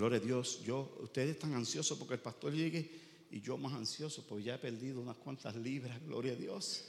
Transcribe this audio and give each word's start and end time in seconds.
Gloria 0.00 0.16
a 0.16 0.22
Dios. 0.22 0.62
Yo, 0.64 0.96
ustedes 1.02 1.32
están 1.32 1.52
ansiosos 1.52 1.98
porque 1.98 2.14
el 2.14 2.20
pastor 2.20 2.54
llegue 2.54 2.90
y 3.30 3.42
yo 3.42 3.58
más 3.58 3.74
ansioso 3.74 4.24
porque 4.26 4.44
ya 4.44 4.54
he 4.54 4.58
perdido 4.58 4.98
unas 4.98 5.16
cuantas 5.16 5.54
libras. 5.56 6.02
Gloria 6.06 6.32
a 6.32 6.36
Dios. 6.36 6.84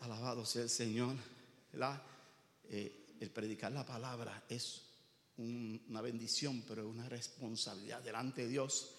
Alabado 0.00 0.46
sea 0.46 0.62
el 0.62 0.70
Señor. 0.70 1.14
Eh, 2.70 3.14
el 3.20 3.28
predicar 3.28 3.72
la 3.72 3.84
palabra 3.84 4.42
es 4.48 4.84
una 5.36 6.00
bendición, 6.00 6.64
pero 6.66 6.80
es 6.80 6.88
una 6.88 7.10
responsabilidad 7.10 8.00
delante 8.02 8.40
de 8.40 8.48
Dios. 8.48 8.94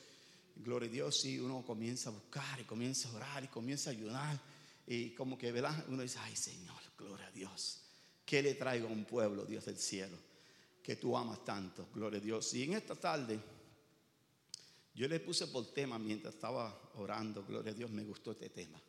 Gloria 0.58 0.88
a 0.88 0.92
Dios, 0.92 1.20
si 1.20 1.40
uno 1.40 1.64
comienza 1.66 2.12
a 2.12 2.14
buscar 2.14 2.62
y 2.62 2.66
comienza 2.66 3.10
a 3.10 3.14
orar 3.14 3.44
y 3.44 3.48
comienza 3.48 3.90
a 3.90 3.94
ayudar 3.94 4.40
y 4.86 5.16
como 5.16 5.36
que, 5.36 5.52
¿verdad? 5.52 5.84
Uno 5.88 6.04
dice, 6.04 6.20
ay 6.22 6.36
Señor, 6.36 6.78
gloria 6.96 7.26
a 7.26 7.32
Dios. 7.32 7.82
¿Qué 8.24 8.44
le 8.44 8.54
traigo 8.54 8.88
a 8.88 8.92
un 8.92 9.06
pueblo, 9.06 9.46
Dios 9.46 9.66
del 9.66 9.80
cielo? 9.80 10.29
Que 10.90 10.96
tú 10.96 11.16
amas 11.16 11.46
tanto, 11.46 11.88
gloria 11.94 12.18
a 12.18 12.24
Dios. 12.24 12.52
Y 12.56 12.64
en 12.64 12.74
esta 12.74 12.96
tarde, 12.96 13.40
yo 14.96 15.08
le 15.08 15.20
puse 15.20 15.46
por 15.46 15.72
tema 15.72 16.00
mientras 16.00 16.34
estaba 16.34 16.90
orando, 16.96 17.46
gloria 17.46 17.74
a 17.74 17.76
Dios, 17.76 17.92
me 17.92 18.04
gustó 18.04 18.32
este 18.32 18.50
tema. 18.50 18.82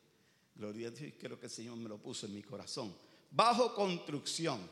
Gloria 0.55 0.89
a 0.89 0.93
Dios, 0.93 1.13
creo 1.21 1.39
que 1.39 1.45
el 1.45 1.53
Señor 1.53 1.77
me 1.77 1.91
lo 1.91 1.99
puso 1.99 2.25
en 2.25 2.33
mi 2.33 2.43
corazón. 2.43 2.97
Bajo 3.31 3.75
construcción. 3.75 4.67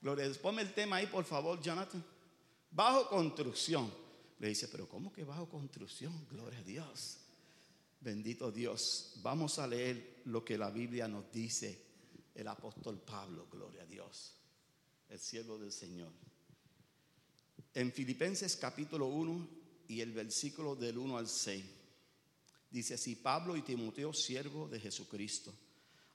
Gloria 0.00 0.24
a 0.24 0.28
Dios, 0.28 0.38
ponme 0.38 0.62
el 0.62 0.72
tema 0.72 0.96
ahí, 0.96 1.06
por 1.06 1.26
favor, 1.26 1.60
Jonathan. 1.60 2.02
Bajo 2.70 3.10
construcción. 3.10 3.92
Le 4.38 4.48
dice, 4.48 4.68
pero 4.68 4.88
¿cómo 4.88 5.12
que 5.12 5.24
bajo 5.24 5.50
construcción? 5.50 6.26
Gloria 6.30 6.60
a 6.60 6.64
Dios. 6.64 7.18
Bendito 8.00 8.50
Dios. 8.50 9.16
Vamos 9.16 9.58
a 9.58 9.66
leer 9.66 10.22
lo 10.24 10.42
que 10.42 10.56
la 10.56 10.70
Biblia 10.70 11.06
nos 11.08 11.30
dice 11.30 11.78
el 12.34 12.48
apóstol 12.48 13.02
Pablo, 13.02 13.48
gloria 13.50 13.82
a 13.82 13.86
Dios, 13.86 14.32
el 15.10 15.18
siervo 15.18 15.58
del 15.58 15.70
Señor. 15.70 16.10
En 17.74 17.90
Filipenses 17.90 18.56
capítulo 18.56 19.06
1 19.06 19.48
y 19.88 20.02
el 20.02 20.12
versículo 20.12 20.76
del 20.76 20.98
1 20.98 21.16
al 21.16 21.26
6, 21.26 21.64
dice 22.70 22.94
así, 22.94 23.16
Pablo 23.16 23.56
y 23.56 23.62
Timoteo, 23.62 24.12
siervo 24.12 24.68
de 24.68 24.78
Jesucristo, 24.78 25.54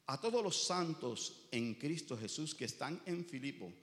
a 0.05 0.21
todos 0.21 0.43
los 0.43 0.67
santos 0.67 1.47
en 1.49 1.73
Cristo 1.73 2.15
Jesús 2.15 2.53
que 2.53 2.65
están 2.65 3.01
en 3.07 3.25
Filipo, 3.25 3.73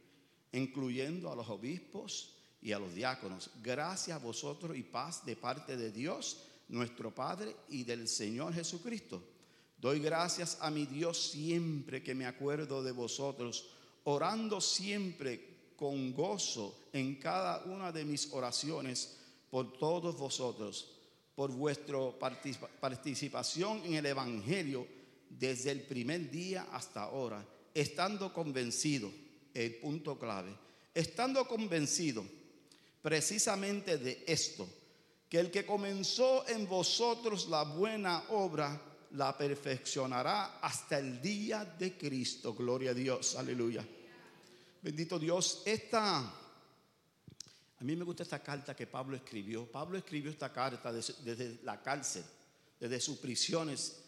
incluyendo 0.52 1.32
a 1.32 1.34
los 1.34 1.48
obispos 1.48 2.36
y 2.62 2.70
a 2.70 2.78
los 2.78 2.94
diáconos, 2.94 3.50
gracias 3.60 4.20
a 4.20 4.24
vosotros 4.24 4.76
y 4.76 4.84
paz 4.84 5.26
de 5.26 5.34
parte 5.34 5.76
de 5.76 5.90
Dios, 5.90 6.44
nuestro 6.68 7.12
Padre 7.12 7.56
y 7.70 7.82
del 7.82 8.06
Señor 8.06 8.54
Jesucristo. 8.54 9.20
Doy 9.78 9.98
gracias 9.98 10.58
a 10.60 10.70
mi 10.70 10.86
Dios 10.86 11.32
siempre 11.32 12.04
que 12.04 12.14
me 12.14 12.26
acuerdo 12.26 12.84
de 12.84 12.92
vosotros, 12.92 13.68
orando 14.04 14.60
siempre 14.60 15.53
con 15.76 16.12
gozo 16.12 16.88
en 16.92 17.16
cada 17.16 17.64
una 17.64 17.90
de 17.92 18.04
mis 18.04 18.32
oraciones 18.32 19.16
por 19.50 19.76
todos 19.78 20.16
vosotros, 20.16 20.90
por 21.34 21.50
vuestra 21.50 21.98
participación 22.80 23.82
en 23.84 23.94
el 23.94 24.06
Evangelio 24.06 24.86
desde 25.28 25.70
el 25.70 25.82
primer 25.82 26.30
día 26.30 26.68
hasta 26.72 27.02
ahora, 27.02 27.44
estando 27.72 28.32
convencido, 28.32 29.10
el 29.52 29.76
punto 29.76 30.18
clave, 30.18 30.54
estando 30.94 31.46
convencido 31.46 32.24
precisamente 33.02 33.98
de 33.98 34.24
esto 34.26 34.68
que 35.28 35.40
el 35.40 35.50
que 35.50 35.66
comenzó 35.66 36.46
en 36.48 36.68
vosotros 36.68 37.48
la 37.48 37.64
buena 37.64 38.24
obra, 38.30 38.80
la 39.12 39.36
perfeccionará 39.36 40.58
hasta 40.60 40.98
el 40.98 41.20
día 41.20 41.64
de 41.64 41.96
Cristo. 41.96 42.54
Gloria 42.54 42.90
a 42.90 42.94
Dios, 42.94 43.36
aleluya. 43.36 43.84
Bendito 44.84 45.18
Dios, 45.18 45.62
esta, 45.64 46.18
a 46.18 47.84
mí 47.84 47.96
me 47.96 48.04
gusta 48.04 48.22
esta 48.22 48.42
carta 48.42 48.76
que 48.76 48.86
Pablo 48.86 49.16
escribió. 49.16 49.64
Pablo 49.64 49.96
escribió 49.96 50.30
esta 50.30 50.52
carta 50.52 50.92
desde, 50.92 51.60
la 51.62 51.82
cárcel, 51.82 52.22
desde 52.78 53.00
sus 53.00 53.16
prisiones. 53.16 54.02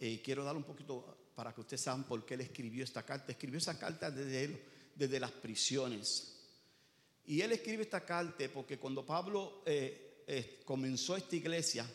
Y 0.00 0.20
quiero 0.20 0.42
dar 0.42 0.56
un 0.56 0.62
poquito 0.62 1.32
para 1.34 1.54
que 1.54 1.60
ustedes 1.60 1.82
sepan 1.82 2.04
por 2.04 2.24
qué 2.24 2.32
él 2.32 2.40
escribió 2.40 2.82
esta 2.82 3.02
carta. 3.02 3.30
Escribió 3.30 3.58
esa 3.58 3.78
carta 3.78 4.10
desde, 4.10 4.64
desde 4.94 5.20
las 5.20 5.32
prisiones. 5.32 6.32
Y 7.26 7.42
él 7.42 7.52
escribe 7.52 7.82
esta 7.82 8.02
carta 8.02 8.42
porque 8.54 8.78
cuando 8.78 9.04
Pablo 9.04 9.62
eh, 9.66 10.24
eh, 10.26 10.62
comenzó 10.64 11.14
esta 11.14 11.36
iglesia, 11.36 11.86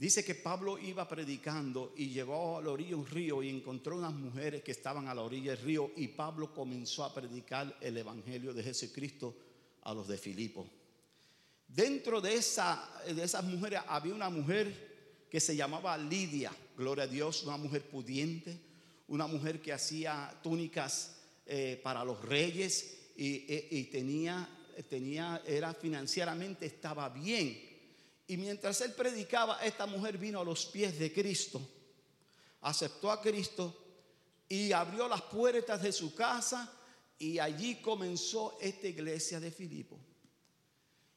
dice 0.00 0.24
que 0.24 0.34
Pablo 0.34 0.78
iba 0.78 1.06
predicando 1.06 1.92
y 1.94 2.08
llegó 2.08 2.56
a 2.56 2.62
la 2.62 2.70
orilla 2.70 2.90
de 2.90 2.94
un 2.94 3.06
río 3.06 3.42
y 3.42 3.50
encontró 3.50 3.98
unas 3.98 4.14
mujeres 4.14 4.62
que 4.62 4.70
estaban 4.70 5.08
a 5.08 5.14
la 5.14 5.20
orilla 5.20 5.50
del 5.50 5.62
río 5.62 5.92
y 5.94 6.08
Pablo 6.08 6.54
comenzó 6.54 7.04
a 7.04 7.12
predicar 7.12 7.76
el 7.82 7.98
evangelio 7.98 8.54
de 8.54 8.62
Jesucristo 8.62 9.36
a 9.82 9.92
los 9.92 10.08
de 10.08 10.16
Filipo. 10.16 10.66
Dentro 11.68 12.22
de, 12.22 12.34
esa, 12.34 12.90
de 13.06 13.22
esas 13.22 13.44
mujeres 13.44 13.80
había 13.86 14.14
una 14.14 14.30
mujer 14.30 15.26
que 15.30 15.38
se 15.38 15.54
llamaba 15.54 15.98
Lidia, 15.98 16.50
gloria 16.78 17.04
a 17.04 17.06
Dios, 17.06 17.44
una 17.44 17.58
mujer 17.58 17.82
pudiente, 17.82 18.58
una 19.08 19.26
mujer 19.26 19.60
que 19.60 19.74
hacía 19.74 20.34
túnicas 20.42 21.18
eh, 21.44 21.78
para 21.84 22.06
los 22.06 22.24
reyes 22.24 23.10
y, 23.18 23.44
y 23.70 23.84
tenía 23.92 24.48
tenía, 24.88 25.42
era 25.46 25.74
financieramente, 25.74 26.64
estaba 26.64 27.08
bien. 27.10 27.69
Y 28.30 28.36
mientras 28.36 28.80
él 28.82 28.92
predicaba, 28.92 29.58
esta 29.60 29.86
mujer 29.86 30.16
vino 30.16 30.40
a 30.40 30.44
los 30.44 30.66
pies 30.66 30.96
de 31.00 31.12
Cristo, 31.12 31.60
aceptó 32.60 33.10
a 33.10 33.20
Cristo 33.20 33.76
y 34.48 34.70
abrió 34.70 35.08
las 35.08 35.22
puertas 35.22 35.82
de 35.82 35.90
su 35.90 36.14
casa 36.14 36.72
y 37.18 37.40
allí 37.40 37.80
comenzó 37.82 38.56
esta 38.60 38.86
iglesia 38.86 39.40
de 39.40 39.50
Filipo. 39.50 39.98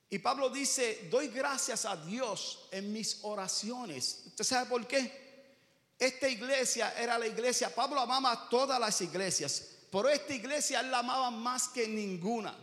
Y 0.09 0.17
Pablo 0.17 0.49
dice, 0.49 1.07
doy 1.11 1.27
gracias 1.27 1.85
a 1.85 1.95
Dios 1.97 2.67
en 2.71 2.91
mis 2.91 3.19
oraciones. 3.21 4.23
¿Usted 4.25 4.43
sabe 4.43 4.67
por 4.71 4.87
qué? 4.87 5.53
Esta 5.99 6.27
iglesia 6.27 6.99
era 6.99 7.19
la 7.19 7.27
iglesia, 7.27 7.75
Pablo 7.75 7.99
amaba 7.99 8.49
todas 8.49 8.79
las 8.79 8.99
iglesias, 9.01 9.67
pero 9.91 10.09
esta 10.09 10.33
iglesia 10.33 10.79
él 10.79 10.89
la 10.89 10.97
amaba 10.97 11.29
más 11.29 11.67
que 11.67 11.87
ninguna. 11.87 12.57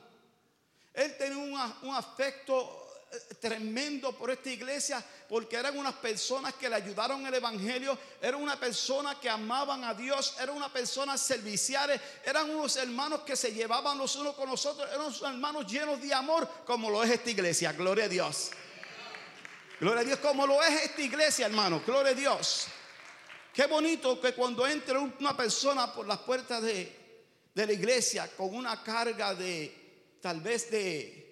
Él 0.93 1.17
tenía 1.17 1.39
un, 1.83 1.95
afecto 1.95 2.53
eh, 2.53 2.80
tremendo 3.41 4.13
por 4.13 4.31
esta 4.31 4.51
iglesia 4.51 5.05
porque 5.29 5.57
eran 5.57 5.77
unas 5.77 5.95
personas 5.95 6.55
que 6.55 6.69
le 6.69 6.77
ayudaron 6.77 7.27
el 7.27 7.35
evangelio, 7.35 7.99
eran 8.21 8.41
una 8.41 8.59
persona 8.59 9.19
que 9.19 9.29
amaban 9.29 9.85
a 9.85 9.95
Dios, 9.95 10.37
eran 10.41 10.57
una 10.57 10.73
personas 10.73 11.21
serviciales, 11.21 12.01
eran 12.25 12.51
unos 12.51 12.77
hermanos 12.77 13.21
que 13.21 13.37
se 13.37 13.53
llevaban 13.53 13.99
los 13.99 14.15
unos 14.17 14.35
con 14.35 14.49
los 14.49 14.65
otros, 14.65 14.89
eran 14.89 15.03
unos 15.03 15.23
hermanos 15.23 15.67
llenos 15.67 16.01
de 16.01 16.15
amor 16.15 16.49
como 16.65 16.91
lo 16.91 17.03
es 17.03 17.11
esta 17.11 17.31
iglesia, 17.31 17.73
gloria 17.73 18.05
a 18.05 18.09
Dios. 18.09 18.51
Gloria 19.81 20.03
a 20.03 20.05
Dios 20.05 20.19
como 20.19 20.47
lo 20.47 20.63
es 20.63 20.83
esta 20.85 21.01
iglesia, 21.01 21.47
hermano, 21.47 21.83
gloria 21.85 22.13
a 22.13 22.15
Dios. 22.15 22.67
Qué 23.53 23.67
bonito 23.67 24.21
que 24.21 24.35
cuando 24.35 24.67
entra 24.67 25.01
una 25.01 25.37
persona 25.37 25.93
por 25.93 26.07
las 26.07 26.19
puertas 26.19 26.63
de 26.63 26.97
la 27.55 27.73
iglesia 27.73 28.31
con 28.37 28.55
una 28.55 28.83
carga 28.83 29.35
de 29.35 30.19
tal 30.21 30.41
vez 30.41 30.71
de 30.71 31.30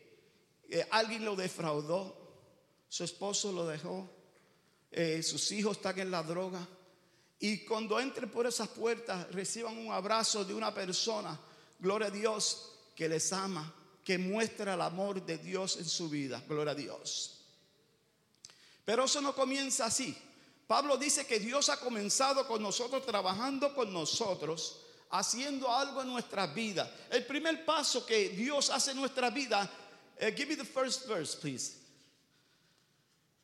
eh, 0.68 0.86
alguien 0.90 1.24
lo 1.24 1.34
defraudó, 1.34 2.16
su 2.88 3.04
esposo 3.04 3.52
lo 3.52 3.66
dejó, 3.66 4.08
eh, 4.90 5.22
sus 5.22 5.50
hijos 5.52 5.76
están 5.76 5.98
en 5.98 6.10
la 6.10 6.22
droga. 6.22 6.66
Y 7.40 7.64
cuando 7.64 8.00
entren 8.00 8.30
por 8.30 8.46
esas 8.46 8.68
puertas, 8.68 9.30
reciban 9.32 9.78
un 9.78 9.92
abrazo 9.92 10.44
de 10.44 10.54
una 10.54 10.74
persona, 10.74 11.38
gloria 11.78 12.08
a 12.08 12.10
Dios, 12.10 12.72
que 12.94 13.08
les 13.08 13.32
ama, 13.32 13.72
que 14.04 14.18
muestra 14.18 14.74
el 14.74 14.80
amor 14.80 15.24
de 15.24 15.38
Dios 15.38 15.76
en 15.76 15.84
su 15.84 16.08
vida, 16.08 16.42
gloria 16.48 16.72
a 16.72 16.74
Dios. 16.74 17.40
Pero 18.84 19.04
eso 19.04 19.20
no 19.20 19.34
comienza 19.34 19.86
así. 19.86 20.16
Pablo 20.66 20.96
dice 20.96 21.26
que 21.26 21.38
Dios 21.38 21.68
ha 21.68 21.78
comenzado 21.78 22.46
con 22.46 22.62
nosotros, 22.62 23.06
trabajando 23.06 23.74
con 23.74 23.92
nosotros 23.92 24.80
haciendo 25.10 25.72
algo 25.72 26.02
en 26.02 26.08
nuestra 26.08 26.46
vida. 26.46 26.90
El 27.10 27.24
primer 27.24 27.64
paso 27.64 28.04
que 28.04 28.30
Dios 28.30 28.70
hace 28.70 28.92
en 28.92 28.98
nuestra 28.98 29.30
vida, 29.30 29.70
eh, 30.20 30.30
give 30.30 30.48
me 30.48 30.54
the 30.54 30.64
first 30.64 31.06
verse, 31.06 31.34
please. 31.34 31.76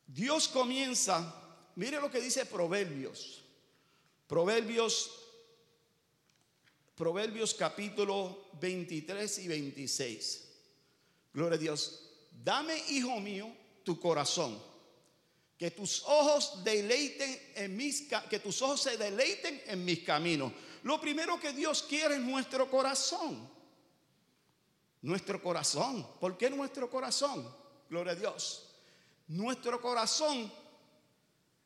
Dios 0.07 0.47
comienza, 0.47 1.23
mire 1.75 1.99
lo 1.99 2.09
que 2.09 2.21
dice 2.21 2.45
Proverbios. 2.45 3.41
Proverbios, 4.27 5.09
Proverbios 6.95 7.53
capítulo 7.53 8.49
23 8.59 9.39
y 9.39 9.47
26. 9.47 10.41
Gloria 11.33 11.55
a 11.55 11.59
Dios. 11.59 12.01
Dame, 12.43 12.77
hijo 12.89 13.19
mío, 13.19 13.51
tu 13.83 13.99
corazón. 13.99 14.57
Que 15.57 15.71
tus 15.71 16.03
ojos 16.05 16.63
deleiten 16.63 17.39
en 17.55 17.75
mis 17.77 18.09
que 18.29 18.39
tus 18.39 18.61
ojos 18.61 18.81
se 18.81 18.97
deleiten 18.97 19.61
en 19.67 19.85
mis 19.85 19.99
caminos. 19.99 20.51
Lo 20.83 20.99
primero 20.99 21.39
que 21.39 21.53
Dios 21.53 21.83
quiere 21.83 22.15
es 22.15 22.21
nuestro 22.21 22.69
corazón. 22.69 23.49
Nuestro 25.05 25.39
corazón. 25.39 26.03
¿Por 26.19 26.35
qué 26.35 26.49
nuestro 26.49 26.89
corazón? 26.89 27.47
Gloria 27.91 28.13
a 28.13 28.15
Dios. 28.15 28.71
Nuestro 29.27 29.79
corazón 29.79 30.51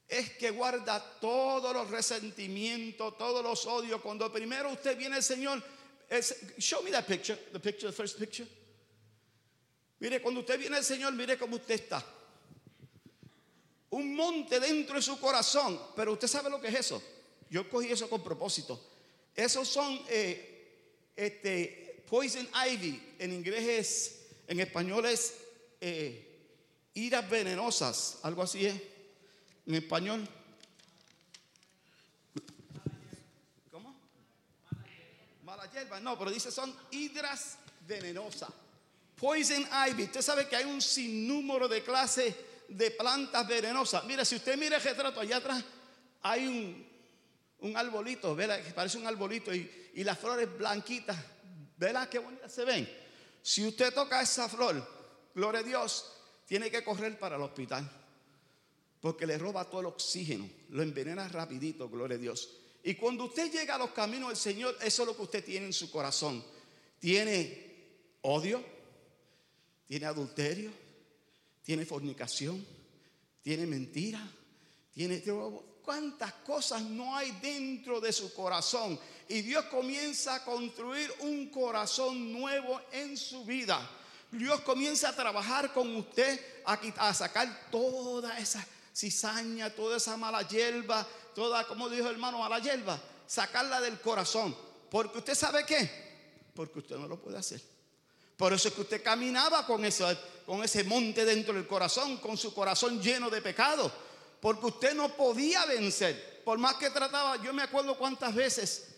es 0.05 0.31
que 0.31 0.51
guarda 0.51 0.99
todos 1.21 1.73
los 1.73 1.89
resentimientos, 1.89 3.17
todos 3.17 3.41
los 3.41 3.65
odios. 3.65 4.01
Cuando 4.01 4.29
primero 4.29 4.73
usted 4.73 4.97
viene 4.97 5.15
al 5.15 5.23
Señor, 5.23 5.63
show 6.57 6.83
me 6.83 6.91
that 6.91 7.05
picture, 7.05 7.39
the 7.53 7.59
picture, 7.61 7.89
the 7.89 7.95
first 7.95 8.19
picture. 8.19 8.45
Mire, 9.99 10.21
cuando 10.21 10.41
usted 10.41 10.59
viene 10.59 10.75
al 10.75 10.83
Señor, 10.83 11.13
mire 11.13 11.37
cómo 11.37 11.55
usted 11.55 11.75
está. 11.75 12.05
Un 13.91 14.17
monte 14.17 14.59
dentro 14.59 14.97
de 14.97 15.01
su 15.01 15.17
corazón. 15.17 15.79
Pero 15.95 16.11
usted 16.11 16.27
sabe 16.27 16.49
lo 16.49 16.59
que 16.59 16.67
es 16.67 16.75
eso. 16.75 17.01
Yo 17.49 17.69
cogí 17.69 17.89
eso 17.89 18.09
con 18.09 18.21
propósito. 18.21 18.77
Esos 19.33 19.65
son 19.65 19.97
eh, 20.09 21.13
este, 21.15 21.88
poison 22.09 22.47
ivy. 22.67 23.15
En 23.19 23.31
inglés 23.31 23.67
es, 23.67 24.19
en 24.47 24.59
español 24.59 25.05
es 25.05 25.35
eh, 25.79 26.25
iras 26.95 27.29
venenosas. 27.29 28.19
Algo 28.23 28.41
así 28.43 28.65
es. 28.65 28.81
En 29.67 29.75
español. 29.75 30.27
¿Cómo? 33.71 33.95
Mala 35.43 35.71
hierba. 35.71 35.99
No, 35.99 36.17
pero 36.17 36.31
dice 36.31 36.51
son 36.51 36.75
hidras 36.91 37.57
venenosas. 37.87 38.49
Poison 39.15 39.67
ivy. 39.89 40.03
Usted 40.03 40.21
sabe 40.21 40.47
que 40.47 40.55
hay 40.55 40.65
un 40.65 40.81
sinnúmero 40.81 41.67
de 41.67 41.83
clases 41.83 42.35
de 42.67 42.91
plantas 42.91 43.47
venenosas. 43.47 44.03
Mira, 44.05 44.23
si 44.25 44.35
usted 44.35 44.57
mira 44.57 44.77
el 44.77 44.83
retrato 44.83 45.19
allá 45.19 45.37
atrás, 45.37 45.63
hay 46.21 46.47
un, 46.47 46.87
un 47.59 47.77
arbolito, 47.77 48.35
¿verdad? 48.35 48.63
Que 48.63 48.71
parece 48.71 48.97
un 48.97 49.07
arbolito 49.07 49.53
y, 49.53 49.89
y 49.95 50.03
las 50.03 50.17
flores 50.17 50.47
blanquitas, 50.57 51.17
¿verdad? 51.79 52.09
Qué 52.09 52.19
bonitas 52.19 52.51
se 52.51 52.65
ven. 52.65 52.87
Si 53.41 53.65
usted 53.65 53.93
toca 53.93 54.21
esa 54.21 54.49
flor, 54.49 54.85
gloria 55.33 55.61
a 55.61 55.63
Dios, 55.63 56.11
tiene 56.45 56.69
que 56.69 56.83
correr 56.83 57.17
para 57.17 57.37
el 57.37 57.41
hospital. 57.41 57.89
Porque 58.99 59.25
le 59.25 59.37
roba 59.37 59.63
todo 59.63 59.79
el 59.79 59.87
oxígeno, 59.87 60.49
lo 60.69 60.83
envenena 60.83 61.27
rapidito, 61.29 61.89
gloria 61.89 62.17
a 62.17 62.19
Dios. 62.19 62.49
Y 62.83 62.95
cuando 62.95 63.25
usted 63.25 63.49
llega 63.49 63.75
a 63.75 63.77
los 63.77 63.91
caminos 63.91 64.29
del 64.29 64.37
Señor, 64.37 64.77
eso 64.81 65.03
es 65.03 65.07
lo 65.07 65.15
que 65.15 65.21
usted 65.21 65.43
tiene 65.43 65.67
en 65.67 65.73
su 65.73 65.89
corazón. 65.89 66.43
Tiene 66.99 68.17
odio, 68.23 68.61
tiene 69.87 70.05
adulterio, 70.05 70.71
tiene 71.63 71.85
fornicación, 71.85 72.65
tiene 73.41 73.65
mentira, 73.65 74.21
tiene 74.91 75.23
cuántas 75.81 76.33
cosas 76.33 76.81
no 76.81 77.15
hay 77.15 77.31
dentro 77.41 78.01
de 78.01 78.11
su 78.11 78.33
corazón. 78.33 78.99
Y 79.29 79.43
Dios 79.43 79.65
comienza 79.65 80.33
a 80.33 80.43
construir 80.43 81.13
un 81.19 81.49
corazón 81.49 82.33
nuevo 82.33 82.81
en 82.91 83.15
su 83.15 83.45
vida. 83.45 83.87
Dios 84.31 84.61
comienza 84.61 85.09
a 85.09 85.15
trabajar 85.15 85.71
con 85.71 85.95
usted 85.95 86.39
a, 86.65 87.13
sacar 87.13 87.69
toda 87.69 88.39
esa 88.39 88.65
cizaña, 88.91 89.69
toda 89.69 89.97
esa 89.97 90.17
mala 90.17 90.41
hierba, 90.47 91.07
toda, 91.35 91.65
como 91.67 91.87
dijo 91.89 92.07
el 92.07 92.15
hermano, 92.15 92.39
mala 92.39 92.57
hierba, 92.57 92.99
sacarla 93.27 93.79
del 93.79 94.01
corazón. 94.01 94.55
Porque 94.89 95.19
usted 95.19 95.35
sabe 95.35 95.63
qué, 95.63 96.49
porque 96.55 96.79
usted 96.79 96.97
no 96.97 97.07
lo 97.07 97.21
puede 97.21 97.37
hacer. 97.37 97.61
Por 98.35 98.51
eso 98.51 98.69
es 98.69 98.73
que 98.73 98.81
usted 98.81 99.03
caminaba 99.03 99.63
con, 99.67 99.85
eso, 99.85 100.07
con 100.43 100.63
ese 100.63 100.83
monte 100.85 101.23
dentro 101.23 101.53
del 101.53 101.67
corazón, 101.67 102.17
con 102.17 102.35
su 102.35 102.51
corazón 102.51 102.99
lleno 102.99 103.29
de 103.29 103.43
pecado. 103.43 103.91
Porque 104.41 104.65
usted 104.65 104.95
no 104.95 105.15
podía 105.15 105.65
vencer. 105.67 106.41
Por 106.43 106.57
más 106.57 106.75
que 106.75 106.89
trataba, 106.89 107.35
yo 107.43 107.53
me 107.53 107.61
acuerdo 107.61 107.95
cuántas 107.95 108.33
veces 108.33 108.88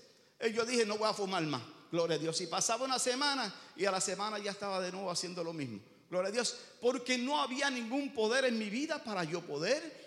yo 0.50 0.66
dije, 0.66 0.86
no 0.86 0.98
voy 0.98 1.10
a 1.10 1.14
fumar 1.14 1.44
más. 1.44 1.62
Gloria 1.92 2.16
a 2.16 2.20
Dios. 2.20 2.40
Y 2.42 2.48
pasaba 2.48 2.86
una 2.86 3.00
semana 3.00 3.54
y 3.76 3.86
a 3.86 3.92
la 3.92 4.02
semana 4.02 4.40
ya 4.40 4.52
estaba 4.52 4.80
de 4.80 4.92
nuevo 4.92 5.12
haciendo 5.12 5.44
lo 5.44 5.54
mismo. 5.54 5.80
Gloria 6.10 6.30
a 6.30 6.32
Dios. 6.32 6.58
Porque 6.80 7.18
no 7.18 7.42
había 7.42 7.70
ningún 7.70 8.14
poder 8.14 8.46
en 8.46 8.58
mi 8.58 8.70
vida 8.70 9.04
para 9.04 9.24
yo 9.24 9.42
poder 9.42 10.02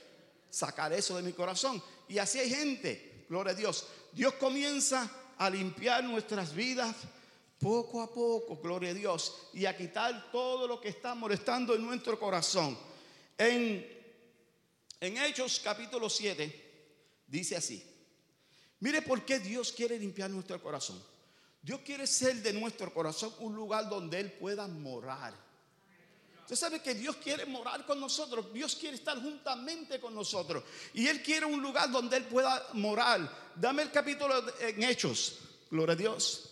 sacar 0.51 0.93
eso 0.93 1.17
de 1.17 1.23
mi 1.23 1.33
corazón. 1.33 1.83
Y 2.09 2.19
así 2.19 2.39
hay 2.39 2.51
gente. 2.51 3.27
Gloria 3.29 3.53
a 3.53 3.57
Dios. 3.57 3.87
Dios 4.13 4.35
comienza 4.35 5.11
a 5.37 5.51
limpiar 5.51 6.05
nuestras 6.05 6.55
vidas 6.55 6.95
poco 7.59 8.03
a 8.03 8.13
poco, 8.13 8.57
gloria 8.57 8.91
a 8.91 8.95
Dios, 8.95 9.49
y 9.55 9.65
a 9.65 9.77
quitar 9.77 10.31
todo 10.31 10.69
lo 10.69 10.81
que 10.81 10.91
está 10.91 11.15
molestando 11.15 11.75
en 11.75 11.83
nuestro 11.83 12.19
corazón. 12.19 12.77
En, 13.39 13.87
en 15.01 15.17
Hechos 15.17 15.61
capítulo 15.65 16.11
7 16.11 17.25
dice 17.27 17.57
así, 17.57 17.83
mire 18.81 19.03
por 19.03 19.25
qué 19.25 19.39
Dios 19.41 19.73
quiere 19.73 19.99
limpiar 19.99 20.31
nuestro 20.31 20.63
corazón. 20.63 21.03
Dios 21.63 21.81
quiere 21.81 22.07
ser 22.07 22.43
de 22.43 22.53
nuestro 22.53 22.93
corazón 22.93 23.33
un 23.39 23.55
lugar 23.55 23.89
donde 23.89 24.21
Él 24.21 24.33
pueda 24.33 24.67
morar. 24.69 25.35
Usted 26.43 26.57
sabe 26.57 26.83
que 26.83 26.95
Dios 26.95 27.17
quiere 27.17 27.47
morar 27.47 27.87
con 27.87 27.99
nosotros, 27.99 28.53
Dios 28.53 28.77
quiere 28.77 28.97
estar 28.97 29.19
juntamente 29.19 29.99
con 29.99 30.15
nosotros. 30.15 30.63
Y 30.93 31.07
Él 31.07 31.23
quiere 31.23 31.47
un 31.47 31.63
lugar 31.63 31.91
donde 31.91 32.19
Él 32.19 32.25
pueda 32.25 32.69
morar. 32.75 33.53
Dame 33.55 33.83
el 33.83 33.91
capítulo 33.91 34.45
en 34.61 34.83
Hechos, 34.83 35.39
gloria 35.71 35.95
a 35.95 35.97
Dios. 35.97 36.51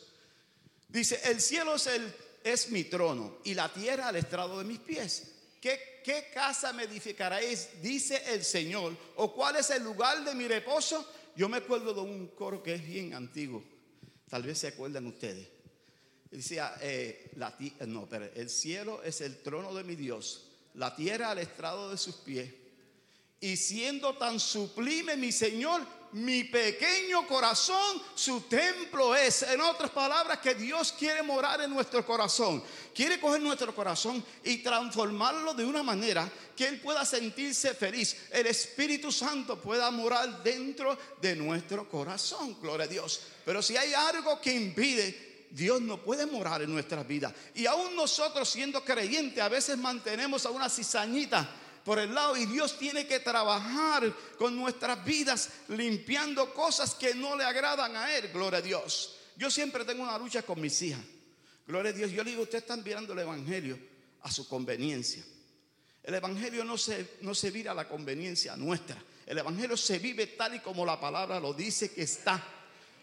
Dice, 0.88 1.20
el 1.24 1.42
cielo 1.42 1.74
es, 1.74 1.86
el, 1.88 2.14
es 2.42 2.70
mi 2.70 2.84
trono 2.84 3.38
y 3.44 3.52
la 3.52 3.70
tierra 3.70 4.08
al 4.08 4.16
estrado 4.16 4.58
de 4.58 4.64
mis 4.64 4.78
pies. 4.78 5.32
¿Qué, 5.60 6.00
¿Qué 6.02 6.30
casa 6.32 6.72
me 6.72 6.84
edificaréis? 6.84 7.82
Dice 7.82 8.22
el 8.32 8.44
Señor. 8.44 8.96
¿O 9.16 9.34
cuál 9.34 9.56
es 9.56 9.68
el 9.68 9.82
lugar 9.82 10.24
de 10.24 10.34
mi 10.34 10.48
reposo? 10.48 11.06
Yo 11.34 11.48
me 11.48 11.58
acuerdo 11.58 11.94
de 11.94 12.00
un 12.00 12.28
coro 12.28 12.62
que 12.62 12.74
es 12.74 12.86
bien 12.86 13.14
antiguo. 13.14 13.62
Tal 14.28 14.42
vez 14.42 14.58
se 14.58 14.68
acuerdan 14.68 15.06
ustedes. 15.06 15.48
Decía, 16.30 16.74
eh, 16.80 17.30
la, 17.36 17.56
no, 17.86 18.08
pero 18.08 18.24
el 18.34 18.48
cielo 18.48 19.02
es 19.02 19.20
el 19.20 19.42
trono 19.42 19.74
de 19.74 19.84
mi 19.84 19.96
Dios, 19.96 20.48
la 20.74 20.96
tierra 20.96 21.30
al 21.30 21.38
estrado 21.38 21.90
de 21.90 21.98
sus 21.98 22.16
pies. 22.16 22.52
Y 23.40 23.56
siendo 23.56 24.16
tan 24.16 24.40
sublime 24.40 25.16
mi 25.16 25.32
Señor, 25.32 25.86
mi 26.12 26.44
pequeño 26.44 27.26
corazón, 27.26 28.02
su 28.14 28.42
templo 28.42 29.14
es. 29.14 29.42
En 29.42 29.60
otras 29.60 29.90
palabras, 29.90 30.38
que 30.38 30.54
Dios 30.54 30.92
quiere 30.98 31.22
morar 31.22 31.60
en 31.62 31.70
nuestro 31.70 32.04
corazón. 32.04 32.62
Quiere 32.94 33.18
coger 33.18 33.40
nuestro 33.40 33.74
corazón 33.74 34.24
y 34.44 34.58
transformarlo 34.58 35.54
de 35.54 35.64
una 35.64 35.82
manera 35.82 36.30
que 36.56 36.68
Él 36.68 36.80
pueda 36.80 37.04
sentirse 37.04 37.74
feliz. 37.74 38.16
El 38.30 38.46
Espíritu 38.46 39.10
Santo 39.10 39.60
pueda 39.60 39.90
morar 39.90 40.42
dentro 40.42 40.98
de 41.20 41.34
nuestro 41.36 41.88
corazón. 41.88 42.56
Gloria 42.60 42.84
a 42.84 42.88
Dios. 42.88 43.20
Pero 43.44 43.62
si 43.62 43.76
hay 43.76 43.94
algo 43.94 44.40
que 44.40 44.52
impide 44.52 45.32
Dios 45.52 45.82
no 45.82 46.02
puede 46.02 46.24
morar 46.24 46.62
en 46.62 46.72
nuestras 46.72 47.06
vidas. 47.06 47.34
Y 47.54 47.66
aún 47.66 47.94
nosotros 47.94 48.48
siendo 48.48 48.82
creyentes, 48.82 49.42
a 49.42 49.50
veces 49.50 49.76
mantenemos 49.76 50.46
a 50.46 50.50
una 50.50 50.70
cizañita 50.70 51.46
por 51.84 51.98
el 51.98 52.14
lado 52.14 52.36
y 52.36 52.46
Dios 52.46 52.78
tiene 52.78 53.06
que 53.06 53.20
trabajar 53.20 54.12
con 54.38 54.56
nuestras 54.56 55.04
vidas 55.04 55.50
limpiando 55.68 56.54
cosas 56.54 56.94
que 56.94 57.14
no 57.14 57.36
le 57.36 57.44
agradan 57.44 57.96
a 57.96 58.16
Él. 58.16 58.28
Gloria 58.32 58.58
a 58.58 58.62
Dios. 58.62 59.16
Yo 59.36 59.50
siempre 59.50 59.84
tengo 59.84 60.02
una 60.02 60.18
lucha 60.18 60.42
con 60.42 60.60
mis 60.60 60.80
hijas. 60.82 61.00
Gloria 61.66 61.90
a 61.90 61.94
Dios. 61.94 62.10
Yo 62.10 62.22
le 62.22 62.30
digo, 62.30 62.42
ustedes 62.42 62.62
están 62.62 62.84
mirando 62.84 63.12
el 63.12 63.18
Evangelio 63.18 63.78
a 64.22 64.30
su 64.30 64.48
conveniencia. 64.48 65.24
El 66.02 66.14
Evangelio 66.14 66.64
no 66.64 66.78
se, 66.78 67.16
no 67.22 67.34
se 67.34 67.50
vira 67.50 67.72
a 67.72 67.74
la 67.74 67.88
conveniencia 67.88 68.56
nuestra. 68.56 69.02
El 69.26 69.38
Evangelio 69.38 69.76
se 69.76 69.98
vive 69.98 70.28
tal 70.28 70.54
y 70.54 70.60
como 70.60 70.84
la 70.84 71.00
palabra 71.00 71.40
lo 71.40 71.52
dice 71.52 71.92
que 71.92 72.02
está. 72.02 72.42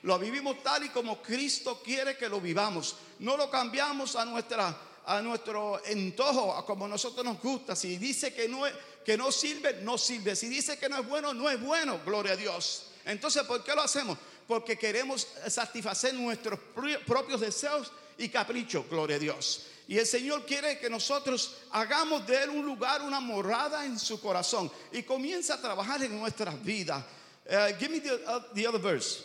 Lo 0.03 0.17
vivimos 0.17 0.63
tal 0.63 0.85
y 0.85 0.89
como 0.89 1.21
Cristo 1.21 1.81
quiere 1.83 2.17
que 2.17 2.29
lo 2.29 2.39
vivamos. 2.39 2.95
No 3.19 3.35
lo 3.35 3.49
cambiamos 3.49 4.15
a 4.15 4.23
nuestra 4.25 4.77
a 5.09 5.23
nuestro 5.23 5.83
entojo, 5.85 6.53
a 6.53 6.63
como 6.63 6.87
nosotros 6.87 7.25
nos 7.25 7.41
gusta. 7.41 7.75
Si 7.75 7.97
dice 7.97 8.31
que 8.31 8.47
no, 8.47 8.61
que 9.03 9.17
no 9.17 9.31
sirve, 9.31 9.79
no 9.81 9.97
sirve. 9.97 10.35
Si 10.35 10.47
dice 10.47 10.77
que 10.77 10.87
no 10.87 10.99
es 10.99 11.07
bueno, 11.07 11.33
no 11.33 11.49
es 11.49 11.59
bueno. 11.59 11.99
Gloria 12.05 12.33
a 12.33 12.35
Dios. 12.35 12.83
Entonces, 13.05 13.41
¿por 13.43 13.63
qué 13.63 13.73
lo 13.73 13.81
hacemos? 13.81 14.19
Porque 14.47 14.77
queremos 14.77 15.27
satisfacer 15.47 16.13
nuestros 16.13 16.59
propios 17.07 17.41
deseos 17.41 17.91
y 18.19 18.29
caprichos. 18.29 18.87
Gloria 18.87 19.15
a 19.15 19.19
Dios. 19.19 19.65
Y 19.87 19.97
el 19.97 20.05
Señor 20.05 20.45
quiere 20.45 20.77
que 20.77 20.91
nosotros 20.91 21.55
hagamos 21.71 22.27
de 22.27 22.43
Él 22.43 22.51
un 22.51 22.63
lugar, 22.63 23.01
una 23.01 23.19
morada 23.19 23.85
en 23.87 23.97
su 23.97 24.21
corazón. 24.21 24.71
Y 24.91 25.01
comienza 25.01 25.55
a 25.55 25.61
trabajar 25.61 26.03
en 26.03 26.19
nuestras 26.19 26.63
vidas. 26.63 27.03
Uh, 27.47 27.75
give 27.79 27.89
me 27.89 27.99
the, 27.99 28.13
uh, 28.13 28.41
the 28.53 28.67
other 28.67 28.79
verse. 28.79 29.23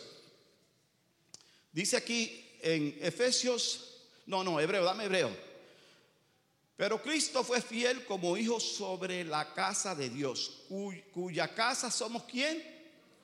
Dice 1.71 1.95
aquí 1.95 2.57
en 2.63 2.97
Efesios, 3.01 4.01
no, 4.25 4.43
no, 4.43 4.59
hebreo, 4.59 4.83
dame 4.83 5.03
hebreo. 5.03 5.44
Pero 6.77 7.01
Cristo 7.01 7.43
fue 7.43 7.61
fiel 7.61 8.05
como 8.05 8.35
hijo 8.35 8.59
sobre 8.59 9.23
la 9.23 9.53
casa 9.53 9.95
de 9.95 10.09
Dios, 10.09 10.63
cuya 11.13 11.53
casa 11.53 11.89
somos 11.89 12.23
quién? 12.23 12.75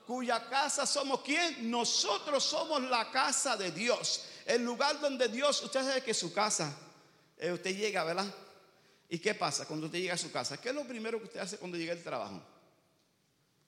Cuya 0.06 0.48
casa 0.48 0.86
somos 0.86 1.20
quién? 1.20 1.70
Nosotros 1.70 2.42
somos 2.42 2.82
la 2.82 3.10
casa 3.10 3.56
de 3.56 3.70
Dios. 3.70 4.24
El 4.46 4.64
lugar 4.64 5.00
donde 5.00 5.28
Dios, 5.28 5.62
usted 5.62 5.80
sabe 5.80 6.02
que 6.02 6.14
su 6.14 6.32
casa, 6.32 6.74
eh, 7.36 7.52
usted 7.52 7.76
llega, 7.76 8.04
¿verdad? 8.04 8.26
¿Y 9.08 9.18
qué 9.18 9.34
pasa 9.34 9.66
cuando 9.66 9.86
usted 9.86 9.98
llega 9.98 10.14
a 10.14 10.18
su 10.18 10.32
casa? 10.32 10.58
¿Qué 10.58 10.70
es 10.70 10.74
lo 10.74 10.84
primero 10.84 11.18
que 11.18 11.26
usted 11.26 11.40
hace 11.40 11.58
cuando 11.58 11.76
llega 11.76 11.92
al 11.92 12.02
trabajo? 12.02 12.42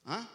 ¿Ah? 0.07 0.27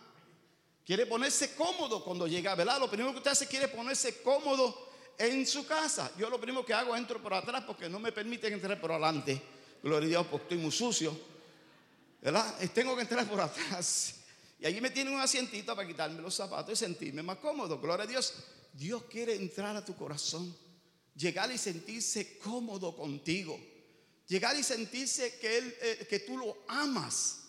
Quiere 0.85 1.05
ponerse 1.07 1.55
cómodo 1.55 2.03
cuando 2.03 2.27
llega, 2.27 2.53
¿verdad? 2.55 2.79
Lo 2.79 2.89
primero 2.89 3.11
que 3.11 3.17
usted 3.17 3.31
hace 3.31 3.47
quiere 3.47 3.67
ponerse 3.67 4.21
cómodo 4.21 4.88
en 5.19 5.45
su 5.45 5.67
casa. 5.67 6.11
Yo 6.17 6.29
lo 6.29 6.39
primero 6.39 6.65
que 6.65 6.73
hago 6.73 6.95
entro 6.95 7.21
por 7.21 7.33
atrás 7.33 7.63
porque 7.67 7.89
no 7.89 7.99
me 7.99 8.11
permiten 8.11 8.53
entrar 8.53 8.79
por 8.79 8.91
adelante. 8.91 9.39
Gloria 9.83 10.05
a 10.05 10.09
Dios, 10.09 10.27
porque 10.27 10.43
estoy 10.43 10.57
muy 10.57 10.71
sucio. 10.71 11.19
¿Verdad? 12.21 12.55
tengo 12.73 12.95
que 12.95 13.01
entrar 13.01 13.27
por 13.27 13.39
atrás. 13.41 14.15
Y 14.59 14.65
allí 14.65 14.81
me 14.81 14.89
tienen 14.89 15.13
un 15.13 15.21
asientito 15.21 15.75
para 15.75 15.87
quitarme 15.87 16.21
los 16.21 16.33
zapatos 16.33 16.73
y 16.73 16.75
sentirme 16.77 17.21
más 17.21 17.37
cómodo. 17.37 17.79
Gloria 17.79 18.05
a 18.05 18.07
Dios. 18.07 18.33
Dios 18.73 19.03
quiere 19.03 19.35
entrar 19.35 19.75
a 19.75 19.83
tu 19.83 19.95
corazón, 19.95 20.55
llegar 21.15 21.51
y 21.51 21.57
sentirse 21.57 22.37
cómodo 22.39 22.95
contigo. 22.95 23.59
Llegar 24.27 24.55
y 24.55 24.63
sentirse 24.63 25.37
que, 25.39 25.57
él, 25.57 25.77
eh, 25.81 26.07
que 26.09 26.19
tú 26.19 26.37
lo 26.37 26.57
amas. 26.67 27.39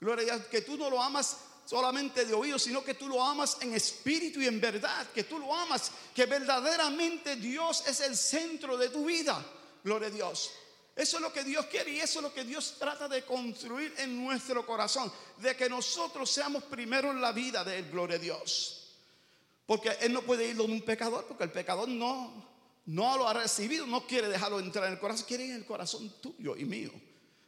Gloria 0.00 0.34
a 0.34 0.36
Dios, 0.36 0.48
que 0.48 0.60
tú 0.60 0.76
no 0.76 0.90
lo 0.90 1.00
amas 1.00 1.36
solamente 1.66 2.24
de 2.24 2.32
oído, 2.32 2.58
sino 2.58 2.82
que 2.82 2.94
tú 2.94 3.08
lo 3.08 3.22
amas 3.22 3.58
en 3.60 3.74
espíritu 3.74 4.40
y 4.40 4.46
en 4.46 4.60
verdad, 4.60 5.08
que 5.12 5.24
tú 5.24 5.38
lo 5.38 5.54
amas, 5.54 5.90
que 6.14 6.24
verdaderamente 6.24 7.36
Dios 7.36 7.84
es 7.86 8.00
el 8.00 8.16
centro 8.16 8.78
de 8.78 8.88
tu 8.88 9.04
vida. 9.04 9.44
Gloria 9.84 10.08
a 10.08 10.10
Dios. 10.10 10.52
Eso 10.96 11.18
es 11.18 11.22
lo 11.22 11.30
que 11.30 11.44
Dios 11.44 11.66
quiere 11.66 11.90
y 11.90 12.00
eso 12.00 12.20
es 12.20 12.22
lo 12.22 12.32
que 12.32 12.42
Dios 12.42 12.76
trata 12.78 13.06
de 13.06 13.22
construir 13.22 13.92
en 13.98 14.24
nuestro 14.24 14.64
corazón, 14.64 15.12
de 15.36 15.54
que 15.54 15.68
nosotros 15.68 16.30
seamos 16.30 16.64
primero 16.64 17.10
en 17.10 17.20
la 17.20 17.32
vida 17.32 17.62
de 17.62 17.80
Él, 17.80 17.90
gloria 17.90 18.16
a 18.16 18.20
Dios. 18.20 18.94
Porque 19.66 19.90
Él 20.00 20.14
no 20.14 20.22
puede 20.22 20.48
ir 20.48 20.56
donde 20.56 20.72
un 20.72 20.80
pecador, 20.80 21.26
porque 21.26 21.44
el 21.44 21.52
pecador 21.52 21.86
no, 21.86 22.32
no 22.86 23.18
lo 23.18 23.28
ha 23.28 23.34
recibido, 23.34 23.86
no 23.86 24.06
quiere 24.06 24.28
dejarlo 24.28 24.58
entrar 24.58 24.86
en 24.86 24.94
el 24.94 24.98
corazón, 24.98 25.26
quiere 25.28 25.44
ir 25.44 25.50
en 25.50 25.56
el 25.56 25.66
corazón 25.66 26.14
tuyo 26.22 26.56
y 26.56 26.64
mío, 26.64 26.92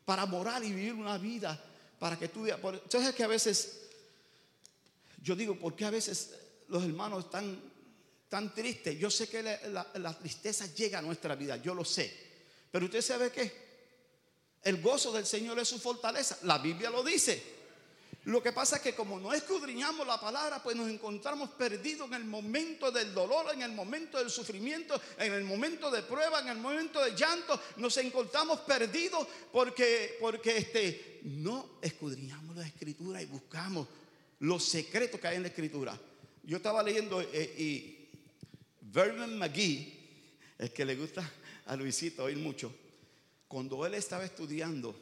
para 0.04 0.26
morar 0.26 0.62
y 0.62 0.72
vivir 0.72 0.92
una 0.92 1.16
vida, 1.16 1.58
para 1.98 2.18
que 2.18 2.28
tú 2.28 2.42
veas. 2.42 2.58
Entonces 2.62 3.08
es 3.08 3.14
que 3.14 3.24
a 3.24 3.28
veces, 3.28 3.87
yo 5.22 5.36
digo, 5.36 5.58
¿por 5.58 5.74
qué 5.74 5.84
a 5.84 5.90
veces 5.90 6.34
los 6.68 6.84
hermanos 6.84 7.24
están 7.24 7.60
tan 8.28 8.54
tristes? 8.54 8.98
Yo 8.98 9.10
sé 9.10 9.28
que 9.28 9.42
la 9.42 10.18
tristeza 10.18 10.66
llega 10.74 10.98
a 10.98 11.02
nuestra 11.02 11.34
vida, 11.34 11.56
yo 11.56 11.74
lo 11.74 11.84
sé. 11.84 12.28
Pero 12.70 12.86
usted 12.86 13.02
sabe 13.02 13.30
qué? 13.32 13.68
El 14.62 14.82
gozo 14.82 15.12
del 15.12 15.26
Señor 15.26 15.58
es 15.58 15.68
su 15.68 15.78
fortaleza. 15.78 16.38
La 16.42 16.58
Biblia 16.58 16.90
lo 16.90 17.02
dice. 17.02 17.58
Lo 18.24 18.42
que 18.42 18.52
pasa 18.52 18.76
es 18.76 18.82
que 18.82 18.94
como 18.94 19.18
no 19.18 19.32
escudriñamos 19.32 20.06
la 20.06 20.20
palabra, 20.20 20.62
pues 20.62 20.76
nos 20.76 20.90
encontramos 20.90 21.50
perdidos 21.50 22.08
en 22.08 22.14
el 22.14 22.24
momento 22.24 22.90
del 22.90 23.14
dolor, 23.14 23.46
en 23.54 23.62
el 23.62 23.72
momento 23.72 24.18
del 24.18 24.28
sufrimiento, 24.28 25.00
en 25.18 25.32
el 25.32 25.44
momento 25.44 25.90
de 25.90 26.02
prueba, 26.02 26.40
en 26.40 26.48
el 26.48 26.58
momento 26.58 27.02
de 27.02 27.16
llanto. 27.16 27.58
Nos 27.76 27.96
encontramos 27.96 28.60
perdidos 28.60 29.26
porque, 29.50 30.18
porque 30.20 30.58
este, 30.58 31.20
no 31.22 31.78
escudriñamos 31.80 32.56
la 32.56 32.66
escritura 32.66 33.22
y 33.22 33.26
buscamos 33.26 33.88
los 34.40 34.64
secretos 34.64 35.20
que 35.20 35.28
hay 35.28 35.36
en 35.36 35.42
la 35.42 35.48
escritura. 35.48 35.98
Yo 36.44 36.56
estaba 36.56 36.82
leyendo 36.82 37.20
eh, 37.20 37.54
y 37.58 38.08
Vernon 38.80 39.38
McGee, 39.38 39.94
el 40.58 40.72
que 40.72 40.84
le 40.84 40.96
gusta 40.96 41.30
a 41.66 41.76
Luisito 41.76 42.24
oír 42.24 42.38
mucho. 42.38 42.74
Cuando 43.46 43.84
él 43.84 43.94
estaba 43.94 44.24
estudiando 44.24 44.94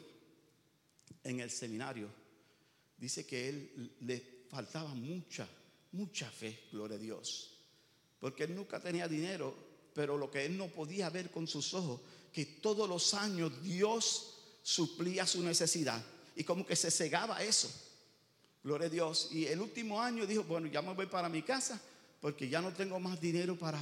en 1.23 1.39
el 1.39 1.49
seminario, 1.49 2.09
dice 2.97 3.25
que 3.25 3.49
él 3.49 3.95
le 4.01 4.45
faltaba 4.49 4.93
mucha, 4.93 5.47
mucha 5.91 6.29
fe, 6.29 6.67
gloria 6.71 6.97
a 6.97 6.99
Dios. 6.99 7.53
Porque 8.19 8.45
él 8.45 8.55
nunca 8.55 8.79
tenía 8.79 9.07
dinero, 9.07 9.55
pero 9.93 10.17
lo 10.17 10.31
que 10.31 10.45
él 10.45 10.57
no 10.57 10.67
podía 10.67 11.09
ver 11.09 11.29
con 11.29 11.47
sus 11.47 11.73
ojos, 11.73 12.01
que 12.31 12.45
todos 12.45 12.87
los 12.89 13.13
años 13.13 13.63
Dios 13.63 14.33
suplía 14.63 15.25
su 15.25 15.43
necesidad. 15.43 16.03
Y 16.35 16.43
como 16.43 16.65
que 16.65 16.75
se 16.75 16.91
cegaba 16.91 17.43
eso. 17.43 17.86
Gloria 18.63 18.87
a 18.87 18.89
Dios. 18.89 19.29
Y 19.31 19.45
el 19.45 19.61
último 19.61 20.01
año 20.01 20.25
dijo, 20.25 20.43
bueno, 20.43 20.67
ya 20.67 20.81
me 20.81 20.93
voy 20.93 21.05
para 21.05 21.29
mi 21.29 21.41
casa 21.41 21.81
porque 22.19 22.49
ya 22.49 22.61
no 22.61 22.73
tengo 22.73 22.99
más 22.99 23.19
dinero 23.19 23.57
para 23.57 23.79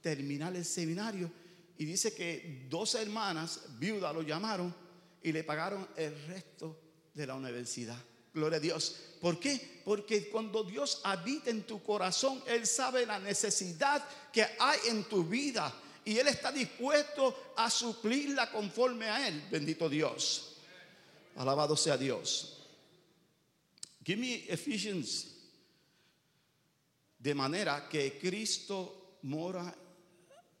terminar 0.00 0.54
el 0.54 0.64
seminario 0.64 1.30
y 1.78 1.84
dice 1.84 2.14
que 2.14 2.66
dos 2.68 2.94
hermanas 2.94 3.60
viudas 3.78 4.14
lo 4.14 4.22
llamaron 4.22 4.74
y 5.22 5.32
le 5.32 5.44
pagaron 5.44 5.86
el 5.96 6.14
resto 6.26 6.78
de 7.14 7.26
la 7.26 7.34
universidad. 7.34 7.96
Gloria 8.32 8.58
a 8.58 8.60
Dios. 8.60 8.96
¿Por 9.20 9.40
qué? 9.40 9.80
Porque 9.84 10.28
cuando 10.28 10.62
Dios 10.62 11.00
habita 11.04 11.50
en 11.50 11.62
tu 11.62 11.82
corazón, 11.82 12.42
Él 12.46 12.66
sabe 12.66 13.06
la 13.06 13.18
necesidad 13.18 14.06
que 14.32 14.46
hay 14.58 14.78
en 14.88 15.04
tu 15.04 15.24
vida 15.24 15.72
y 16.04 16.18
Él 16.18 16.28
está 16.28 16.52
dispuesto 16.52 17.52
a 17.56 17.70
suplirla 17.70 18.50
conforme 18.50 19.06
a 19.06 19.28
Él. 19.28 19.42
Bendito 19.50 19.88
Dios. 19.88 20.56
Alabado 21.36 21.76
sea 21.76 21.96
Dios. 21.96 22.55
Give 24.06 24.20
me 24.20 24.44
Ephesians. 24.48 25.34
De 27.18 27.34
manera 27.34 27.88
que 27.88 28.16
Cristo 28.20 29.18
mora 29.22 29.74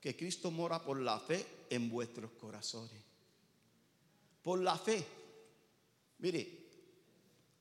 que 0.00 0.16
Cristo 0.16 0.50
mora 0.50 0.82
por 0.82 1.00
la 1.00 1.18
fe 1.18 1.64
en 1.70 1.88
vuestros 1.88 2.32
corazones. 2.32 3.02
Por 4.42 4.60
la 4.60 4.76
fe. 4.76 5.04
Mire, 6.18 6.68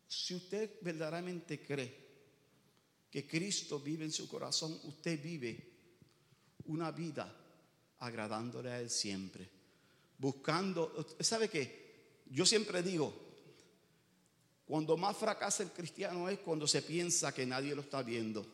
si 0.08 0.36
usted 0.36 0.78
verdaderamente 0.82 1.62
cree 1.62 2.06
que 3.10 3.28
Cristo 3.28 3.80
vive 3.80 4.06
en 4.06 4.12
su 4.12 4.28
corazón, 4.28 4.80
usted 4.84 5.22
vive 5.22 5.72
una 6.66 6.92
vida 6.92 7.36
agradándole 8.00 8.72
a 8.72 8.80
Él 8.80 8.90
siempre. 8.90 9.50
Buscando, 10.18 11.08
¿sabe 11.20 11.50
qué? 11.50 12.22
Yo 12.28 12.46
siempre 12.46 12.84
digo, 12.84 13.25
cuando 14.68 14.98
más 14.98 15.16
fracasa 15.16 15.64
el 15.64 15.72
cristiano 15.72 16.28
es 16.28 16.40
cuando 16.40 16.68
se 16.68 16.82
piensa 16.82 17.34
que 17.34 17.46
nadie 17.46 17.76
lo 17.76 17.82
está 17.82 18.02
viendo. 18.02 18.46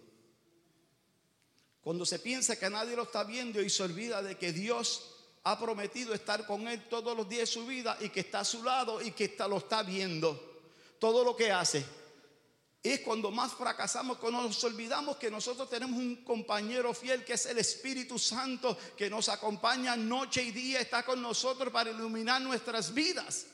Cuando 1.81 2.05
se 2.05 2.19
piensa 2.19 2.59
que 2.59 2.69
nadie 2.69 2.95
lo 2.95 3.03
está 3.03 3.23
viendo 3.23 3.61
y 3.61 3.69
se 3.69 3.83
olvida 3.83 4.21
de 4.21 4.37
que 4.37 4.51
Dios 4.51 5.15
ha 5.43 5.57
prometido 5.57 6.13
estar 6.13 6.45
con 6.45 6.67
él 6.67 6.83
todos 6.89 7.15
los 7.17 7.27
días 7.27 7.41
de 7.41 7.53
su 7.53 7.65
vida 7.65 7.97
y 8.01 8.09
que 8.09 8.19
está 8.19 8.41
a 8.41 8.45
su 8.45 8.63
lado 8.63 9.01
y 9.01 9.11
que 9.11 9.25
está, 9.25 9.47
lo 9.47 9.57
está 9.57 9.83
viendo. 9.83 10.61
Todo 10.99 11.23
lo 11.23 11.35
que 11.35 11.51
hace. 11.51 11.83
Es 12.83 12.99
cuando 12.99 13.31
más 13.31 13.53
fracasamos, 13.53 14.17
cuando 14.17 14.41
nos 14.41 14.63
olvidamos 14.63 15.17
que 15.17 15.31
nosotros 15.31 15.69
tenemos 15.69 15.97
un 15.97 16.17
compañero 16.23 16.93
fiel 16.93 17.23
que 17.23 17.33
es 17.33 17.45
el 17.45 17.57
Espíritu 17.59 18.19
Santo, 18.19 18.77
que 18.97 19.09
nos 19.09 19.29
acompaña 19.29 19.95
noche 19.95 20.43
y 20.43 20.51
día, 20.51 20.81
está 20.81 21.03
con 21.03 21.21
nosotros 21.21 21.71
para 21.71 21.91
iluminar 21.91 22.41
nuestras 22.41 22.93
vidas. 22.93 23.45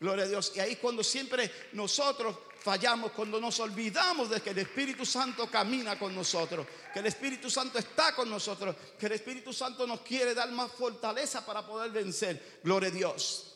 Gloria 0.00 0.24
a 0.24 0.28
Dios. 0.28 0.52
Y 0.54 0.60
ahí 0.60 0.76
cuando 0.76 1.02
siempre 1.02 1.50
nosotros 1.72 2.36
fallamos, 2.60 3.12
cuando 3.12 3.40
nos 3.40 3.58
olvidamos 3.60 4.30
de 4.30 4.40
que 4.40 4.50
el 4.50 4.58
Espíritu 4.58 5.04
Santo 5.06 5.50
camina 5.50 5.98
con 5.98 6.14
nosotros, 6.14 6.66
que 6.92 7.00
el 7.00 7.06
Espíritu 7.06 7.50
Santo 7.50 7.78
está 7.78 8.14
con 8.14 8.28
nosotros, 8.28 8.76
que 8.98 9.06
el 9.06 9.12
Espíritu 9.12 9.52
Santo 9.52 9.86
nos 9.86 10.00
quiere 10.00 10.34
dar 10.34 10.50
más 10.52 10.70
fortaleza 10.72 11.44
para 11.44 11.66
poder 11.66 11.90
vencer. 11.90 12.60
Gloria 12.62 12.90
a 12.90 12.92
Dios. 12.92 13.54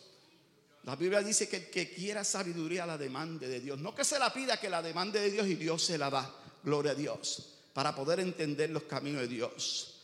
La 0.84 0.96
Biblia 0.96 1.22
dice 1.22 1.48
que 1.48 1.56
el 1.56 1.70
que 1.70 1.92
quiera 1.92 2.24
sabiduría 2.24 2.86
la 2.86 2.98
demande 2.98 3.46
de 3.46 3.60
Dios. 3.60 3.78
No 3.78 3.94
que 3.94 4.04
se 4.04 4.18
la 4.18 4.32
pida, 4.32 4.58
que 4.58 4.68
la 4.68 4.82
demande 4.82 5.20
de 5.20 5.30
Dios 5.30 5.46
y 5.46 5.54
Dios 5.54 5.82
se 5.82 5.96
la 5.96 6.10
da. 6.10 6.34
Gloria 6.64 6.92
a 6.92 6.94
Dios. 6.96 7.54
Para 7.72 7.94
poder 7.94 8.18
entender 8.18 8.70
los 8.70 8.82
caminos 8.84 9.22
de 9.22 9.28
Dios. 9.28 10.00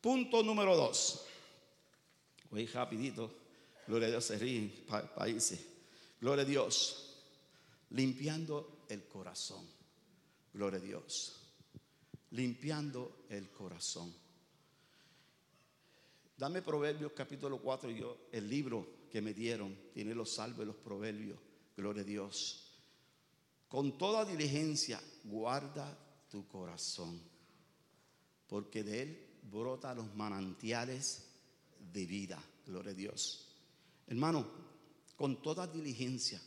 Punto 0.00 0.42
número 0.42 0.76
dos. 0.76 1.22
Voy 2.50 2.66
rapidito. 2.66 3.32
Gloria 3.86 4.08
a 4.08 4.10
Dios, 4.10 4.24
se 4.24 4.36
ríen 4.36 4.84
países. 5.14 5.75
Gloria 6.20 6.42
a 6.42 6.46
Dios 6.46 7.06
limpiando 7.90 8.84
el 8.88 9.06
corazón. 9.06 9.64
Gloria 10.52 10.78
a 10.78 10.82
Dios. 10.82 11.40
Limpiando 12.30 13.26
el 13.28 13.50
corazón. 13.50 14.12
Dame 16.36 16.62
Proverbios 16.62 17.12
capítulo 17.12 17.60
4, 17.60 17.90
yo, 17.90 18.28
el 18.32 18.48
libro 18.48 19.06
que 19.10 19.22
me 19.22 19.32
dieron, 19.32 19.74
tiene 19.94 20.14
los 20.14 20.34
salvos 20.34 20.64
y 20.64 20.66
los 20.66 20.76
proverbios. 20.76 21.38
Gloria 21.76 22.02
a 22.02 22.06
Dios. 22.06 22.62
Con 23.68 23.96
toda 23.96 24.24
diligencia, 24.24 25.00
guarda 25.24 25.98
tu 26.28 26.46
corazón, 26.46 27.20
porque 28.46 28.82
de 28.82 29.02
él 29.02 29.26
brotan 29.50 29.96
los 29.96 30.14
manantiales 30.14 31.26
de 31.92 32.04
vida. 32.04 32.42
Gloria 32.66 32.92
a 32.92 32.94
Dios. 32.94 33.48
Hermano, 34.06 34.46
con 35.16 35.42
toda 35.42 35.66
diligencia, 35.66 36.40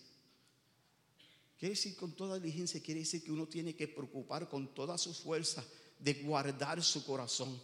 Quiere 1.59 1.75
decir 1.75 1.97
con 1.97 2.13
toda 2.13 2.39
diligencia, 2.39 2.81
quiere 2.81 3.01
decir 3.01 3.21
que 3.21 3.33
uno 3.33 3.45
tiene 3.45 3.75
que 3.75 3.89
preocupar 3.89 4.47
con 4.47 4.73
toda 4.73 4.97
su 4.97 5.13
fuerza 5.13 5.61
de 5.99 6.13
guardar 6.13 6.81
su 6.81 7.03
corazón. 7.03 7.61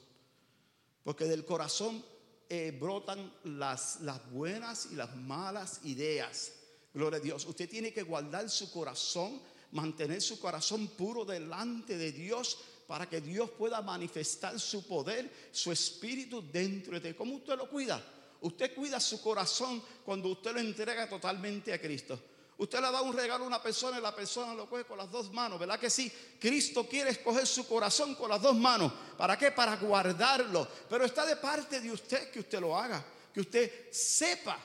Porque 1.02 1.24
del 1.24 1.46
corazón 1.46 2.04
eh, 2.50 2.78
brotan 2.78 3.34
las, 3.46 4.02
las 4.02 4.30
buenas 4.32 4.90
y 4.92 4.96
las 4.96 5.16
malas 5.16 5.80
ideas. 5.86 6.52
Gloria 6.94 7.20
a 7.20 7.22
Dios. 7.22 7.46
Usted 7.46 7.70
tiene 7.70 7.94
que 7.94 8.04
guardar 8.04 8.50
su 8.50 8.70
corazón, 8.70 9.42
mantener 9.72 10.22
su 10.22 10.42
corazón 10.42 10.90
puro 10.90 11.24
delante 11.24 11.98
de 11.98 12.12
Dios 12.12 12.58
para 12.88 13.08
que 13.08 13.22
Dios 13.22 13.50
pueda 13.52 13.82
manifestar 13.82 14.60
su 14.60 14.86
poder, 14.86 15.50
su 15.54 15.72
espíritu 15.72 16.44
dentro 16.52 16.92
de 16.92 16.98
usted. 16.98 17.16
¿Cómo 17.16 17.36
usted 17.36 17.56
lo 17.56 17.70
cuida? 17.70 18.04
Usted 18.46 18.76
cuida 18.76 19.00
su 19.00 19.24
corazón 19.24 19.82
cuando 20.06 20.30
usted 20.30 20.54
lo 20.54 20.60
entrega 20.60 21.10
totalmente 21.10 21.74
a 21.74 21.82
Cristo. 21.82 22.20
Usted 22.60 22.80
le 22.80 22.92
da 22.92 23.02
un 23.02 23.18
regalo 23.18 23.44
a 23.44 23.48
una 23.48 23.60
persona 23.60 23.98
y 23.98 24.02
la 24.04 24.16
persona 24.16 24.54
lo 24.54 24.70
coge 24.70 24.84
con 24.86 25.00
las 25.00 25.10
dos 25.10 25.34
manos, 25.34 25.58
¿verdad 25.58 25.80
que 25.80 25.90
sí? 25.90 26.14
Cristo 26.40 26.88
quiere 26.88 27.10
escoger 27.10 27.48
su 27.48 27.68
corazón 27.68 28.14
con 28.14 28.30
las 28.30 28.40
dos 28.40 28.56
manos. 28.56 28.94
¿Para 29.18 29.36
qué? 29.36 29.50
Para 29.50 29.78
guardarlo. 29.78 30.68
Pero 30.88 31.06
está 31.06 31.26
de 31.26 31.38
parte 31.38 31.82
de 31.82 31.92
usted 31.92 32.30
que 32.30 32.42
usted 32.42 32.60
lo 32.60 32.78
haga, 32.78 33.04
que 33.34 33.42
usted 33.42 33.92
sepa, 33.92 34.60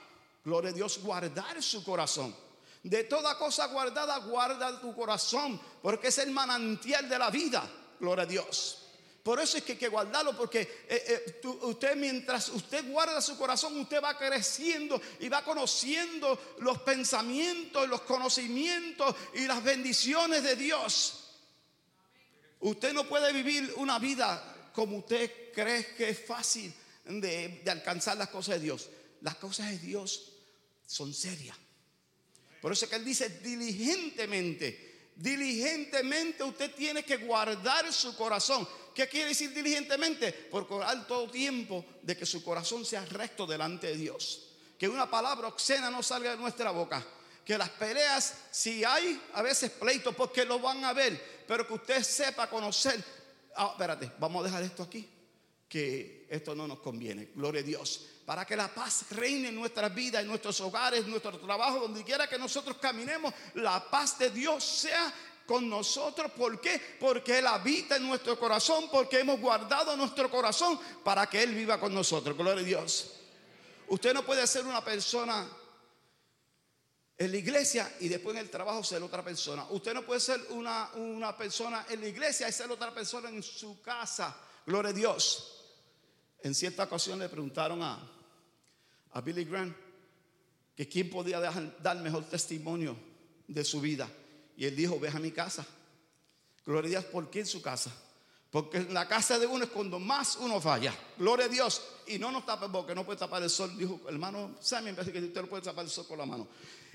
gloria 0.45 0.73
a 0.73 0.75
Dios, 0.75 0.99
guardar 0.99 1.63
su 1.63 1.83
corazón. 1.83 2.37
De 2.83 3.05
toda 3.05 3.39
cosa 3.39 3.69
guardada, 3.69 4.19
guarda 4.19 4.79
tu 4.79 4.95
corazón, 4.95 5.59
porque 5.81 6.09
es 6.09 6.19
el 6.19 6.33
manantial 6.33 7.09
de 7.09 7.19
la 7.19 7.31
vida, 7.31 7.67
gloria 7.99 8.25
a 8.25 8.27
Dios. 8.27 8.80
Por 9.23 9.39
eso 9.39 9.59
es 9.59 9.65
que 9.65 9.73
hay 9.73 9.79
que 9.79 9.89
guardarlo, 9.89 10.35
porque 10.37 10.61
eh, 10.89 11.05
eh, 11.07 11.41
usted 11.63 11.95
mientras 11.95 12.49
usted 12.49 12.91
guarda 12.91 13.21
su 13.21 13.37
corazón, 13.37 13.79
usted 13.79 14.03
va 14.03 14.17
creciendo 14.17 15.01
y 15.19 15.29
va 15.29 15.45
conociendo 15.45 16.55
los 16.61 16.81
pensamientos, 16.83 17.87
los 17.87 18.01
conocimientos 18.03 19.15
y 19.35 19.47
las 19.47 19.63
bendiciones 19.63 20.43
de 20.43 20.57
Dios. 20.57 21.25
Usted 22.61 22.95
no 22.95 23.07
puede 23.07 23.33
vivir 23.33 23.75
una 23.77 23.99
vida 23.99 24.71
como 24.75 24.99
usted 24.99 25.53
cree 25.53 25.95
que 25.95 26.11
es 26.11 26.25
fácil 26.25 26.73
de, 27.05 27.61
de 27.63 27.71
alcanzar 27.71 28.17
las 28.17 28.29
cosas 28.29 28.55
de 28.55 28.61
Dios. 28.61 28.89
Las 29.21 29.37
cosas 29.37 29.71
de 29.71 29.79
Dios 29.79 30.33
son 30.87 31.13
serias. 31.13 31.57
Por 32.63 32.73
eso 32.73 32.87
es 32.87 32.91
que 32.91 32.97
Él 32.97 33.05
dice 33.05 33.29
diligentemente 33.41 34.90
Diligentemente 35.17 36.43
usted 36.43 36.75
tiene 36.75 37.03
que 37.03 37.19
guardar 37.19 37.93
su 37.93 38.17
corazón. 38.17 38.67
¿Qué 38.95 39.09
quiere 39.09 39.29
decir 39.29 39.53
diligentemente? 39.53 40.33
Por 40.33 40.83
al 40.83 41.07
todo 41.07 41.31
tiempo 41.31 41.85
de 42.03 42.17
que 42.17 42.27
su 42.27 42.43
corazón 42.43 42.85
sea 42.85 43.05
recto 43.05 43.47
delante 43.47 43.89
de 43.89 43.97
Dios. 43.97 44.49
Que 44.79 44.89
una 44.89 45.11
palabra 45.11 45.49
obscena 45.49 45.91
no 45.91 46.03
salga 46.03 46.31
de 46.31 46.37
nuestra 46.37 46.71
boca. 46.71 47.05
Que 47.45 47.59
las 47.59 47.71
peleas, 47.71 48.35
si 48.51 48.85
hay 48.85 49.21
a 49.35 49.43
veces 49.43 49.71
pleitos, 49.71 50.15
porque 50.15 50.45
lo 50.45 50.59
van 50.59 50.85
a 50.85 50.93
ver, 50.93 51.45
pero 51.47 51.67
que 51.67 51.75
usted 51.75 52.03
sepa 52.03 52.49
conocer. 52.49 53.03
Ah, 53.57 53.71
espérate, 53.73 54.11
vamos 54.19 54.43
a 54.43 54.47
dejar 54.47 54.63
esto 54.63 54.83
aquí. 54.83 55.09
Que 55.71 56.27
esto 56.29 56.55
no 56.55 56.69
nos 56.69 56.81
conviene. 56.81 57.31
Gloria 57.35 57.63
a 57.63 57.65
Dios 57.65 58.11
para 58.31 58.45
que 58.45 58.55
la 58.55 58.73
paz 58.73 59.07
reine 59.11 59.49
en 59.49 59.57
nuestras 59.57 59.93
vidas, 59.93 60.23
en 60.23 60.29
nuestros 60.29 60.61
hogares, 60.61 61.01
en 61.01 61.11
nuestro 61.11 61.37
trabajo, 61.41 61.81
donde 61.81 62.05
quiera 62.05 62.29
que 62.29 62.39
nosotros 62.39 62.77
caminemos, 62.77 63.35
la 63.55 63.91
paz 63.91 64.21
de 64.21 64.31
Dios 64.31 64.63
sea 64.63 65.13
con 65.45 65.69
nosotros. 65.69 66.31
¿Por 66.31 66.61
qué? 66.61 66.81
Porque 67.01 67.41
Él 67.41 67.49
habita 67.49 67.97
en 67.97 68.07
nuestro 68.07 68.39
corazón, 68.39 68.89
porque 68.89 69.19
hemos 69.19 69.41
guardado 69.41 69.97
nuestro 69.97 70.31
corazón 70.31 70.79
para 71.03 71.29
que 71.29 71.43
Él 71.43 71.57
viva 71.57 71.81
con 71.81 71.93
nosotros. 71.93 72.37
Gloria 72.37 72.63
a 72.63 72.65
Dios. 72.65 73.17
Usted 73.89 74.15
no 74.15 74.25
puede 74.25 74.47
ser 74.47 74.65
una 74.65 74.85
persona 74.85 75.49
en 77.19 77.33
la 77.33 77.37
iglesia 77.37 77.97
y 77.99 78.07
después 78.07 78.37
en 78.37 78.43
el 78.43 78.49
trabajo 78.49 78.85
ser 78.85 79.03
otra 79.03 79.25
persona. 79.25 79.67
Usted 79.71 79.93
no 79.93 80.07
puede 80.07 80.21
ser 80.21 80.41
una, 80.51 80.89
una 80.95 81.37
persona 81.37 81.85
en 81.91 82.01
la 82.01 82.07
iglesia 82.07 82.49
y 82.49 82.53
ser 82.53 82.71
otra 82.71 82.95
persona 82.95 83.29
en 83.29 83.43
su 83.43 83.83
casa. 83.83 84.37
Gloria 84.65 84.91
a 84.91 84.95
Dios. 84.95 85.60
En 86.43 86.55
cierta 86.55 86.85
ocasión 86.85 87.19
le 87.19 87.29
preguntaron 87.29 87.83
a, 87.83 87.99
a 89.13 89.21
Billy 89.21 89.45
Graham 89.45 89.75
que 90.77 90.89
quién 90.89 91.11
podía 91.11 91.41
dar 91.41 91.97
mejor 91.99 92.25
testimonio 92.25 92.97
de 93.47 93.65
su 93.65 93.81
vida. 93.81 94.09
Y 94.57 94.67
él 94.67 94.77
dijo, 94.77 94.99
ve 94.99 95.09
a 95.09 95.19
mi 95.19 95.31
casa. 95.31 95.67
Gloria 96.65 96.89
a 96.89 96.91
Dios, 96.91 97.05
¿por 97.07 97.31
qué 97.31 97.41
en 97.41 97.47
su 97.47 97.61
casa? 97.61 97.93
Porque 98.51 98.79
en 98.79 98.93
la 98.93 99.07
casa 99.07 99.39
de 99.39 99.47
uno 99.47 99.65
es 99.65 99.71
cuando 99.71 99.99
más 99.99 100.37
uno 100.37 100.61
falla. 100.61 100.93
Gloria 101.17 101.47
a 101.47 101.49
Dios. 101.49 101.83
Y 102.07 102.19
no 102.19 102.33
nos 102.33 102.45
tapa 102.45 102.71
porque 102.71 102.95
no 102.95 103.05
puede 103.05 103.19
tapar 103.19 103.43
el 103.43 103.51
sol. 103.51 103.77
Dijo 103.77 104.01
hermano 104.09 104.57
Sammy, 104.61 104.93
que 104.93 105.01
usted 105.01 105.43
no 105.43 105.47
puede 105.47 105.63
tapar 105.63 105.85
el 105.85 105.91
sol 105.91 106.07
con 106.07 106.19
la 106.19 106.27
mano. 106.27 106.49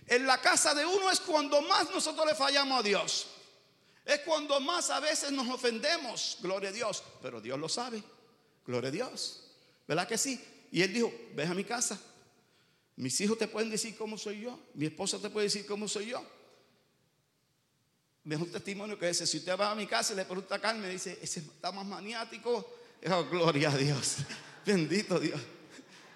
En 0.07 0.27
la 0.27 0.39
casa 0.39 0.73
de 0.73 0.85
uno 0.85 1.09
es 1.09 1.19
cuando 1.21 1.61
más 1.61 1.89
nosotros 1.91 2.25
le 2.25 2.35
fallamos 2.35 2.79
a 2.79 2.83
Dios. 2.83 3.27
Es 4.03 4.19
cuando 4.19 4.59
más 4.59 4.89
a 4.89 4.99
veces 4.99 5.31
nos 5.31 5.47
ofendemos. 5.47 6.37
Gloria 6.41 6.69
a 6.69 6.73
Dios. 6.73 7.03
Pero 7.21 7.39
Dios 7.39 7.57
lo 7.57 7.69
sabe. 7.69 8.03
Gloria 8.65 8.89
a 8.89 8.91
Dios. 8.91 9.43
¿Verdad 9.87 10.07
que 10.07 10.17
sí? 10.17 10.43
Y 10.71 10.81
él 10.81 10.93
dijo, 10.93 11.13
ve 11.33 11.43
a 11.43 11.53
mi 11.53 11.63
casa. 11.63 11.99
Mis 12.97 13.19
hijos 13.21 13.37
te 13.37 13.47
pueden 13.47 13.69
decir 13.69 13.95
cómo 13.97 14.17
soy 14.17 14.41
yo. 14.41 14.59
Mi 14.73 14.85
esposa 14.85 15.19
te 15.19 15.29
puede 15.29 15.47
decir 15.47 15.65
cómo 15.65 15.87
soy 15.87 16.07
yo. 16.07 16.25
Mejor 18.23 18.49
testimonio 18.49 18.97
que 18.97 19.09
ese. 19.09 19.27
Si 19.27 19.37
usted 19.37 19.57
va 19.57 19.71
a 19.71 19.75
mi 19.75 19.85
casa 19.85 20.13
y 20.13 20.15
le 20.15 20.25
pregunta 20.25 20.55
a 20.55 20.59
Carmen, 20.59 20.89
dice, 20.89 21.19
ese 21.21 21.41
está 21.41 21.71
más 21.71 21.85
maniático. 21.85 22.73
Oh, 23.11 23.25
gloria 23.25 23.69
a 23.69 23.77
Dios. 23.77 24.17
Bendito 24.65 25.19
Dios. 25.19 25.39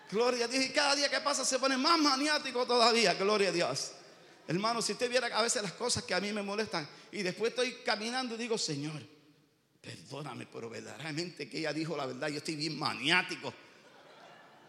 Gloria 0.10 0.46
a 0.46 0.48
Dios. 0.48 0.65
Y 0.65 0.70
cada 0.70 0.96
día 0.96 1.10
que 1.10 1.20
pasa 1.20 1.46
se 1.46 1.60
pone 1.60 1.77
más 1.77 2.00
maniático 2.00 2.65
todavía. 2.65 3.13
Gloria 3.13 3.50
a 3.50 3.51
Dios. 3.51 3.91
Hermano, 4.48 4.82
si 4.82 4.94
usted 4.94 5.10
viera 5.10 5.27
a 5.27 5.41
veces 5.44 5.62
las 5.62 5.74
cosas 5.74 6.03
que 6.03 6.15
a 6.15 6.20
mí 6.20 6.34
me 6.34 6.41
molestan 6.41 6.88
y 7.12 7.21
después 7.21 7.52
estoy 7.52 7.71
caminando 7.86 8.34
y 8.34 8.39
digo, 8.39 8.58
Señor, 8.58 9.00
perdóname, 9.82 10.48
pero 10.52 10.70
verdaderamente 10.70 11.50
que 11.50 11.60
ella 11.60 11.74
dijo 11.74 11.96
la 11.96 12.06
verdad, 12.06 12.28
yo 12.28 12.38
estoy 12.38 12.56
bien 12.56 12.78
maniático. 12.78 13.54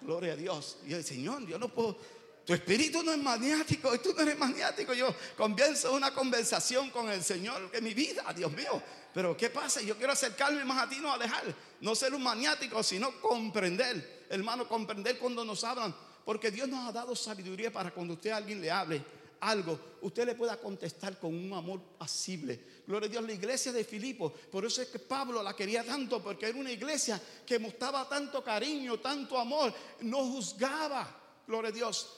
Gloria 0.02 0.32
a 0.32 0.36
Dios. 0.36 0.78
Y 0.86 0.94
el 0.94 1.04
Señor, 1.04 1.46
yo 1.46 1.58
no 1.58 1.68
puedo, 1.68 1.98
tu 2.46 2.54
espíritu 2.54 3.02
no 3.02 3.12
es 3.12 3.18
maniático 3.18 3.94
y 3.94 3.98
tú 3.98 4.14
no 4.14 4.22
eres 4.22 4.38
maniático. 4.38 4.94
Yo 4.94 5.14
comienzo 5.36 5.92
una 5.92 6.14
conversación 6.14 6.90
con 6.90 7.10
el 7.10 7.22
Señor 7.22 7.70
en 7.72 7.84
mi 7.84 7.94
vida, 7.94 8.32
Dios 8.34 8.52
mío. 8.52 8.82
Pero 9.12 9.36
¿qué 9.36 9.50
pasa? 9.50 9.80
Yo 9.82 9.96
quiero 9.96 10.12
acercarme 10.12 10.64
más 10.64 10.86
a 10.86 10.88
ti, 10.88 10.98
no 11.00 11.12
alejar. 11.12 11.54
No 11.80 11.94
ser 11.94 12.14
un 12.14 12.22
maniático, 12.22 12.82
sino 12.82 13.20
comprender. 13.20 14.26
Hermano, 14.30 14.68
comprender 14.68 15.18
cuando 15.18 15.44
nos 15.44 15.64
hablan. 15.64 15.94
Porque 16.24 16.50
Dios 16.50 16.68
nos 16.68 16.88
ha 16.88 16.92
dado 16.92 17.16
sabiduría 17.16 17.72
para 17.72 17.90
cuando 17.90 18.14
usted 18.14 18.30
a 18.30 18.36
alguien 18.36 18.60
le 18.60 18.70
hable 18.70 19.04
algo, 19.40 19.78
usted 20.02 20.26
le 20.26 20.34
pueda 20.34 20.56
contestar 20.58 21.18
con 21.18 21.34
un 21.34 21.52
amor 21.52 21.80
pasible. 21.98 22.82
Gloria 22.86 23.08
a 23.08 23.10
Dios, 23.10 23.24
la 23.24 23.32
iglesia 23.32 23.72
de 23.72 23.84
Filipo, 23.84 24.32
por 24.32 24.64
eso 24.64 24.82
es 24.82 24.88
que 24.88 24.98
Pablo 24.98 25.42
la 25.42 25.54
quería 25.54 25.84
tanto, 25.84 26.22
porque 26.22 26.46
era 26.46 26.58
una 26.58 26.70
iglesia 26.70 27.20
que 27.46 27.58
mostraba 27.58 28.08
tanto 28.08 28.42
cariño, 28.44 28.98
tanto 29.00 29.38
amor, 29.38 29.72
no 30.00 30.18
juzgaba. 30.26 31.16
Gloria 31.46 31.70
a 31.70 31.72
Dios. 31.72 32.16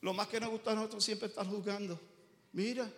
Lo 0.00 0.12
más 0.12 0.28
que 0.28 0.40
nos 0.40 0.50
gusta 0.50 0.72
a 0.72 0.74
nosotros 0.74 1.04
siempre 1.04 1.28
estar 1.28 1.46
juzgando. 1.46 1.98
Mira, 2.52 2.90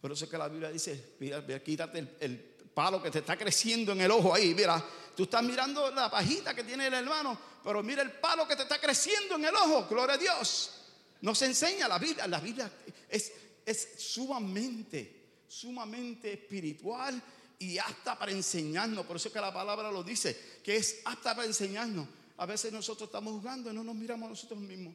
por 0.00 0.12
eso 0.12 0.24
es 0.24 0.30
que 0.30 0.38
la 0.38 0.48
Biblia 0.48 0.70
dice, 0.70 1.14
mira, 1.20 1.44
quítate 1.62 1.98
el, 1.98 2.16
el 2.20 2.38
palo 2.74 3.02
que 3.02 3.10
te 3.10 3.18
está 3.18 3.36
creciendo 3.36 3.92
en 3.92 4.00
el 4.00 4.10
ojo 4.10 4.34
ahí, 4.34 4.54
mira, 4.54 4.82
tú 5.14 5.24
estás 5.24 5.42
mirando 5.42 5.90
la 5.90 6.10
pajita 6.10 6.54
que 6.54 6.64
tiene 6.64 6.86
el 6.86 6.94
hermano, 6.94 7.38
pero 7.62 7.82
mira 7.82 8.02
el 8.02 8.12
palo 8.12 8.48
que 8.48 8.56
te 8.56 8.62
está 8.62 8.80
creciendo 8.80 9.34
en 9.34 9.44
el 9.44 9.54
ojo, 9.54 9.86
gloria 9.88 10.14
a 10.14 10.18
Dios. 10.18 10.79
Nos 11.22 11.40
enseña 11.42 11.88
la 11.88 11.98
Biblia. 11.98 12.26
La 12.26 12.40
Biblia 12.40 12.70
es, 13.08 13.32
es 13.64 13.88
sumamente, 13.98 15.42
sumamente 15.48 16.32
espiritual 16.32 17.22
y 17.58 17.78
apta 17.78 18.18
para 18.18 18.32
enseñarnos. 18.32 19.06
Por 19.06 19.16
eso 19.16 19.32
que 19.32 19.40
la 19.40 19.52
palabra 19.52 19.90
lo 19.90 20.02
dice, 20.02 20.60
que 20.64 20.76
es 20.76 21.02
apta 21.04 21.34
para 21.34 21.46
enseñarnos. 21.46 22.08
A 22.38 22.46
veces 22.46 22.72
nosotros 22.72 23.08
estamos 23.08 23.34
jugando 23.34 23.70
y 23.70 23.74
no 23.74 23.84
nos 23.84 23.94
miramos 23.94 24.26
a 24.26 24.30
nosotros 24.30 24.58
mismos. 24.60 24.94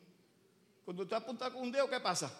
Cuando 0.83 1.03
usted 1.03 1.15
apunta 1.15 1.51
con 1.51 1.61
un 1.61 1.71
dedo, 1.71 1.89
¿qué 1.89 1.99
pasa? 1.99 2.31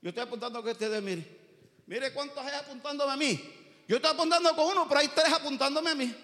Yo 0.00 0.08
estoy 0.08 0.24
apuntando 0.24 0.62
que 0.62 0.70
ustedes 0.70 1.02
mire. 1.02 1.38
Mire 1.86 2.12
cuántos 2.12 2.38
hay 2.38 2.54
apuntándome 2.54 3.12
a 3.12 3.16
mí. 3.16 3.40
Yo 3.86 3.96
estoy 3.96 4.10
apuntando 4.12 4.54
con 4.54 4.68
uno, 4.68 4.86
pero 4.88 5.00
hay 5.00 5.08
tres 5.08 5.32
apuntándome 5.32 5.90
a 5.90 5.94
mí. 5.94 6.14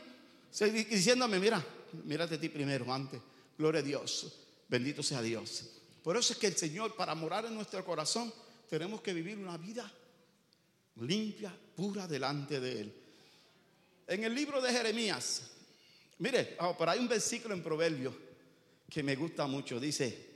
Diciéndome, 0.59 1.39
mira, 1.39 1.65
mírate 2.05 2.37
a 2.37 2.41
ti 2.41 2.49
primero 2.49 2.91
antes. 2.93 3.21
Gloria 3.59 3.81
a 3.81 3.85
Dios. 3.85 4.33
Bendito 4.69 5.03
sea 5.03 5.21
Dios. 5.21 5.76
Por 6.07 6.17
eso 6.17 6.35
es 6.35 6.39
que 6.39 6.47
el 6.47 6.57
Señor, 6.57 6.95
para 6.95 7.17
morar 7.17 7.47
en 7.47 7.55
nuestro 7.57 7.85
corazón, 7.85 8.33
tenemos 8.69 9.01
que 9.01 9.13
vivir 9.13 9.37
una 9.39 9.57
vida 9.57 9.93
limpia, 11.01 11.53
pura 11.75 12.07
delante 12.07 12.61
de 12.61 12.81
Él. 12.81 12.95
En 14.07 14.23
el 14.23 14.33
libro 14.33 14.61
de 14.61 14.71
Jeremías, 14.71 15.51
mire, 16.19 16.57
oh, 16.61 16.77
pero 16.79 16.93
hay 16.93 17.01
un 17.01 17.09
versículo 17.09 17.55
en 17.55 17.61
Proverbios 17.61 18.15
que 18.89 19.03
me 19.03 19.17
gusta 19.17 19.49
mucho. 19.49 19.81
Dice, 19.81 20.31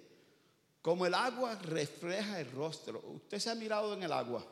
como 0.83 1.07
el 1.07 1.15
agua 1.15 1.55
refleja 1.55 2.41
el 2.41 2.51
rostro. 2.51 3.01
Usted 3.07 3.39
se 3.39 3.51
ha 3.51 3.55
mirado 3.55 3.95
en 3.95 4.03
el 4.03 4.13
agua, 4.13 4.45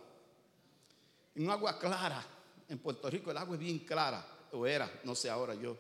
en 1.35 1.42
un 1.42 1.50
agua 1.50 1.81
clara. 1.81 2.24
En 2.68 2.78
Puerto 2.78 3.11
Rico 3.11 3.33
el 3.33 3.38
agua 3.38 3.57
es 3.57 3.61
bien 3.61 3.81
clara, 3.81 4.24
o 4.52 4.64
era, 4.64 4.88
no 5.02 5.16
sé 5.16 5.28
ahora 5.28 5.57
yo, 5.57 5.76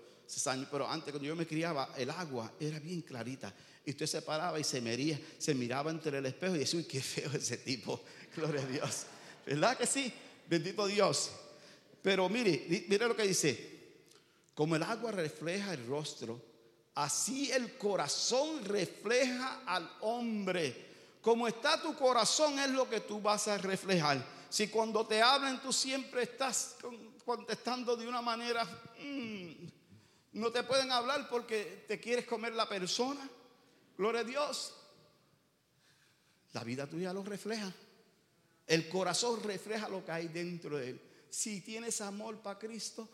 pero 0.68 0.88
antes 0.88 1.12
cuando 1.12 1.26
yo 1.28 1.36
me 1.36 1.46
criaba, 1.46 1.94
el 1.96 2.10
agua 2.10 2.52
era 2.58 2.78
bien 2.80 3.02
clarita. 3.02 3.54
Y 3.88 3.92
usted 3.92 4.04
se 4.04 4.20
paraba 4.20 4.60
y 4.60 4.64
se 4.64 5.54
miraba 5.54 5.90
entre 5.90 6.18
el 6.18 6.26
espejo 6.26 6.54
y 6.54 6.58
decía, 6.58 6.78
uy, 6.78 6.84
qué 6.84 7.00
feo 7.00 7.30
ese 7.32 7.56
tipo. 7.56 7.98
Gloria 8.36 8.60
a 8.60 8.66
Dios. 8.66 9.06
¿Verdad 9.46 9.78
que 9.78 9.86
sí? 9.86 10.12
Bendito 10.46 10.86
Dios. 10.86 11.30
Pero 12.02 12.28
mire, 12.28 12.66
mire 12.86 13.08
lo 13.08 13.16
que 13.16 13.22
dice. 13.22 13.78
Como 14.54 14.76
el 14.76 14.82
agua 14.82 15.10
refleja 15.10 15.72
el 15.72 15.86
rostro, 15.86 16.38
así 16.96 17.50
el 17.50 17.78
corazón 17.78 18.62
refleja 18.66 19.62
al 19.64 19.90
hombre. 20.02 20.88
Como 21.22 21.48
está 21.48 21.80
tu 21.80 21.96
corazón 21.96 22.58
es 22.58 22.68
lo 22.68 22.90
que 22.90 23.00
tú 23.00 23.22
vas 23.22 23.48
a 23.48 23.56
reflejar. 23.56 24.22
Si 24.50 24.68
cuando 24.68 25.06
te 25.06 25.22
hablan 25.22 25.62
tú 25.62 25.72
siempre 25.72 26.24
estás 26.24 26.76
contestando 27.24 27.96
de 27.96 28.06
una 28.06 28.20
manera, 28.20 28.66
mm, 29.00 29.66
no 30.32 30.52
te 30.52 30.62
pueden 30.62 30.92
hablar 30.92 31.26
porque 31.30 31.86
te 31.88 31.98
quieres 31.98 32.26
comer 32.26 32.52
la 32.52 32.68
persona 32.68 33.26
Gloria 33.98 34.20
a 34.20 34.24
Dios. 34.24 34.74
La 36.52 36.64
vida 36.64 36.86
tuya 36.86 37.12
lo 37.12 37.24
refleja. 37.24 37.72
El 38.66 38.88
corazón 38.88 39.42
refleja 39.42 39.88
lo 39.88 40.04
que 40.04 40.12
hay 40.12 40.28
dentro 40.28 40.78
de 40.78 40.90
él. 40.90 41.00
Si 41.28 41.60
tienes 41.60 42.00
amor 42.00 42.38
para 42.38 42.58
Cristo, 42.58 43.08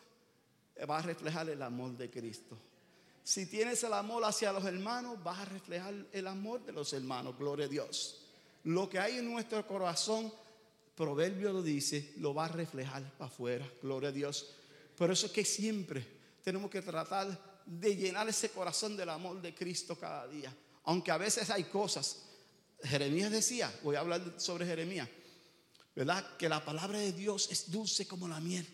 va 0.88 0.98
a 0.98 1.02
reflejar 1.02 1.48
el 1.48 1.62
amor 1.62 1.96
de 1.96 2.10
Cristo. 2.10 2.56
Si 3.22 3.46
tienes 3.46 3.82
el 3.82 3.94
amor 3.94 4.24
hacia 4.24 4.52
los 4.52 4.64
hermanos, 4.64 5.22
vas 5.22 5.38
a 5.38 5.44
reflejar 5.46 5.94
el 6.12 6.26
amor 6.26 6.64
de 6.64 6.72
los 6.72 6.92
hermanos. 6.92 7.36
Gloria 7.38 7.64
a 7.64 7.68
Dios. 7.68 8.20
Lo 8.64 8.88
que 8.88 8.98
hay 8.98 9.18
en 9.18 9.30
nuestro 9.30 9.66
corazón, 9.66 10.32
Proverbio 10.94 11.52
lo 11.52 11.62
dice, 11.62 12.12
lo 12.18 12.34
va 12.34 12.44
a 12.44 12.48
reflejar 12.48 13.02
para 13.16 13.30
afuera. 13.30 13.68
Gloria 13.82 14.10
a 14.10 14.12
Dios. 14.12 14.54
Por 14.96 15.10
eso 15.10 15.26
es 15.26 15.32
que 15.32 15.44
siempre 15.44 16.06
tenemos 16.42 16.70
que 16.70 16.82
tratar 16.82 17.62
de 17.64 17.96
llenar 17.96 18.28
ese 18.28 18.50
corazón 18.50 18.96
del 18.96 19.08
amor 19.08 19.40
de 19.40 19.54
Cristo 19.54 19.98
cada 19.98 20.28
día. 20.28 20.54
Aunque 20.84 21.10
a 21.10 21.18
veces 21.18 21.50
hay 21.50 21.64
cosas. 21.64 22.22
Jeremías 22.82 23.30
decía, 23.30 23.72
voy 23.82 23.96
a 23.96 24.00
hablar 24.00 24.22
sobre 24.36 24.66
Jeremías, 24.66 25.08
¿verdad? 25.94 26.36
Que 26.36 26.48
la 26.48 26.64
palabra 26.64 26.98
de 26.98 27.12
Dios 27.12 27.48
es 27.50 27.70
dulce 27.70 28.06
como 28.06 28.28
la 28.28 28.40
miel. 28.40 28.66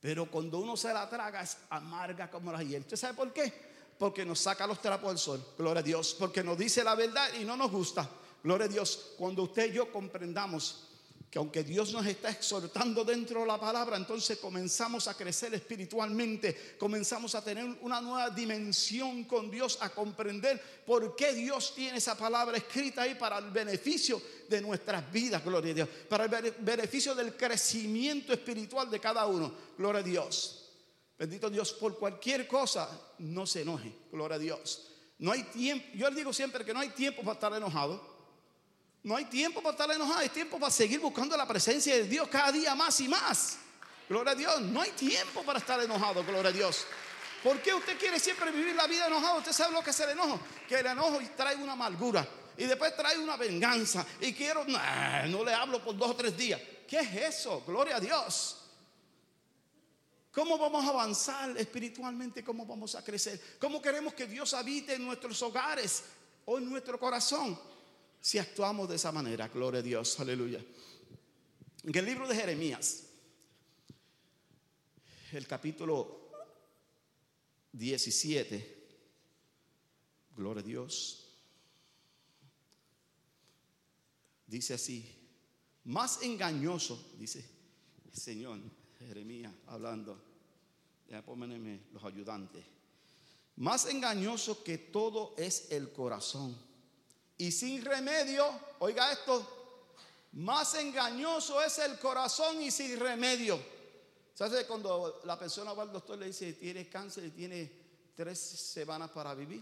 Pero 0.00 0.30
cuando 0.30 0.58
uno 0.58 0.76
se 0.76 0.92
la 0.92 1.08
traga 1.08 1.42
es 1.42 1.56
amarga 1.70 2.28
como 2.30 2.50
la 2.50 2.62
hiel. 2.62 2.82
¿Usted 2.82 2.96
sabe 2.96 3.14
por 3.14 3.32
qué? 3.32 3.52
Porque 3.98 4.24
nos 4.24 4.40
saca 4.40 4.66
los 4.66 4.82
trapos 4.82 5.10
del 5.10 5.18
sol. 5.18 5.54
Gloria 5.56 5.78
a 5.78 5.84
Dios. 5.84 6.16
Porque 6.18 6.42
nos 6.42 6.58
dice 6.58 6.82
la 6.82 6.96
verdad 6.96 7.28
y 7.40 7.44
no 7.44 7.56
nos 7.56 7.70
gusta. 7.70 8.10
Gloria 8.42 8.66
a 8.66 8.68
Dios. 8.68 9.12
Cuando 9.16 9.44
usted 9.44 9.70
y 9.70 9.76
yo 9.76 9.92
comprendamos 9.92 10.88
que 11.32 11.38
aunque 11.38 11.64
Dios 11.64 11.94
nos 11.94 12.04
está 12.04 12.28
exhortando 12.28 13.06
dentro 13.06 13.40
de 13.40 13.46
la 13.46 13.58
palabra, 13.58 13.96
entonces 13.96 14.36
comenzamos 14.36 15.08
a 15.08 15.16
crecer 15.16 15.54
espiritualmente, 15.54 16.76
comenzamos 16.78 17.34
a 17.34 17.42
tener 17.42 17.64
una 17.80 18.02
nueva 18.02 18.28
dimensión 18.28 19.24
con 19.24 19.50
Dios, 19.50 19.78
a 19.80 19.88
comprender 19.88 20.60
por 20.84 21.16
qué 21.16 21.32
Dios 21.32 21.74
tiene 21.74 21.96
esa 21.96 22.18
palabra 22.18 22.58
escrita 22.58 23.00
ahí 23.00 23.14
para 23.14 23.38
el 23.38 23.50
beneficio 23.50 24.20
de 24.46 24.60
nuestras 24.60 25.10
vidas, 25.10 25.42
gloria 25.42 25.70
a 25.70 25.74
Dios, 25.74 25.88
para 26.06 26.26
el 26.26 26.52
beneficio 26.58 27.14
del 27.14 27.34
crecimiento 27.34 28.34
espiritual 28.34 28.90
de 28.90 29.00
cada 29.00 29.24
uno, 29.24 29.54
gloria 29.78 30.00
a 30.00 30.04
Dios. 30.04 30.70
Bendito 31.18 31.48
Dios, 31.48 31.72
por 31.72 31.98
cualquier 31.98 32.46
cosa 32.46 32.90
no 33.20 33.46
se 33.46 33.62
enoje, 33.62 33.90
gloria 34.12 34.36
a 34.36 34.38
Dios. 34.38 34.86
No 35.18 35.32
hay 35.32 35.44
tiempo, 35.44 35.86
yo 35.94 36.10
le 36.10 36.16
digo 36.16 36.34
siempre 36.34 36.62
que 36.62 36.74
no 36.74 36.80
hay 36.80 36.90
tiempo 36.90 37.22
para 37.22 37.32
estar 37.32 37.54
enojado. 37.54 38.11
No 39.02 39.16
hay 39.16 39.24
tiempo 39.24 39.60
para 39.60 39.72
estar 39.72 39.90
enojado, 39.90 40.20
hay 40.20 40.28
tiempo 40.28 40.58
para 40.58 40.70
seguir 40.70 41.00
buscando 41.00 41.36
la 41.36 41.46
presencia 41.46 41.94
de 41.94 42.04
Dios 42.04 42.28
cada 42.28 42.52
día 42.52 42.74
más 42.74 43.00
y 43.00 43.08
más. 43.08 43.58
Gloria 44.08 44.32
a 44.32 44.36
Dios, 44.36 44.60
no 44.60 44.80
hay 44.80 44.90
tiempo 44.92 45.42
para 45.42 45.58
estar 45.58 45.80
enojado, 45.82 46.24
gloria 46.24 46.50
a 46.50 46.52
Dios. 46.52 46.86
¿Por 47.42 47.60
qué 47.60 47.74
usted 47.74 47.98
quiere 47.98 48.20
siempre 48.20 48.52
vivir 48.52 48.76
la 48.76 48.86
vida 48.86 49.08
enojado? 49.08 49.38
Usted 49.38 49.52
sabe 49.52 49.72
lo 49.72 49.82
que 49.82 49.90
es 49.90 50.00
el 50.00 50.10
enojo, 50.10 50.38
que 50.68 50.76
el 50.76 50.86
enojo 50.86 51.18
trae 51.36 51.56
una 51.56 51.72
amargura 51.72 52.26
y 52.56 52.64
después 52.66 52.94
trae 52.94 53.18
una 53.18 53.36
venganza 53.36 54.06
y 54.20 54.32
quiero, 54.32 54.64
no 54.64 55.44
le 55.44 55.52
hablo 55.52 55.82
por 55.82 55.96
dos 55.96 56.10
o 56.10 56.14
tres 56.14 56.36
días. 56.36 56.60
¿Qué 56.86 57.00
es 57.00 57.36
eso? 57.36 57.64
Gloria 57.66 57.96
a 57.96 58.00
Dios. 58.00 58.58
¿Cómo 60.30 60.56
vamos 60.56 60.84
a 60.86 60.90
avanzar 60.90 61.56
espiritualmente? 61.58 62.44
¿Cómo 62.44 62.64
vamos 62.64 62.94
a 62.94 63.02
crecer? 63.02 63.40
¿Cómo 63.58 63.82
queremos 63.82 64.14
que 64.14 64.26
Dios 64.26 64.54
habite 64.54 64.94
en 64.94 65.04
nuestros 65.04 65.42
hogares 65.42 66.04
o 66.44 66.58
en 66.58 66.70
nuestro 66.70 66.98
corazón? 67.00 67.58
Si 68.22 68.38
actuamos 68.38 68.88
de 68.88 68.94
esa 68.94 69.10
manera. 69.10 69.48
Gloria 69.48 69.80
a 69.80 69.82
Dios, 69.82 70.18
aleluya. 70.20 70.64
En 71.82 71.94
el 71.94 72.06
libro 72.06 72.28
de 72.28 72.36
Jeremías, 72.36 73.08
el 75.32 75.46
capítulo 75.48 76.30
17, 77.72 78.86
gloria 80.36 80.62
a 80.62 80.64
Dios, 80.64 81.26
dice 84.46 84.74
así, 84.74 85.04
más 85.84 86.22
engañoso, 86.22 87.12
dice 87.18 87.44
el 88.12 88.16
Señor, 88.16 88.60
Jeremías 89.00 89.52
hablando, 89.66 90.22
ya 91.08 91.24
pónganme 91.24 91.80
los 91.92 92.04
ayudantes, 92.04 92.64
más 93.56 93.86
engañoso 93.86 94.62
que 94.62 94.78
todo 94.78 95.34
es 95.36 95.72
el 95.72 95.90
corazón 95.90 96.71
y 97.42 97.50
sin 97.50 97.84
remedio, 97.84 98.46
oiga 98.78 99.10
esto, 99.10 99.44
más 100.34 100.74
engañoso 100.74 101.60
es 101.60 101.76
el 101.78 101.98
corazón 101.98 102.62
y 102.62 102.70
sin 102.70 102.96
remedio. 103.00 103.60
¿Sabes 104.32 104.64
cuando 104.64 105.20
la 105.24 105.36
persona 105.36 105.72
va 105.72 105.82
al 105.82 105.92
doctor 105.92 106.18
le 106.18 106.26
dice, 106.26 106.52
tiene 106.52 106.88
cáncer 106.88 107.24
y 107.24 107.30
tiene 107.30 107.72
tres 108.14 108.38
semanas 108.38 109.10
para 109.10 109.34
vivir? 109.34 109.60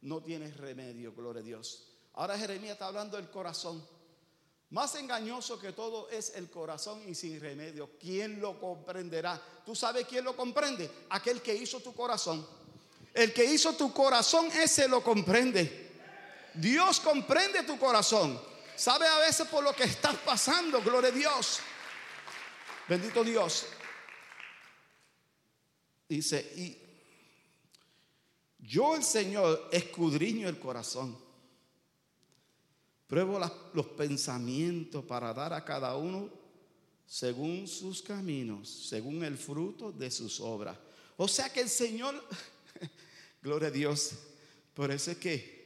No 0.00 0.20
tiene 0.20 0.50
remedio, 0.50 1.14
gloria 1.14 1.40
a 1.40 1.44
Dios. 1.44 1.86
Ahora 2.14 2.36
Jeremías 2.36 2.72
está 2.72 2.88
hablando 2.88 3.16
del 3.16 3.30
corazón. 3.30 3.80
Más 4.70 4.96
engañoso 4.96 5.56
que 5.60 5.72
todo 5.72 6.08
es 6.10 6.34
el 6.34 6.50
corazón 6.50 7.00
y 7.08 7.14
sin 7.14 7.38
remedio. 7.38 7.90
¿Quién 8.00 8.40
lo 8.40 8.58
comprenderá? 8.58 9.40
¿Tú 9.64 9.76
sabes 9.76 10.04
quién 10.08 10.24
lo 10.24 10.34
comprende? 10.34 10.90
Aquel 11.10 11.40
que 11.40 11.54
hizo 11.54 11.78
tu 11.78 11.94
corazón. 11.94 12.44
El 13.14 13.32
que 13.32 13.44
hizo 13.44 13.74
tu 13.74 13.92
corazón, 13.92 14.46
ese 14.46 14.88
lo 14.88 15.04
comprende. 15.04 15.89
Dios 16.54 17.00
comprende 17.00 17.62
tu 17.62 17.78
corazón. 17.78 18.40
Sabe 18.76 19.06
a 19.06 19.18
veces 19.18 19.46
por 19.48 19.62
lo 19.62 19.74
que 19.74 19.84
estás 19.84 20.16
pasando, 20.16 20.80
gloria 20.82 21.10
a 21.10 21.12
Dios. 21.12 21.60
Bendito 22.88 23.22
Dios. 23.22 23.66
Dice, 26.08 26.40
y 26.56 26.76
yo 28.58 28.96
el 28.96 29.04
Señor 29.04 29.68
escudriño 29.70 30.48
el 30.48 30.58
corazón. 30.58 31.16
Pruebo 33.06 33.40
los 33.74 33.86
pensamientos 33.88 35.04
para 35.04 35.34
dar 35.34 35.52
a 35.52 35.64
cada 35.64 35.96
uno 35.96 36.30
según 37.06 37.66
sus 37.66 38.02
caminos, 38.02 38.68
según 38.88 39.24
el 39.24 39.36
fruto 39.36 39.90
de 39.90 40.10
sus 40.10 40.40
obras. 40.40 40.78
O 41.16 41.26
sea 41.26 41.52
que 41.52 41.60
el 41.60 41.68
Señor, 41.68 42.24
gloria 43.42 43.68
a 43.68 43.72
Dios, 43.72 44.12
por 44.74 44.90
eso 44.90 45.10
es 45.10 45.18
que 45.18 45.59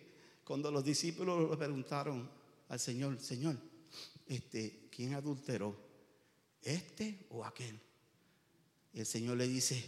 cuando 0.45 0.71
los 0.71 0.85
discípulos 0.85 1.51
le 1.51 1.57
preguntaron 1.57 2.29
al 2.69 2.79
Señor, 2.79 3.19
Señor, 3.21 3.57
este, 4.27 4.89
¿quién 4.91 5.15
adulteró? 5.15 5.75
¿Este 6.63 7.27
o 7.31 7.45
aquel? 7.45 7.79
Y 8.93 9.01
el 9.01 9.07
Señor 9.07 9.37
le 9.37 9.49
dice, 9.49 9.83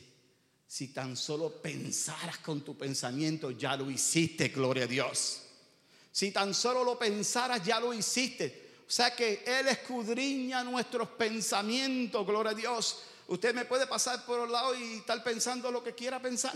si 0.67 0.89
tan 0.89 1.17
solo 1.17 1.63
pensaras 1.63 2.39
con 2.39 2.63
tu 2.63 2.77
pensamiento, 2.77 3.51
ya 3.51 3.77
lo 3.77 3.91
hiciste, 3.91 4.49
gloria 4.49 4.85
a 4.85 4.89
Dios. 4.89 5.43
Si 6.11 6.33
tan 6.33 6.55
solo 6.55 6.83
lo 6.83 6.99
pensaras, 6.99 7.65
ya 7.65 7.79
lo 7.79 7.93
hiciste. 7.93 8.67
O 8.89 8.91
sea 8.91 9.15
que 9.15 9.45
Él 9.47 9.69
escudriña 9.69 10.65
nuestros 10.65 11.09
pensamientos, 11.11 12.27
gloria 12.27 12.53
a 12.53 12.55
Dios. 12.55 13.03
Usted 13.29 13.55
me 13.55 13.65
puede 13.65 13.87
pasar 13.87 14.25
por 14.25 14.47
el 14.47 14.53
lado 14.53 14.75
y 14.75 14.95
estar 14.95 15.23
pensando 15.23 15.71
lo 15.71 15.85
que 15.85 15.95
quiera 15.95 16.21
pensar. 16.21 16.55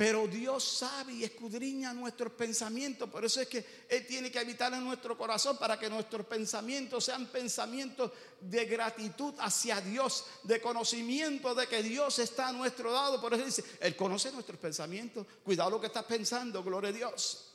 Pero 0.00 0.26
Dios 0.26 0.64
sabe 0.64 1.12
y 1.12 1.24
escudriña 1.24 1.92
nuestros 1.92 2.32
pensamientos. 2.32 3.06
Por 3.10 3.22
eso 3.22 3.38
es 3.42 3.48
que 3.48 3.84
Él 3.86 4.06
tiene 4.06 4.30
que 4.30 4.38
habitar 4.38 4.72
en 4.72 4.82
nuestro 4.82 5.14
corazón 5.14 5.58
para 5.58 5.78
que 5.78 5.90
nuestros 5.90 6.24
pensamientos 6.24 7.04
sean 7.04 7.26
pensamientos 7.26 8.10
de 8.40 8.64
gratitud 8.64 9.34
hacia 9.40 9.78
Dios, 9.82 10.24
de 10.44 10.58
conocimiento 10.58 11.54
de 11.54 11.66
que 11.66 11.82
Dios 11.82 12.18
está 12.18 12.48
a 12.48 12.52
nuestro 12.54 12.90
lado. 12.90 13.20
Por 13.20 13.34
eso 13.34 13.44
dice, 13.44 13.62
Él 13.78 13.94
conoce 13.94 14.32
nuestros 14.32 14.58
pensamientos. 14.58 15.26
Cuidado 15.44 15.68
lo 15.68 15.80
que 15.82 15.88
estás 15.88 16.06
pensando, 16.06 16.64
gloria 16.64 16.88
a 16.88 16.94
Dios. 16.94 17.52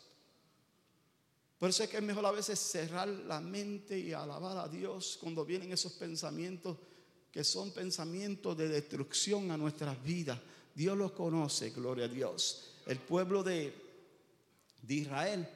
Por 1.58 1.72
eso 1.72 1.82
es 1.82 1.90
que 1.90 1.98
es 1.98 2.04
mejor 2.04 2.28
a 2.28 2.32
veces 2.32 2.60
cerrar 2.60 3.08
la 3.08 3.40
mente 3.40 3.98
y 3.98 4.14
alabar 4.14 4.60
a 4.60 4.68
Dios 4.68 5.18
cuando 5.20 5.44
vienen 5.46 5.72
esos 5.72 5.94
pensamientos 5.94 6.78
que 7.32 7.44
son 7.44 7.72
pensamientos 7.72 8.56
de 8.56 8.68
destrucción 8.68 9.50
a 9.50 9.58
nuestras 9.58 10.00
vidas 10.04 10.40
Dios 10.76 10.98
los 10.98 11.14
conoce, 11.14 11.70
gloria 11.70 12.06
a 12.06 12.10
Dios. 12.10 12.76
El 12.86 13.00
pueblo 13.00 13.44
de, 13.44 13.74
de 14.82 14.94
Israel, 14.94 15.48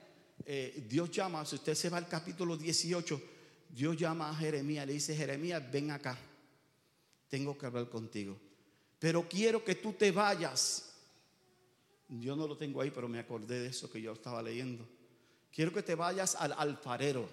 eh, 0.46 0.86
Dios 0.88 1.12
llama, 1.12 1.46
si 1.46 1.56
usted 1.56 1.76
se 1.76 1.90
va 1.90 1.98
al 1.98 2.08
capítulo 2.08 2.56
18, 2.56 3.22
Dios 3.70 3.98
llama 3.98 4.30
a 4.30 4.36
Jeremías, 4.36 4.88
le 4.88 4.94
dice, 4.94 5.16
Jeremías, 5.16 5.62
ven 5.70 5.92
acá, 5.92 6.18
tengo 7.28 7.58
que 7.58 7.66
hablar 7.66 7.90
contigo, 7.90 8.38
pero 8.98 9.28
quiero 9.28 9.64
que 9.64 9.76
tú 9.76 9.94
te 9.94 10.12
vayas. 10.12 10.86
Yo 12.08 12.36
no 12.36 12.48
lo 12.48 12.58
tengo 12.58 12.82
ahí, 12.82 12.90
pero 12.90 13.08
me 13.08 13.20
acordé 13.20 13.60
de 13.60 13.68
eso 13.68 13.92
que 13.92 14.02
yo 14.02 14.14
estaba 14.14 14.42
leyendo. 14.42 14.88
Quiero 15.52 15.72
que 15.72 15.84
te 15.84 15.96
vayas 15.96 16.36
al 16.36 16.54
alfarero. 16.54 17.30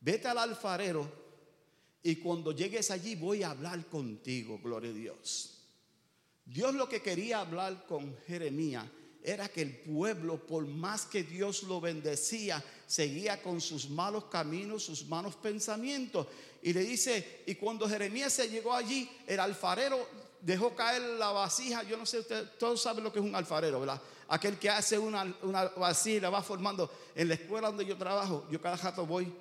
Vete 0.00 0.28
al 0.28 0.38
alfarero 0.38 1.10
y 2.02 2.16
cuando 2.16 2.52
llegues 2.52 2.90
allí 2.90 3.16
voy 3.16 3.42
a 3.42 3.50
hablar 3.50 3.86
contigo, 3.86 4.60
gloria 4.62 4.90
a 4.90 4.94
Dios. 4.94 5.59
Dios 6.52 6.74
lo 6.74 6.88
que 6.88 7.00
quería 7.00 7.40
hablar 7.40 7.86
con 7.86 8.16
Jeremías 8.26 8.84
era 9.22 9.48
que 9.48 9.62
el 9.62 9.76
pueblo, 9.76 10.44
por 10.46 10.66
más 10.66 11.04
que 11.04 11.22
Dios 11.22 11.62
lo 11.64 11.80
bendecía, 11.80 12.62
seguía 12.86 13.40
con 13.42 13.60
sus 13.60 13.88
malos 13.88 14.24
caminos, 14.24 14.82
sus 14.84 15.06
malos 15.06 15.36
pensamientos. 15.36 16.26
Y 16.62 16.72
le 16.72 16.80
dice, 16.80 17.42
y 17.46 17.54
cuando 17.54 17.88
Jeremías 17.88 18.32
se 18.32 18.48
llegó 18.48 18.74
allí, 18.74 19.08
el 19.26 19.38
alfarero 19.38 20.08
dejó 20.40 20.74
caer 20.74 21.02
la 21.02 21.30
vasija. 21.30 21.82
Yo 21.84 21.96
no 21.96 22.04
sé, 22.04 22.20
usted, 22.20 22.48
todos 22.58 22.82
saben 22.82 23.04
lo 23.04 23.12
que 23.12 23.20
es 23.20 23.24
un 23.24 23.34
alfarero, 23.34 23.78
¿verdad? 23.78 24.00
Aquel 24.28 24.58
que 24.58 24.70
hace 24.70 24.98
una, 24.98 25.32
una 25.42 25.64
vasija 25.68 26.16
y 26.16 26.20
la 26.20 26.30
va 26.30 26.42
formando. 26.42 26.90
En 27.14 27.28
la 27.28 27.34
escuela 27.34 27.68
donde 27.68 27.86
yo 27.86 27.96
trabajo, 27.96 28.48
yo 28.50 28.60
cada 28.60 28.76
rato 28.76 29.06
voy, 29.06 29.32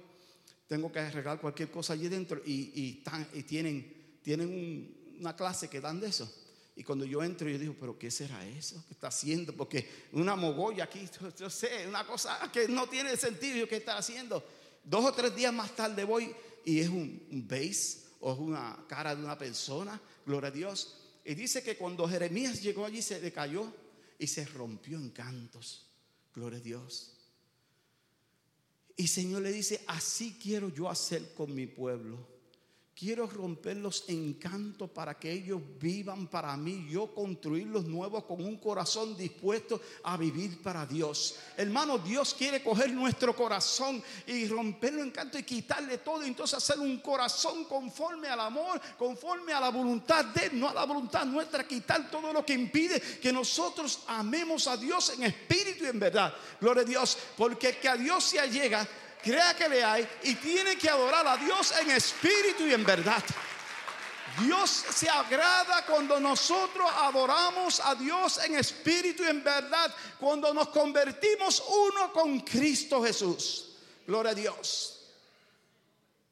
tengo 0.67 0.91
que 0.91 0.99
arreglar 0.99 1.41
cualquier 1.41 1.71
cosa 1.71 1.93
allí 1.93 2.07
dentro 2.07 2.41
y, 2.45 3.01
y, 3.33 3.43
tienen, 3.43 4.19
tienen 4.21 5.15
una 5.19 5.35
clase 5.35 5.69
que 5.69 5.81
dan 5.81 5.99
de 5.99 6.09
eso. 6.09 6.31
Y 6.79 6.83
cuando 6.85 7.03
yo 7.03 7.21
entro, 7.21 7.49
yo 7.49 7.59
digo, 7.59 7.75
pero 7.77 7.99
¿qué 7.99 8.09
será 8.09 8.47
eso 8.47 8.81
que 8.87 8.93
está 8.93 9.09
haciendo? 9.09 9.51
Porque 9.51 10.07
una 10.13 10.37
mogolla 10.37 10.85
aquí, 10.85 11.05
yo 11.37 11.49
sé, 11.49 11.85
una 11.85 12.07
cosa 12.07 12.49
que 12.53 12.69
no 12.69 12.87
tiene 12.87 13.17
sentido, 13.17 13.67
¿qué 13.67 13.75
está 13.75 13.97
haciendo? 13.97 14.41
Dos 14.81 15.03
o 15.03 15.11
tres 15.11 15.35
días 15.35 15.53
más 15.53 15.75
tarde 15.75 16.05
voy 16.05 16.33
y 16.63 16.79
es 16.79 16.87
un, 16.87 17.21
un 17.31 17.49
o 18.21 18.31
es 18.31 18.39
una 18.39 18.85
cara 18.87 19.13
de 19.13 19.21
una 19.21 19.37
persona, 19.37 19.99
gloria 20.25 20.47
a 20.47 20.51
Dios. 20.51 20.95
Y 21.25 21.35
dice 21.35 21.61
que 21.61 21.75
cuando 21.75 22.07
Jeremías 22.07 22.61
llegó 22.61 22.85
allí 22.85 23.01
se 23.01 23.19
decayó 23.19 23.73
y 24.17 24.27
se 24.27 24.45
rompió 24.45 24.97
en 24.97 25.09
cantos, 25.09 25.85
gloria 26.33 26.59
a 26.59 26.61
Dios. 26.61 27.11
Y 28.95 29.09
Señor 29.09 29.41
le 29.41 29.51
dice, 29.51 29.83
así 29.85 30.39
quiero 30.41 30.69
yo 30.69 30.89
hacer 30.89 31.33
con 31.33 31.53
mi 31.53 31.67
pueblo. 31.67 32.25
Quiero 32.99 33.27
romper 33.27 33.77
los 33.77 34.03
encantos 34.09 34.89
para 34.89 35.17
que 35.17 35.31
ellos 35.31 35.61
vivan 35.79 36.27
para 36.27 36.57
mí. 36.57 36.85
Yo 36.89 37.15
construir 37.15 37.67
los 37.67 37.85
nuevos 37.85 38.25
con 38.25 38.43
un 38.43 38.57
corazón 38.57 39.15
dispuesto 39.15 39.79
a 40.03 40.17
vivir 40.17 40.61
para 40.61 40.85
Dios. 40.85 41.37
Hermano, 41.55 41.97
Dios 41.97 42.33
quiere 42.33 42.61
coger 42.61 42.91
nuestro 42.91 43.33
corazón 43.33 44.03
y 44.27 44.47
romper 44.49 44.95
los 44.95 45.05
encantos 45.05 45.39
y 45.39 45.43
quitarle 45.43 45.99
todo. 45.99 46.23
Entonces 46.23 46.57
hacer 46.57 46.77
un 46.77 46.97
corazón 46.97 47.63
conforme 47.63 48.27
al 48.27 48.41
amor, 48.41 48.81
conforme 48.97 49.53
a 49.53 49.61
la 49.61 49.69
voluntad 49.69 50.25
de 50.25 50.47
Él, 50.47 50.59
no 50.59 50.67
a 50.67 50.73
la 50.73 50.83
voluntad 50.83 51.25
nuestra. 51.25 51.65
Quitar 51.65 52.11
todo 52.11 52.33
lo 52.33 52.45
que 52.45 52.53
impide 52.53 52.99
que 52.99 53.31
nosotros 53.31 54.01
amemos 54.07 54.67
a 54.67 54.75
Dios 54.75 55.11
en 55.11 55.23
espíritu 55.23 55.85
y 55.85 55.87
en 55.87 56.01
verdad. 56.01 56.33
Gloria 56.59 56.83
a 56.83 56.85
Dios. 56.85 57.17
Porque 57.37 57.77
que 57.77 57.87
a 57.87 57.95
Dios 57.95 58.25
se 58.25 58.41
allega 58.41 58.85
crea 59.21 59.53
que 59.55 59.69
le 59.69 59.83
hay 59.83 60.07
y 60.23 60.35
tiene 60.35 60.77
que 60.77 60.89
adorar 60.89 61.25
a 61.27 61.37
Dios 61.37 61.73
en 61.81 61.91
espíritu 61.91 62.65
y 62.65 62.73
en 62.73 62.85
verdad. 62.85 63.23
Dios 64.41 64.69
se 64.69 65.09
agrada 65.09 65.85
cuando 65.85 66.19
nosotros 66.19 66.89
adoramos 66.95 67.81
a 67.83 67.95
Dios 67.95 68.39
en 68.45 68.55
espíritu 68.55 69.23
y 69.23 69.27
en 69.27 69.43
verdad, 69.43 69.93
cuando 70.19 70.53
nos 70.53 70.69
convertimos 70.69 71.63
uno 71.67 72.13
con 72.13 72.39
Cristo 72.41 73.03
Jesús. 73.03 73.75
Gloria 74.07 74.31
a 74.31 74.35
Dios. 74.35 74.95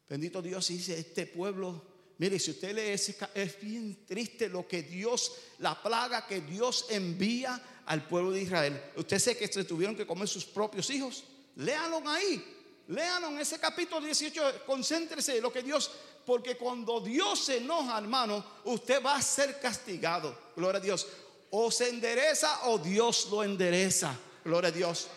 Bendito 0.09 0.41
Dios 0.41 0.67
dice, 0.69 0.97
este 0.97 1.27
pueblo, 1.27 1.83
mire, 2.17 2.39
si 2.39 2.51
usted 2.51 2.73
lee 2.73 2.93
ese, 2.93 3.17
es 3.33 3.59
bien 3.59 4.05
triste 4.05 4.47
lo 4.47 4.65
que 4.67 4.83
Dios, 4.83 5.33
la 5.59 5.81
plaga 5.81 6.25
que 6.25 6.41
Dios 6.41 6.85
envía 6.89 7.61
al 7.85 8.07
pueblo 8.07 8.31
de 8.31 8.41
Israel. 8.41 8.81
Usted 8.95 9.19
sé 9.19 9.37
que 9.37 9.47
se 9.47 9.65
tuvieron 9.65 9.95
que 9.95 10.07
comer 10.07 10.29
sus 10.29 10.45
propios 10.45 10.89
hijos. 10.89 11.25
Léanlo 11.57 12.01
ahí. 12.07 12.56
Léanos 12.87 13.31
en 13.31 13.39
ese 13.39 13.59
capítulo 13.59 13.99
18, 13.99 14.63
concéntrese 14.65 15.37
en 15.37 15.43
lo 15.43 15.51
que 15.51 15.61
Dios, 15.61 15.91
porque 16.25 16.55
cuando 16.55 17.01
Dios 17.01 17.45
se 17.45 17.57
enoja, 17.57 17.97
hermano, 17.97 18.43
usted 18.63 19.03
va 19.03 19.15
a 19.15 19.21
ser 19.21 19.59
castigado. 19.59 20.51
Gloria 20.55 20.79
a 20.79 20.83
Dios. 20.83 21.07
O 21.49 21.69
se 21.69 21.89
endereza 21.89 22.67
o 22.67 22.77
Dios 22.77 23.27
lo 23.29 23.43
endereza. 23.43 24.17
Gloria 24.43 24.69
a 24.69 24.71
Dios. 24.71 25.07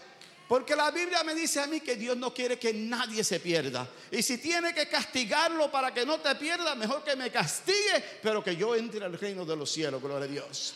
Porque 0.48 0.74
la 0.74 0.90
Biblia 0.90 1.22
me 1.22 1.32
dice 1.32 1.60
a 1.60 1.68
mí 1.68 1.80
que 1.80 1.94
Dios 1.94 2.16
no 2.16 2.34
quiere 2.34 2.58
que 2.58 2.74
nadie 2.74 3.22
se 3.22 3.38
pierda. 3.38 3.88
Y 4.10 4.20
si 4.20 4.38
tiene 4.38 4.74
que 4.74 4.88
castigarlo 4.88 5.70
para 5.70 5.94
que 5.94 6.04
no 6.04 6.18
te 6.18 6.34
pierda, 6.34 6.74
mejor 6.74 7.04
que 7.04 7.14
me 7.14 7.30
castigue, 7.30 8.04
pero 8.20 8.42
que 8.42 8.56
yo 8.56 8.74
entre 8.74 9.04
al 9.04 9.16
reino 9.16 9.44
de 9.44 9.54
los 9.54 9.70
cielos. 9.70 10.02
Gloria 10.02 10.24
a 10.24 10.28
Dios. 10.28 10.74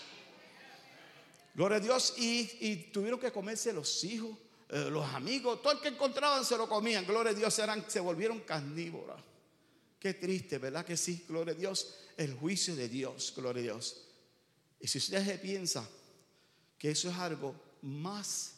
Gloria 1.55 1.79
a 1.79 1.81
Dios. 1.81 2.15
Y, 2.19 2.49
y 2.61 2.77
tuvieron 2.93 3.19
que 3.19 3.33
comerse 3.33 3.73
los 3.73 4.05
hijos 4.05 4.39
eh, 4.75 4.91
los 4.91 5.07
amigos, 5.15 5.63
todo 5.63 5.75
el 5.75 5.79
que 5.79 5.87
encontraban 5.87 6.45
se 6.45 6.57
lo 6.57 6.69
comían. 6.69 7.07
Gloria 7.07 7.31
a 7.31 7.35
Dios, 7.35 7.57
eran, 7.61 7.89
se 7.89 8.01
volvieron 8.01 8.41
carnívoras. 8.41 9.23
Qué 10.01 10.15
triste, 10.15 10.59
¿verdad 10.59 10.85
que 10.85 10.97
sí? 10.97 11.25
Gloria 11.29 11.55
a 11.55 11.57
Dios. 11.57 11.95
El 12.17 12.35
juicio 12.35 12.75
de 12.75 12.89
Dios, 12.89 13.33
gloria 13.37 13.61
a 13.61 13.63
Dios. 13.63 14.03
Y 14.81 14.89
si 14.89 14.99
usted 14.99 15.25
se 15.25 15.39
piensa 15.39 15.89
que 16.77 16.91
eso 16.91 17.09
es 17.09 17.17
algo 17.17 17.55
más 17.83 18.55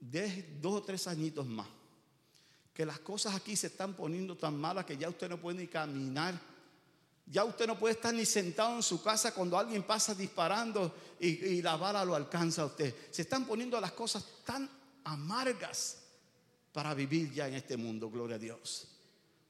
de 0.00 0.56
dos 0.62 0.80
o 0.80 0.82
tres 0.82 1.06
añitos 1.06 1.44
más, 1.46 1.68
que 2.72 2.86
las 2.86 3.00
cosas 3.00 3.34
aquí 3.34 3.54
se 3.54 3.66
están 3.66 3.92
poniendo 3.92 4.34
tan 4.38 4.58
malas 4.58 4.86
que 4.86 4.96
ya 4.96 5.10
usted 5.10 5.28
no 5.28 5.38
puede 5.38 5.58
ni 5.58 5.66
caminar. 5.66 6.40
Ya 7.26 7.44
usted 7.44 7.66
no 7.66 7.78
puede 7.78 7.96
estar 7.96 8.14
ni 8.14 8.24
sentado 8.24 8.76
en 8.76 8.82
su 8.82 9.02
casa 9.02 9.34
cuando 9.34 9.58
alguien 9.58 9.82
pasa 9.82 10.14
disparando 10.14 10.94
y, 11.20 11.26
y 11.28 11.60
la 11.60 11.76
bala 11.76 12.02
lo 12.02 12.14
alcanza 12.14 12.62
a 12.62 12.66
usted. 12.66 12.94
Se 13.10 13.20
están 13.20 13.44
poniendo 13.44 13.78
las 13.78 13.92
cosas 13.92 14.24
tan 14.46 14.80
amargas 15.04 16.02
para 16.72 16.94
vivir 16.94 17.32
ya 17.32 17.48
en 17.48 17.54
este 17.54 17.76
mundo, 17.76 18.10
gloria 18.10 18.36
a 18.36 18.38
Dios. 18.38 18.88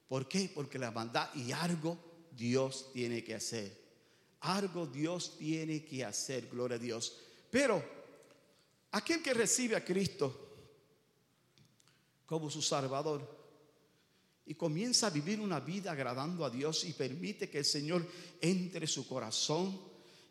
¿Por 0.08 0.28
qué? 0.28 0.50
Porque 0.54 0.78
la 0.78 0.90
maldad 0.90 1.34
y 1.34 1.52
algo 1.52 1.98
Dios 2.32 2.90
tiene 2.92 3.22
que 3.22 3.34
hacer. 3.34 3.80
Algo 4.40 4.86
Dios 4.86 5.38
tiene 5.38 5.84
que 5.84 6.04
hacer, 6.04 6.48
gloria 6.48 6.76
a 6.76 6.80
Dios. 6.80 7.16
Pero 7.50 7.82
aquel 8.90 9.22
que 9.22 9.34
recibe 9.34 9.76
a 9.76 9.84
Cristo 9.84 10.50
como 12.26 12.50
su 12.50 12.60
Salvador 12.60 13.40
y 14.46 14.54
comienza 14.54 15.06
a 15.06 15.10
vivir 15.10 15.38
una 15.38 15.60
vida 15.60 15.92
agradando 15.92 16.44
a 16.44 16.50
Dios 16.50 16.84
y 16.84 16.92
permite 16.92 17.48
que 17.48 17.58
el 17.58 17.64
Señor 17.64 18.06
entre 18.40 18.86
su 18.86 19.06
corazón 19.06 19.80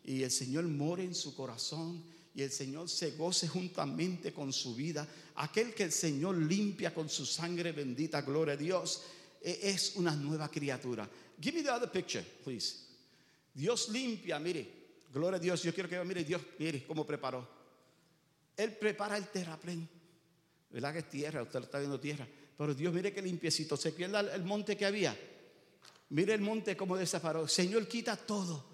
y 0.04 0.22
el 0.22 0.30
Señor 0.30 0.64
more 0.64 1.04
en 1.04 1.14
su 1.14 1.34
corazón 1.34 2.04
y 2.34 2.42
el 2.42 2.50
Señor 2.50 2.88
se 2.88 3.12
goce 3.12 3.46
juntamente 3.46 4.32
con 4.32 4.52
su 4.52 4.74
vida. 4.74 5.06
Aquel 5.36 5.74
que 5.74 5.84
el 5.84 5.92
Señor 5.92 6.36
limpia 6.36 6.94
con 6.94 7.08
su 7.08 7.26
sangre 7.26 7.72
bendita, 7.72 8.22
gloria 8.22 8.54
a 8.54 8.56
Dios, 8.56 9.02
e, 9.40 9.60
es 9.62 9.96
una 9.96 10.14
nueva 10.16 10.50
criatura. 10.50 11.08
Give 11.40 11.58
me 11.58 11.62
the 11.62 11.70
other 11.70 11.90
picture, 11.90 12.24
please. 12.42 12.76
Dios 13.52 13.90
limpia, 13.90 14.38
mire, 14.38 14.66
gloria 15.12 15.36
a 15.36 15.40
Dios. 15.40 15.62
Yo 15.62 15.74
quiero 15.74 15.88
que 15.88 16.02
mire 16.04 16.24
Dios, 16.24 16.40
mire 16.58 16.84
cómo 16.86 17.06
preparó. 17.06 17.46
Él 18.56 18.72
prepara 18.76 19.16
el 19.16 19.28
terraplén. 19.28 19.88
¿Verdad 20.70 20.92
que 20.94 20.98
es 21.00 21.10
tierra? 21.10 21.42
Usted 21.42 21.58
lo 21.58 21.64
está 21.66 21.78
viendo 21.78 22.00
tierra. 22.00 22.26
Pero 22.56 22.74
Dios, 22.74 22.94
mire 22.94 23.12
qué 23.12 23.20
limpiecito. 23.20 23.76
Se 23.76 23.92
pierda 23.92 24.20
el 24.20 24.44
monte 24.44 24.76
que 24.76 24.86
había. 24.86 25.14
Mire 26.10 26.34
el 26.34 26.40
monte 26.40 26.76
como 26.76 26.96
desaparó. 26.96 27.46
Señor, 27.46 27.86
quita 27.88 28.16
todo 28.16 28.71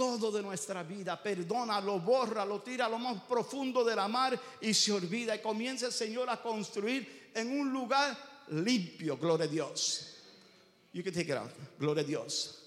todo 0.00 0.32
de 0.32 0.40
nuestra 0.40 0.82
vida, 0.82 1.22
perdona, 1.22 1.78
lo 1.78 2.00
borra, 2.00 2.42
lo 2.42 2.62
tira 2.62 2.86
a 2.86 2.88
lo 2.88 2.98
más 2.98 3.22
profundo 3.24 3.84
de 3.84 3.94
la 3.94 4.08
mar 4.08 4.40
y 4.58 4.72
se 4.72 4.92
olvida 4.92 5.36
y 5.36 5.40
comienza 5.40 5.84
el 5.84 5.92
Señor 5.92 6.30
a 6.30 6.40
construir 6.40 7.30
en 7.34 7.60
un 7.60 7.70
lugar 7.70 8.46
limpio, 8.48 9.18
gloria 9.18 9.44
a 9.44 9.48
Dios. 9.48 10.16
You 10.94 11.04
can 11.04 11.12
take 11.12 11.30
it 11.30 11.36
out, 11.36 11.50
gloria 11.78 12.02
a 12.02 12.06
Dios. 12.06 12.62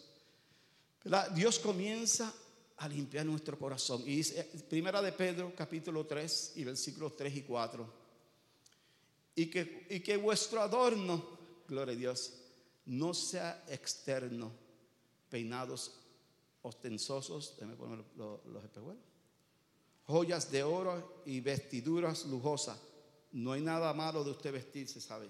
Dios 1.34 1.58
comienza 1.58 2.32
a 2.78 2.88
limpiar 2.88 3.26
nuestro 3.26 3.58
corazón. 3.58 4.04
Y 4.06 4.18
dice, 4.18 4.44
primera 4.70 5.02
de 5.02 5.12
Pedro, 5.12 5.54
capítulo 5.58 6.06
3 6.06 6.52
y 6.58 6.64
versículos 6.66 7.16
3 7.18 7.36
y 7.36 7.42
4. 7.42 7.94
Y 9.38 9.48
que, 9.48 9.88
y 9.90 10.02
que 10.02 10.18
vuestro 10.18 10.62
adorno, 10.62 11.40
gloria 11.68 11.96
a 11.96 11.98
Dios, 11.98 12.32
no 12.86 13.12
sea 13.16 13.66
externo, 13.70 14.52
peinados 15.32 16.03
ostensosos, 16.64 17.56
déjame 17.58 17.76
poner 17.76 18.04
los, 18.16 18.64
espejuelos, 18.64 19.04
joyas 20.06 20.52
de 20.52 20.64
oro 20.64 21.22
y 21.26 21.40
vestiduras 21.40 22.26
lujosas. 22.26 22.78
No 23.32 23.52
hay 23.52 23.62
nada 23.62 23.94
malo 23.94 24.24
de 24.24 24.32
usted 24.32 24.52
vestirse, 24.52 25.00
¿sabe? 25.00 25.30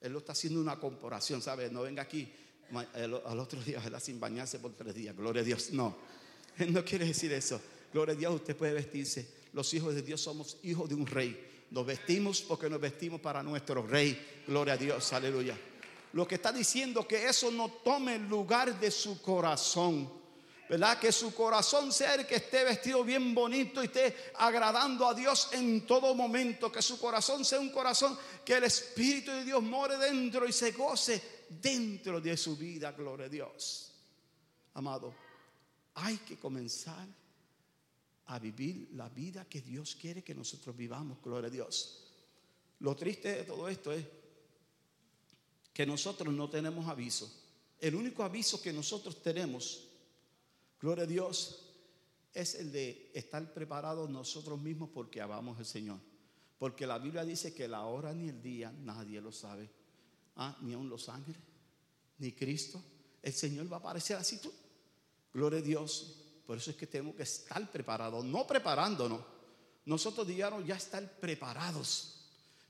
Él 0.00 0.12
lo 0.12 0.18
está 0.18 0.32
haciendo 0.32 0.60
una 0.60 0.78
comparación, 0.78 1.42
¿sabe? 1.42 1.70
No 1.70 1.82
venga 1.82 2.02
aquí 2.02 2.32
al 2.94 3.40
otro 3.40 3.60
día 3.62 3.80
sin 4.00 4.18
bañarse 4.18 4.58
por 4.58 4.74
tres 4.74 4.94
días, 4.94 5.16
gloria 5.16 5.42
a 5.42 5.44
Dios. 5.44 5.70
No, 5.72 5.96
él 6.58 6.72
no 6.72 6.84
quiere 6.84 7.06
decir 7.06 7.32
eso. 7.32 7.60
Gloria 7.92 8.14
a 8.14 8.18
Dios, 8.18 8.34
usted 8.34 8.56
puede 8.56 8.74
vestirse. 8.74 9.26
Los 9.52 9.72
hijos 9.72 9.94
de 9.94 10.02
Dios 10.02 10.20
somos 10.20 10.58
hijos 10.62 10.88
de 10.88 10.94
un 10.94 11.06
rey. 11.06 11.66
Nos 11.70 11.86
vestimos 11.86 12.42
porque 12.42 12.68
nos 12.68 12.80
vestimos 12.80 13.20
para 13.20 13.42
nuestro 13.42 13.86
rey. 13.86 14.42
Gloria 14.46 14.74
a 14.74 14.76
Dios, 14.76 15.12
aleluya. 15.12 15.58
Lo 16.12 16.26
que 16.26 16.36
está 16.36 16.52
diciendo 16.52 17.06
que 17.06 17.26
eso 17.26 17.50
no 17.50 17.70
tome 17.84 18.18
lugar 18.18 18.78
de 18.78 18.90
su 18.90 19.20
corazón. 19.20 20.10
¿Verdad? 20.68 20.98
Que 20.98 21.12
su 21.12 21.34
corazón 21.34 21.92
sea 21.92 22.14
el 22.14 22.26
que 22.26 22.36
esté 22.36 22.64
vestido 22.64 23.04
bien 23.04 23.34
bonito 23.34 23.82
y 23.82 23.86
esté 23.86 24.32
agradando 24.34 25.06
a 25.06 25.14
Dios 25.14 25.50
en 25.52 25.86
todo 25.86 26.14
momento. 26.14 26.70
Que 26.72 26.82
su 26.82 26.98
corazón 26.98 27.44
sea 27.44 27.60
un 27.60 27.70
corazón 27.70 28.18
que 28.44 28.54
el 28.54 28.64
Espíritu 28.64 29.30
de 29.30 29.44
Dios 29.44 29.62
more 29.62 29.96
dentro 29.96 30.46
y 30.46 30.52
se 30.52 30.72
goce 30.72 31.22
dentro 31.48 32.20
de 32.20 32.36
su 32.36 32.56
vida. 32.56 32.92
Gloria 32.92 33.26
a 33.26 33.28
Dios. 33.28 33.92
Amado, 34.74 35.14
hay 35.94 36.18
que 36.18 36.36
comenzar 36.36 37.06
a 38.26 38.38
vivir 38.38 38.88
la 38.94 39.08
vida 39.08 39.44
que 39.48 39.62
Dios 39.62 39.96
quiere 40.00 40.22
que 40.22 40.34
nosotros 40.34 40.76
vivamos. 40.76 41.18
Gloria 41.22 41.48
a 41.48 41.50
Dios. 41.52 42.02
Lo 42.80 42.94
triste 42.96 43.36
de 43.36 43.44
todo 43.44 43.68
esto 43.68 43.92
es 43.92 44.04
que 45.72 45.86
nosotros 45.86 46.34
no 46.34 46.50
tenemos 46.50 46.88
aviso. 46.88 47.30
El 47.78 47.94
único 47.94 48.24
aviso 48.24 48.60
que 48.60 48.72
nosotros 48.72 49.22
tenemos 49.22 49.86
Gloria 50.80 51.04
a 51.04 51.06
Dios 51.06 51.66
es 52.32 52.54
el 52.54 52.70
de 52.70 53.10
estar 53.14 53.52
preparados 53.54 54.10
nosotros 54.10 54.60
mismos 54.60 54.90
porque 54.92 55.20
amamos 55.20 55.58
al 55.58 55.66
Señor. 55.66 55.98
Porque 56.58 56.86
la 56.86 56.98
Biblia 56.98 57.24
dice 57.24 57.54
que 57.54 57.68
la 57.68 57.84
hora 57.84 58.12
ni 58.12 58.28
el 58.28 58.42
día 58.42 58.72
nadie 58.72 59.20
lo 59.20 59.32
sabe. 59.32 59.70
Ah, 60.36 60.56
ni 60.60 60.74
aun 60.74 60.88
los 60.88 61.08
ángeles, 61.08 61.40
ni 62.18 62.32
Cristo. 62.32 62.82
El 63.22 63.32
Señor 63.32 63.70
va 63.72 63.76
a 63.76 63.80
aparecer 63.80 64.16
así 64.16 64.38
tú. 64.38 64.52
Gloria 65.32 65.60
a 65.60 65.62
Dios. 65.62 66.22
Por 66.46 66.58
eso 66.58 66.70
es 66.70 66.76
que 66.76 66.86
tenemos 66.86 67.16
que 67.16 67.24
estar 67.24 67.70
preparados, 67.72 68.24
no 68.24 68.46
preparándonos. 68.46 69.20
Nosotros 69.86 70.26
digamos 70.26 70.64
ya 70.66 70.76
estar 70.76 71.18
preparados. 71.18 72.20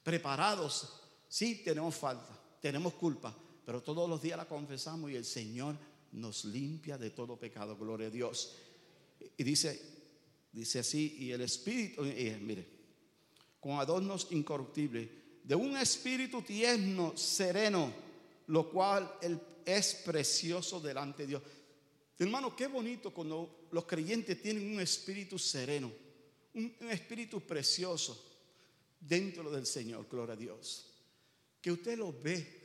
Preparados. 0.02 1.02
Sí, 1.28 1.62
tenemos 1.64 1.94
falta, 1.94 2.38
tenemos 2.60 2.94
culpa, 2.94 3.36
pero 3.64 3.82
todos 3.82 4.08
los 4.08 4.22
días 4.22 4.38
la 4.38 4.46
confesamos 4.46 5.10
y 5.10 5.16
el 5.16 5.24
Señor 5.24 5.76
nos 6.12 6.44
limpia 6.44 6.98
de 6.98 7.10
todo 7.10 7.38
pecado, 7.38 7.76
gloria 7.76 8.08
a 8.08 8.10
Dios. 8.10 8.54
Y 9.36 9.44
dice, 9.44 9.80
dice 10.52 10.80
así, 10.80 11.16
y 11.18 11.32
el 11.32 11.42
Espíritu, 11.42 12.02
mire, 12.02 12.66
con 13.60 13.78
adornos 13.78 14.28
incorruptibles, 14.30 15.08
de 15.42 15.54
un 15.54 15.76
espíritu 15.76 16.42
tierno, 16.42 17.16
sereno, 17.16 17.92
lo 18.48 18.68
cual 18.70 19.18
es 19.64 19.94
precioso 20.04 20.80
delante 20.80 21.22
de 21.22 21.28
Dios. 21.28 21.42
Hermano, 22.18 22.56
qué 22.56 22.66
bonito 22.66 23.12
cuando 23.12 23.68
los 23.70 23.84
creyentes 23.84 24.40
tienen 24.40 24.72
un 24.72 24.80
espíritu 24.80 25.38
sereno, 25.38 25.92
un, 26.54 26.74
espíritu 26.90 27.40
precioso 27.40 28.38
dentro 28.98 29.50
del 29.50 29.66
Señor, 29.66 30.06
gloria 30.10 30.34
a 30.34 30.36
Dios. 30.36 30.92
Que 31.60 31.70
usted 31.70 31.98
lo 31.98 32.12
ve. 32.12 32.64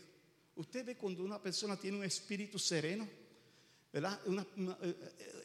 Usted 0.56 0.86
ve 0.86 0.96
cuando 0.96 1.24
una 1.24 1.42
persona 1.42 1.78
tiene 1.78 1.98
un 1.98 2.04
espíritu 2.04 2.58
sereno, 2.58 3.08
¿verdad? 3.92 4.20
Eh, 4.82 4.96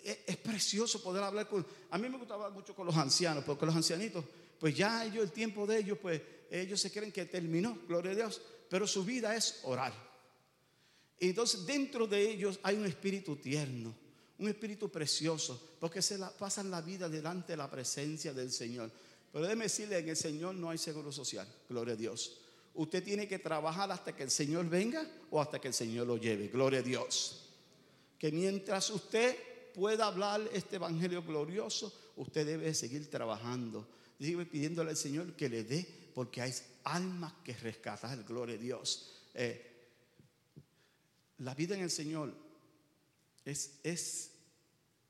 eh, 0.04 0.24
es 0.26 0.36
precioso 0.36 1.02
poder 1.02 1.22
hablar 1.22 1.48
con... 1.48 1.66
A 1.90 1.98
mí 1.98 2.08
me 2.08 2.18
gusta 2.18 2.34
hablar 2.34 2.52
mucho 2.52 2.74
con 2.74 2.86
los 2.86 2.96
ancianos, 2.96 3.44
porque 3.44 3.66
los 3.66 3.74
ancianitos, 3.74 4.24
pues 4.58 4.74
ya 4.74 5.04
ellos, 5.04 5.24
el 5.24 5.32
tiempo 5.32 5.66
de 5.66 5.78
ellos, 5.78 5.98
pues 6.00 6.22
ellos 6.50 6.80
se 6.80 6.92
creen 6.92 7.12
que 7.12 7.24
terminó, 7.24 7.78
gloria 7.88 8.12
a 8.12 8.14
Dios, 8.14 8.40
pero 8.68 8.86
su 8.86 9.04
vida 9.04 9.34
es 9.34 9.60
orar. 9.64 9.92
Y 11.18 11.30
entonces 11.30 11.66
dentro 11.66 12.06
de 12.06 12.30
ellos 12.30 12.60
hay 12.62 12.76
un 12.76 12.86
espíritu 12.86 13.36
tierno, 13.36 13.94
un 14.38 14.48
espíritu 14.48 14.90
precioso, 14.90 15.76
porque 15.80 16.02
se 16.02 16.18
la, 16.18 16.30
pasan 16.30 16.70
la 16.70 16.82
vida 16.82 17.08
delante 17.08 17.52
de 17.52 17.56
la 17.56 17.70
presencia 17.70 18.32
del 18.32 18.52
Señor. 18.52 18.90
Pero 19.32 19.44
déjeme 19.44 19.64
decirle, 19.64 19.98
en 19.98 20.08
el 20.08 20.16
Señor 20.16 20.54
no 20.54 20.70
hay 20.70 20.78
seguro 20.78 21.10
social, 21.10 21.48
gloria 21.68 21.94
a 21.94 21.96
Dios. 21.96 22.38
Usted 22.74 23.02
tiene 23.02 23.26
que 23.26 23.38
trabajar 23.38 23.90
hasta 23.90 24.14
que 24.14 24.22
el 24.22 24.30
Señor 24.30 24.68
venga 24.68 25.10
o 25.30 25.40
hasta 25.40 25.58
que 25.58 25.68
el 25.68 25.74
Señor 25.74 26.06
lo 26.06 26.18
lleve, 26.18 26.48
gloria 26.48 26.80
a 26.80 26.82
Dios. 26.82 27.45
Que 28.18 28.32
mientras 28.32 28.90
usted 28.90 29.36
pueda 29.74 30.06
hablar 30.06 30.40
este 30.52 30.76
evangelio 30.76 31.22
glorioso, 31.22 31.92
usted 32.16 32.46
debe 32.46 32.72
seguir 32.74 33.10
trabajando. 33.10 33.86
Sigue 34.18 34.46
pidiéndole 34.46 34.90
al 34.90 34.96
Señor 34.96 35.34
que 35.34 35.48
le 35.48 35.64
dé, 35.64 35.86
porque 36.14 36.40
hay 36.40 36.52
almas 36.84 37.34
que 37.44 37.52
rescatar, 37.52 38.24
gloria 38.24 38.54
a 38.54 38.58
Dios. 38.58 39.12
Eh, 39.34 39.76
la 41.38 41.54
vida 41.54 41.74
en 41.74 41.82
el 41.82 41.90
Señor 41.90 42.32
es, 43.44 43.80
es, 43.82 44.30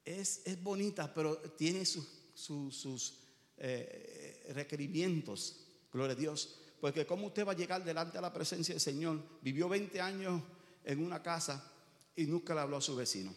es, 0.05 0.63
bonita, 0.63 1.15
pero 1.15 1.37
tiene 1.37 1.87
sus, 1.87 2.09
sus, 2.35 3.15
eh, 3.57 4.51
requerimientos, 4.53 5.65
gloria 5.93 6.15
a 6.15 6.19
Dios. 6.19 6.59
Porque 6.81 7.07
cómo 7.07 7.29
usted 7.29 7.47
va 7.47 7.53
a 7.53 7.57
llegar 7.57 7.85
delante 7.85 8.19
de 8.19 8.23
la 8.23 8.33
presencia 8.33 8.75
del 8.75 8.81
Señor, 8.81 9.23
vivió 9.43 9.69
20 9.69 10.01
años 10.01 10.43
en 10.85 11.05
una 11.05 11.23
casa 11.23 11.73
y 12.17 12.25
nunca 12.25 12.55
le 12.55 12.61
habló 12.61 12.79
a 12.79 12.81
su 12.81 12.97
vecino. 12.97 13.35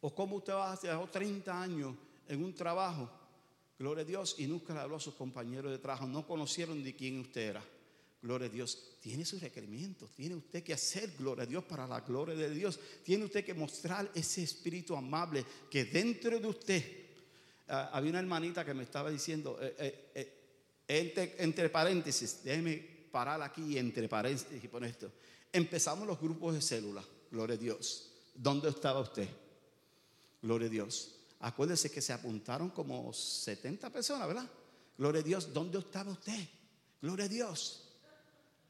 O 0.00 0.14
cómo 0.14 0.36
usted 0.36 0.52
va 0.52 0.70
a 0.70 0.72
hacer 0.72 0.96
30 1.10 1.62
años 1.62 1.94
en 2.26 2.42
un 2.42 2.54
trabajo, 2.54 3.10
gloria 3.78 4.02
a 4.02 4.06
Dios, 4.06 4.36
y 4.38 4.46
nunca 4.46 4.74
le 4.74 4.80
habló 4.80 4.96
a 4.96 5.00
sus 5.00 5.14
compañeros 5.14 5.70
de 5.70 5.78
trabajo, 5.78 6.06
no 6.06 6.26
conocieron 6.26 6.82
de 6.82 6.94
quién 6.94 7.20
usted 7.20 7.50
era. 7.50 7.64
Gloria 8.22 8.48
a 8.48 8.50
Dios. 8.50 8.98
Tiene 9.00 9.24
sus 9.24 9.40
requerimientos. 9.40 10.10
Tiene 10.10 10.34
usted 10.34 10.62
que 10.62 10.74
hacer, 10.74 11.14
gloria 11.16 11.44
a 11.44 11.46
Dios, 11.46 11.64
para 11.64 11.86
la 11.86 12.00
gloria 12.00 12.34
de 12.34 12.50
Dios. 12.50 12.78
Tiene 13.02 13.24
usted 13.24 13.44
que 13.44 13.54
mostrar 13.54 14.10
ese 14.14 14.42
espíritu 14.42 14.94
amable 14.94 15.44
que 15.70 15.86
dentro 15.86 16.38
de 16.38 16.46
usted. 16.46 16.84
Ah, 17.68 17.90
había 17.92 18.10
una 18.10 18.18
hermanita 18.18 18.64
que 18.64 18.74
me 18.74 18.82
estaba 18.82 19.10
diciendo, 19.10 19.58
eh, 19.62 19.74
eh, 19.78 20.10
eh, 20.14 21.36
entre, 21.38 21.70
paréntesis, 21.70 22.42
déjeme 22.42 22.76
parar 23.10 23.40
aquí 23.42 23.78
entre 23.78 24.08
paréntesis 24.08 24.62
y 24.62 24.68
poner 24.68 24.90
esto. 24.90 25.10
Empezamos 25.52 26.06
los 26.06 26.20
grupos 26.20 26.54
de 26.54 26.62
células. 26.62 27.04
Gloria 27.30 27.56
a 27.56 27.58
Dios. 27.58 28.10
¿Dónde 28.34 28.68
estaba 28.68 29.00
usted? 29.00 29.28
Gloria 30.42 30.68
a 30.68 30.70
Dios. 30.70 31.16
Acuérdese 31.40 31.90
que 31.90 32.00
se 32.00 32.12
apuntaron 32.12 32.70
como 32.70 33.12
70 33.12 33.90
personas, 33.90 34.28
¿verdad? 34.28 34.48
Gloria 34.96 35.20
a 35.20 35.24
Dios. 35.24 35.52
¿Dónde 35.52 35.78
estaba 35.78 36.12
usted? 36.12 36.48
Gloria 37.00 37.24
a 37.24 37.28
Dios. 37.28 37.90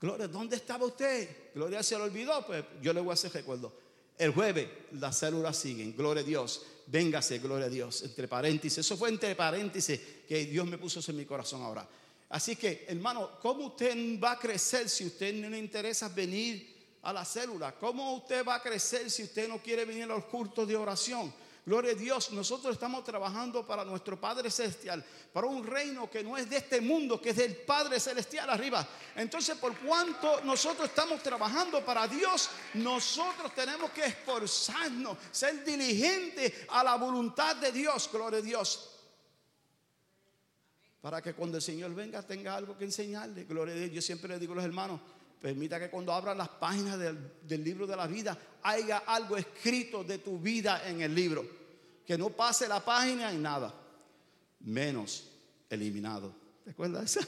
Gloria, 0.00 0.28
¿dónde 0.28 0.56
estaba 0.56 0.86
usted? 0.86 1.52
Gloria 1.54 1.82
se 1.82 1.98
lo 1.98 2.04
olvidó, 2.04 2.44
pues 2.46 2.64
yo 2.80 2.92
le 2.92 3.00
voy 3.00 3.10
a 3.10 3.14
hacer 3.14 3.32
recuerdo. 3.32 3.72
El 4.16 4.32
jueves 4.32 4.68
las 4.92 5.18
células 5.18 5.56
siguen, 5.56 5.94
gloria 5.94 6.22
a 6.22 6.26
Dios. 6.26 6.62
Véngase, 6.86 7.38
gloria 7.38 7.66
a 7.66 7.70
Dios. 7.70 8.02
Entre 8.02 8.26
paréntesis, 8.26 8.78
eso 8.78 8.96
fue 8.96 9.10
entre 9.10 9.34
paréntesis 9.34 10.00
que 10.26 10.46
Dios 10.46 10.66
me 10.66 10.78
puso 10.78 11.00
en 11.10 11.16
mi 11.16 11.26
corazón 11.26 11.62
ahora. 11.62 11.86
Así 12.30 12.54
que, 12.54 12.86
hermano, 12.88 13.38
¿cómo 13.42 13.66
usted 13.66 14.20
va 14.20 14.32
a 14.32 14.38
crecer 14.38 14.88
si 14.88 15.04
usted 15.04 15.34
no 15.34 15.50
le 15.50 15.58
interesa 15.58 16.08
venir 16.08 16.76
a 17.02 17.12
la 17.12 17.24
célula? 17.24 17.72
¿Cómo 17.72 18.14
usted 18.14 18.46
va 18.46 18.54
a 18.56 18.62
crecer 18.62 19.10
si 19.10 19.24
usted 19.24 19.48
no 19.48 19.58
quiere 19.60 19.84
venir 19.84 20.04
a 20.04 20.14
los 20.14 20.24
cultos 20.26 20.66
de 20.68 20.76
oración? 20.76 21.32
Gloria 21.66 21.92
a 21.92 21.94
Dios, 21.94 22.30
nosotros 22.30 22.72
estamos 22.72 23.04
trabajando 23.04 23.66
para 23.66 23.84
nuestro 23.84 24.18
Padre 24.18 24.50
Celestial, 24.50 25.04
para 25.32 25.46
un 25.46 25.66
reino 25.66 26.08
que 26.08 26.22
no 26.22 26.36
es 26.36 26.48
de 26.48 26.56
este 26.56 26.80
mundo, 26.80 27.20
que 27.20 27.30
es 27.30 27.36
del 27.36 27.56
Padre 27.56 27.98
Celestial 28.00 28.48
arriba. 28.48 28.86
Entonces, 29.16 29.58
por 29.58 29.76
cuanto 29.78 30.40
nosotros 30.42 30.88
estamos 30.88 31.22
trabajando 31.22 31.84
para 31.84 32.06
Dios, 32.06 32.48
nosotros 32.74 33.52
tenemos 33.54 33.90
que 33.90 34.04
esforzarnos, 34.04 35.18
ser 35.32 35.64
diligentes 35.64 36.52
a 36.68 36.82
la 36.82 36.94
voluntad 36.94 37.56
de 37.56 37.72
Dios, 37.72 38.08
gloria 38.10 38.38
a 38.38 38.42
Dios. 38.42 38.99
Para 41.00 41.22
que 41.22 41.34
cuando 41.34 41.56
el 41.56 41.62
Señor 41.62 41.94
venga 41.94 42.22
tenga 42.22 42.56
algo 42.56 42.76
que 42.76 42.84
enseñarle, 42.84 43.44
gloria 43.44 43.74
a 43.74 43.78
Dios. 43.78 43.90
Yo 43.90 44.02
siempre 44.02 44.28
le 44.28 44.38
digo 44.38 44.52
a 44.52 44.56
los 44.56 44.64
hermanos, 44.64 45.00
Permita 45.40 45.80
que 45.80 45.88
cuando 45.88 46.12
abran 46.12 46.36
las 46.36 46.50
páginas 46.50 46.98
del, 46.98 47.64
libro 47.64 47.86
de 47.86 47.96
la 47.96 48.06
vida 48.06 48.38
haya 48.62 48.98
algo 48.98 49.38
escrito 49.38 50.04
de 50.04 50.18
tu 50.18 50.38
vida 50.38 50.86
en 50.86 51.00
el 51.00 51.14
libro. 51.14 51.46
Que 52.06 52.18
no 52.18 52.28
pase 52.28 52.68
la 52.68 52.84
página 52.84 53.32
y 53.32 53.38
nada. 53.38 53.74
Menos 54.60 55.30
eliminado. 55.70 56.34
¿Recuerdas? 56.66 57.18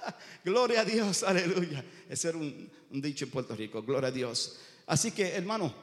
gloria 0.44 0.82
a 0.82 0.84
Dios, 0.84 1.22
aleluya. 1.22 1.82
Ese 2.10 2.28
era 2.28 2.36
un, 2.36 2.70
un 2.90 3.00
dicho 3.00 3.24
en 3.24 3.30
Puerto 3.30 3.56
Rico. 3.56 3.82
Gloria 3.82 4.08
a 4.08 4.12
Dios. 4.12 4.58
Así 4.86 5.12
que, 5.12 5.28
hermano, 5.28 5.74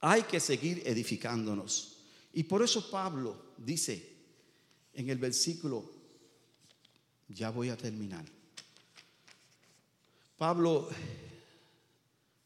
hay 0.00 0.22
que 0.22 0.38
seguir 0.38 0.84
edificándonos. 0.86 1.98
Y 2.32 2.44
por 2.44 2.62
eso 2.62 2.88
Pablo 2.92 3.54
dice 3.58 4.14
en 4.92 5.10
el 5.10 5.18
versículo, 5.18 5.90
ya 7.28 7.50
voy 7.50 7.70
a 7.70 7.76
terminar. 7.76 8.24
Pablo, 10.36 10.88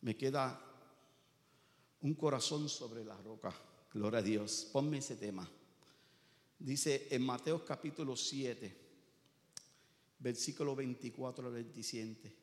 me 0.02 0.16
queda 0.16 0.60
un 2.02 2.14
corazón 2.14 2.68
sobre 2.68 3.04
la 3.04 3.16
roca. 3.16 3.52
Gloria 3.92 4.20
a 4.20 4.22
Dios. 4.22 4.68
Ponme 4.72 4.98
ese 4.98 5.16
tema. 5.16 5.48
Dice 6.58 7.08
en 7.10 7.24
Mateo 7.24 7.64
capítulo 7.64 8.16
7, 8.16 8.76
versículo 10.18 10.74
24 10.76 11.46
al 11.46 11.52
27. 11.54 12.36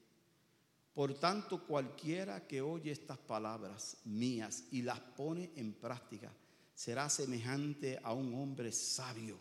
Por 0.94 1.14
tanto, 1.20 1.66
cualquiera 1.66 2.48
que 2.48 2.62
oye 2.62 2.92
estas 2.92 3.18
palabras 3.18 3.98
mías 4.06 4.64
y 4.72 4.82
las 4.82 5.00
pone 5.00 5.52
en 5.56 5.74
práctica, 5.74 6.32
será 6.74 7.10
semejante 7.10 8.00
a 8.02 8.14
un 8.14 8.34
hombre 8.36 8.72
sabio 8.72 9.38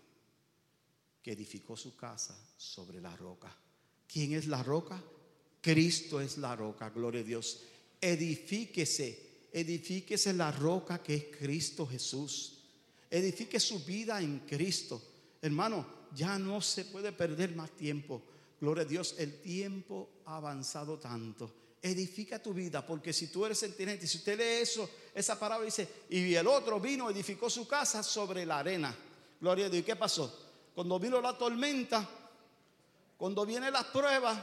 que 1.24 1.32
edificó 1.32 1.74
su 1.74 1.96
casa 1.96 2.38
sobre 2.58 3.00
la 3.00 3.16
roca. 3.16 3.50
¿Quién 4.06 4.34
es 4.34 4.46
la 4.46 4.62
roca? 4.62 5.02
Cristo 5.62 6.20
es 6.20 6.37
la 6.37 6.54
roca, 6.54 6.90
gloria 6.90 7.22
a 7.22 7.24
Dios. 7.24 7.62
Edifíquese, 7.98 9.48
edifíquese 9.50 10.34
la 10.34 10.52
roca 10.52 11.02
que 11.02 11.14
es 11.14 11.24
Cristo 11.38 11.87
Jesús. 11.87 12.58
Edifique 13.10 13.58
su 13.58 13.82
vida 13.84 14.20
en 14.20 14.40
Cristo. 14.40 15.00
Hermano, 15.40 15.87
ya 16.14 16.38
no 16.38 16.60
se 16.60 16.84
puede 16.84 17.10
perder 17.12 17.56
más 17.56 17.70
tiempo. 17.70 18.20
Gloria 18.60 18.82
a 18.82 18.87
Dios, 18.87 19.14
el 19.16 19.40
tiempo 19.40 20.10
ha 20.26 20.37
avanzado 20.37 20.98
tanto. 20.98 21.54
Edifica 21.80 22.42
tu 22.42 22.52
vida, 22.52 22.87
porque 22.87 23.14
si 23.14 23.28
tú 23.28 23.46
eres 23.46 23.58
sentinente, 23.58 24.06
si 24.06 24.18
usted 24.18 24.37
lee 24.37 24.62
eso, 24.62 24.90
esa 25.14 25.38
palabra 25.38 25.64
dice, 25.64 25.88
y 26.10 26.34
el 26.34 26.46
otro 26.46 26.78
vino, 26.80 27.09
edificó 27.09 27.49
su 27.49 27.66
casa 27.66 28.03
sobre 28.03 28.44
la 28.44 28.59
arena. 28.59 28.94
Gloria 29.40 29.66
a 29.66 29.70
Dios. 29.70 29.80
¿Y 29.80 29.86
qué 29.86 29.96
pasó? 29.96 30.43
Cuando 30.75 30.99
vino 30.99 31.20
la 31.20 31.37
tormenta, 31.39 32.07
cuando 33.16 33.47
vienen 33.47 33.72
las 33.72 33.85
pruebas, 33.85 34.39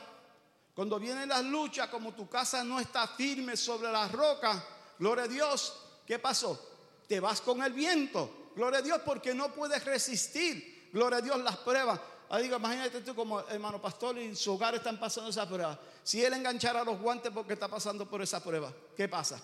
cuando 0.73 0.97
vienen 0.99 1.27
las 1.27 1.43
luchas, 1.43 1.89
como 1.89 2.13
tu 2.13 2.29
casa 2.29 2.63
no 2.63 2.79
está 2.79 3.07
firme 3.07 3.57
sobre 3.57 3.91
la 3.91 4.07
roca, 4.07 4.63
gloria 4.97 5.25
a 5.25 5.27
Dios, 5.27 5.73
¿qué 6.05 6.19
pasó? 6.19 6.69
Te 7.07 7.19
vas 7.19 7.41
con 7.41 7.61
el 7.61 7.73
viento, 7.73 8.51
gloria 8.55 8.79
a 8.79 8.81
Dios, 8.81 9.01
porque 9.05 9.33
no 9.33 9.53
puedes 9.53 9.83
resistir, 9.83 10.89
gloria 10.93 11.17
a 11.17 11.21
Dios, 11.21 11.37
las 11.41 11.57
pruebas. 11.57 11.99
Ahí 12.29 12.43
digo, 12.43 12.55
imagínate 12.55 13.01
tú 13.01 13.13
como 13.13 13.41
hermano 13.41 13.81
pastor 13.81 14.17
y 14.17 14.23
en 14.23 14.35
su 14.37 14.53
hogar 14.53 14.73
están 14.75 14.97
pasando 14.97 15.29
esa 15.29 15.45
prueba. 15.45 15.77
Si 16.01 16.23
él 16.23 16.31
enganchara 16.33 16.85
los 16.85 16.97
guantes 16.97 17.29
porque 17.33 17.53
está 17.53 17.67
pasando 17.67 18.09
por 18.09 18.21
esa 18.21 18.41
prueba, 18.41 18.73
¿qué 18.95 19.09
pasa? 19.09 19.41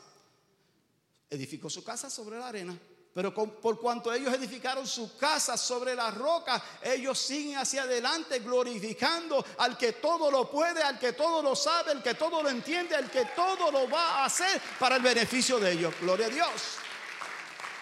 Edificó 1.30 1.70
su 1.70 1.84
casa 1.84 2.10
sobre 2.10 2.40
la 2.40 2.48
arena, 2.48 2.80
Pero 3.18 3.34
por 3.34 3.80
cuanto 3.80 4.14
ellos 4.14 4.32
edificaron 4.32 4.86
su 4.86 5.18
casa 5.18 5.58
sobre 5.58 5.96
la 5.96 6.12
roca, 6.12 6.64
ellos 6.84 7.18
siguen 7.18 7.58
hacia 7.58 7.82
adelante 7.82 8.38
glorificando 8.42 9.44
al 9.58 9.76
que 9.76 9.94
todo 9.94 10.30
lo 10.30 10.48
puede, 10.52 10.84
al 10.84 11.00
que 11.00 11.14
todo 11.14 11.42
lo 11.42 11.56
sabe, 11.56 11.94
al 11.94 12.04
que 12.04 12.14
todo 12.14 12.44
lo 12.44 12.50
entiende, 12.50 12.96
al 12.96 13.10
que 13.10 13.26
todo 13.36 13.72
lo 13.72 13.90
va 13.90 14.20
a 14.20 14.26
hacer 14.26 14.62
para 14.78 14.98
el 14.98 15.02
beneficio 15.02 15.58
de 15.58 15.72
ellos. 15.72 15.96
Gloria 16.00 16.28
a 16.28 16.30
Dios. 16.30 16.52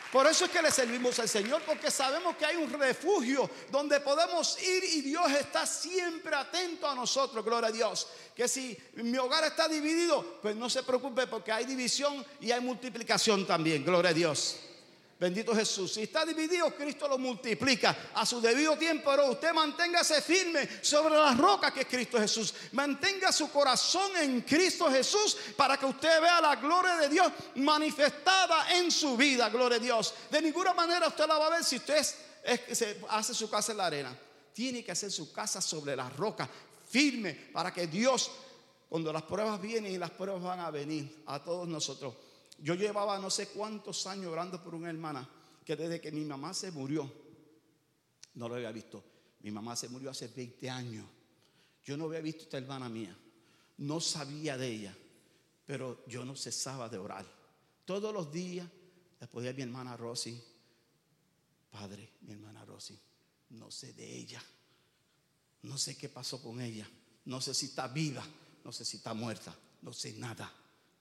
Por 0.10 0.26
eso 0.26 0.46
es 0.46 0.52
que 0.52 0.62
le 0.62 0.72
servimos 0.72 1.20
al 1.20 1.28
Señor, 1.28 1.62
porque 1.64 1.92
sabemos 1.92 2.38
que 2.38 2.46
hay 2.46 2.56
un 2.56 2.72
refugio 2.72 3.50
donde 3.70 4.00
podemos 4.00 4.58
ir 4.64 4.86
y 4.86 5.02
Dios 5.02 5.30
está 5.34 5.66
siempre 5.66 6.34
atento 6.34 6.88
a 6.88 6.96
nosotros, 6.96 7.44
gloria 7.44 7.68
a 7.68 7.74
Dios. 7.74 8.08
Que 8.34 8.48
si 8.48 8.78
mi 8.94 9.18
hogar 9.18 9.44
está 9.44 9.68
dividido, 9.68 10.40
pues 10.42 10.56
no 10.56 10.70
se 10.70 10.82
preocupe 10.84 11.28
porque 11.28 11.52
hay 11.52 11.66
división 11.66 12.26
y 12.40 12.52
hay 12.54 12.62
multiplicación 12.62 13.46
también, 13.46 13.84
gloria 13.84 14.12
a 14.12 14.14
Dios. 14.14 14.60
Bendito 15.18 15.56
Jesús. 15.56 15.94
Si 15.94 16.04
está 16.04 16.26
dividido, 16.26 16.76
Cristo 16.76 17.08
lo 17.08 17.18
multiplica 17.18 18.10
a 18.14 18.26
su 18.26 18.42
debido 18.42 18.78
tiempo. 18.78 19.12
Pero 19.12 19.32
usted 19.32 19.54
manténgase 19.54 20.22
firme 20.22 20.68
sobre 20.82 21.16
la 21.16 21.34
roca 21.34 21.74
que 21.74 21.82
es 21.82 21.88
Cristo 21.88 22.20
Jesús. 22.20 22.54
Mantenga 22.74 23.32
su 23.32 23.50
corazón 23.50 24.12
en 24.18 24.42
Cristo 24.42 24.92
Jesús 24.92 25.38
para 25.56 25.78
que 25.78 25.86
usted 25.86 26.22
vea 26.22 26.42
la 26.42 26.58
gloria 26.58 26.98
de 26.98 27.08
Dios 27.08 27.32
manifestada 27.56 28.78
en 28.78 28.92
su 28.92 29.16
vida. 29.16 29.48
Gloria 29.50 29.78
a 29.78 29.82
Dios. 29.82 30.14
De 30.30 30.42
ninguna 30.42 30.74
manera 30.74 31.08
usted 31.08 31.26
la 31.28 31.38
va 31.38 31.48
a 31.48 31.52
ver 31.52 31.64
si 31.64 31.78
usted 31.78 32.06
hace 33.10 33.34
su 33.34 33.50
casa 33.50 33.72
en 33.72 33.78
la 33.78 33.86
arena. 33.86 34.20
Tiene 34.52 34.84
que 34.84 34.92
hacer 34.92 35.12
su 35.12 35.32
casa 35.32 35.62
sobre 35.62 35.96
la 35.96 36.10
roca, 36.10 36.50
firme, 36.90 37.34
para 37.54 37.74
que 37.74 37.88
Dios, 37.88 38.32
cuando 38.90 39.12
las 39.14 39.24
pruebas 39.24 39.62
vienen 39.62 39.94
y 39.94 39.98
las 39.98 40.12
pruebas 40.12 40.44
van 40.44 40.60
a 40.60 40.72
venir 40.72 41.24
a 41.26 41.42
todos 41.42 41.68
nosotros 41.68 42.14
yo 42.60 42.76
llevaba 42.76 43.20
no 43.20 43.30
sé 43.30 43.50
cuántos 43.50 44.08
años 44.08 44.32
orando 44.32 44.64
por 44.64 44.76
una 44.76 44.90
hermana 44.90 45.28
que 45.66 45.76
desde 45.76 46.00
que 46.00 46.12
mi 46.12 46.24
mamá 46.24 46.54
se 46.54 46.72
murió, 46.72 47.12
no 48.36 48.48
lo 48.48 48.56
había 48.56 48.72
visto. 48.72 49.04
Mi 49.42 49.52
mamá 49.52 49.76
se 49.76 49.90
murió 49.90 50.10
hace 50.12 50.28
20 50.28 50.70
años. 50.70 51.06
Yo 51.84 51.98
no 51.98 52.06
había 52.06 52.22
visto 52.22 52.42
a 52.42 52.44
esta 52.46 52.58
hermana 52.58 52.90
mía. 52.90 53.16
No 53.78 54.00
sabía 54.00 54.58
de 54.58 54.68
ella, 54.68 54.98
pero 55.66 56.04
yo 56.08 56.24
no 56.24 56.36
cesaba 56.36 56.90
de 56.90 56.98
orar. 56.98 57.26
Todos 57.84 58.14
los 58.14 58.32
días, 58.32 58.68
después 59.20 59.46
de 59.46 59.54
mi 59.54 59.64
hermana 59.64 59.98
Rosy, 59.98 60.42
padre, 61.70 62.14
mi 62.22 62.34
hermana 62.34 62.66
Rosy, 62.66 62.98
no 63.50 63.70
sé 63.70 63.94
de 63.94 64.16
ella. 64.16 64.44
No 65.64 65.78
sé 65.78 65.98
qué 65.98 66.10
pasó 66.10 66.42
con 66.42 66.62
ella. 66.62 66.88
No 67.26 67.42
sé 67.42 67.54
si 67.54 67.68
está 67.68 67.88
viva, 67.88 68.24
no 68.64 68.72
sé 68.72 68.86
si 68.86 68.98
está 68.98 69.14
muerta, 69.14 69.56
no 69.82 69.94
sé 69.94 70.14
nada. 70.14 70.52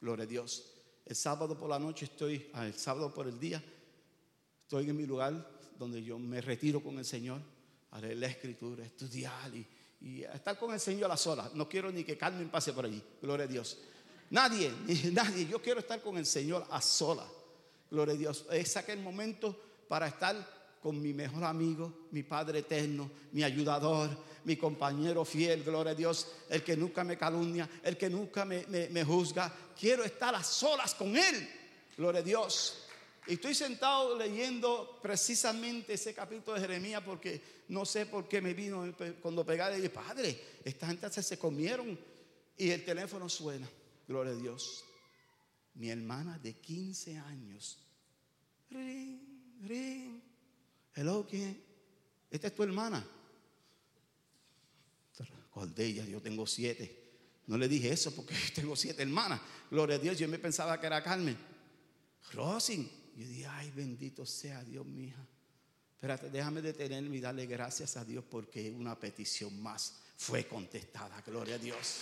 Gloria 0.01 0.25
a 0.25 0.29
Dios. 0.29 0.74
El 1.07 1.17
sábado 1.17 1.57
por 1.57 1.69
la 1.69 1.79
noche 1.79 2.07
estoy, 2.07 2.51
ah, 2.55 2.67
el 2.67 2.75
sábado 2.75 3.13
por 3.13 3.27
el 3.27 3.39
día, 3.39 3.63
estoy 4.63 4.89
en 4.89 4.97
mi 4.97 5.07
lugar 5.07 5.51
donde 5.79 6.03
yo 6.03 6.19
me 6.19 6.41
retiro 6.41 6.83
con 6.83 6.99
el 6.99 7.05
Señor 7.05 7.41
leer 8.01 8.17
la 8.17 8.27
escritura, 8.27 8.85
estudiar 8.85 9.53
y, 9.55 9.67
estar 10.23 10.59
con 10.59 10.73
el 10.75 10.81
Señor 10.81 11.07
a 11.07 11.09
las 11.09 11.21
solas. 11.21 11.55
No 11.55 11.67
quiero 11.69 11.91
ni 11.91 12.05
que 12.05 12.19
Carmen 12.19 12.51
pase 12.51 12.73
por 12.73 12.85
allí, 12.85 13.03
gloria 13.23 13.45
a 13.45 13.49
Dios. 13.49 13.79
Nadie, 14.31 14.71
nadie, 15.13 15.47
yo 15.47 15.63
quiero 15.63 15.81
estar 15.81 16.03
con 16.03 16.19
el 16.19 16.27
Señor 16.27 16.67
a 16.71 16.81
solas, 16.83 17.27
gloria 17.91 18.15
a 18.15 18.19
Dios. 18.19 18.45
Es 18.51 18.77
aquel 18.77 19.01
momento 19.01 19.59
para 19.89 20.09
estar 20.09 20.37
con 20.85 21.01
mi 21.01 21.15
mejor 21.15 21.45
amigo, 21.45 22.09
mi 22.11 22.25
Padre 22.25 22.59
eterno, 22.59 23.11
mi 23.33 23.43
ayudador, 23.43 24.11
mi 24.45 24.55
compañero 24.55 25.25
fiel, 25.25 25.65
gloria 25.65 25.93
a 25.93 25.95
Dios, 25.95 26.29
el 26.51 26.63
que 26.63 26.77
nunca 26.77 27.03
me 27.03 27.17
calumnia, 27.17 27.67
el 27.83 27.97
que 27.97 28.11
nunca 28.11 28.45
me, 28.45 29.03
juzga. 29.03 29.51
Quiero 29.81 30.05
estar 30.05 30.35
a 30.35 30.45
solas 30.45 30.95
con 30.95 31.17
Él, 31.17 31.49
gloria 31.97 32.21
a 32.21 32.23
Dios. 32.23 32.85
Y 33.27 33.33
estoy 33.33 33.55
sentado 33.55 34.19
leyendo 34.19 34.99
precisamente 35.01 35.95
ese 35.95 36.13
capítulo 36.13 36.57
de 36.57 36.61
Jeremías 36.61 37.03
porque 37.03 37.41
no 37.69 37.87
sé 37.87 38.05
por 38.05 38.29
qué 38.29 38.43
me 38.43 38.53
vino 38.53 38.95
cuando 39.23 39.43
pegué 39.43 39.63
y 39.73 39.77
dije, 39.77 39.89
Padre, 39.89 40.39
esta 40.63 40.87
gente 40.87 41.11
se 41.11 41.39
comieron 41.39 41.99
y 42.59 42.69
el 42.69 42.85
teléfono 42.85 43.31
suena, 43.31 43.67
gloria 44.07 44.35
a 44.35 44.37
Dios. 44.37 44.85
Mi 45.77 45.89
hermana 45.89 46.39
de 46.41 46.53
15 46.53 47.17
años, 47.17 47.79
ring, 48.69 49.19
ring, 49.63 50.34
Hello, 50.95 51.27
¿quién? 51.29 51.61
Esta 52.31 52.47
es 52.49 52.55
tu 52.55 52.63
hermana. 52.63 53.05
¿Cuál 55.51 55.73
de 55.73 55.87
ellas? 55.87 56.09
Yo 56.09 56.21
tengo 56.21 56.47
siete. 56.47 57.05
No 57.47 57.57
le 57.57 57.69
dije 57.69 57.91
eso 57.91 58.13
porque 58.15 58.35
tengo 58.55 58.75
siete 58.75 59.03
hermanas. 59.03 59.41
Gloria 59.71 59.97
a 59.97 59.99
Dios, 59.99 60.19
yo 60.19 60.29
me 60.29 60.39
pensaba 60.39 60.81
que 60.81 60.87
era 60.87 61.03
Carmen. 61.03 61.37
Rosin. 62.33 62.91
Yo 63.17 63.27
dije, 63.27 63.47
ay, 63.47 63.71
bendito 63.71 64.27
sea 64.27 64.65
Dios, 64.65 64.85
mi 64.85 65.05
hija. 65.05 65.25
Espérate, 65.95 66.29
déjame 66.31 66.61
detenerme 66.61 67.17
y 67.17 67.21
darle 67.21 67.47
gracias 67.47 67.97
a 67.97 68.05
Dios 68.05 68.25
porque 68.29 68.71
una 68.73 68.99
petición 68.99 69.63
más 69.63 70.01
fue 70.17 70.47
contestada. 70.47 71.23
Gloria 71.23 71.55
a 71.55 71.59
Dios. 71.59 72.01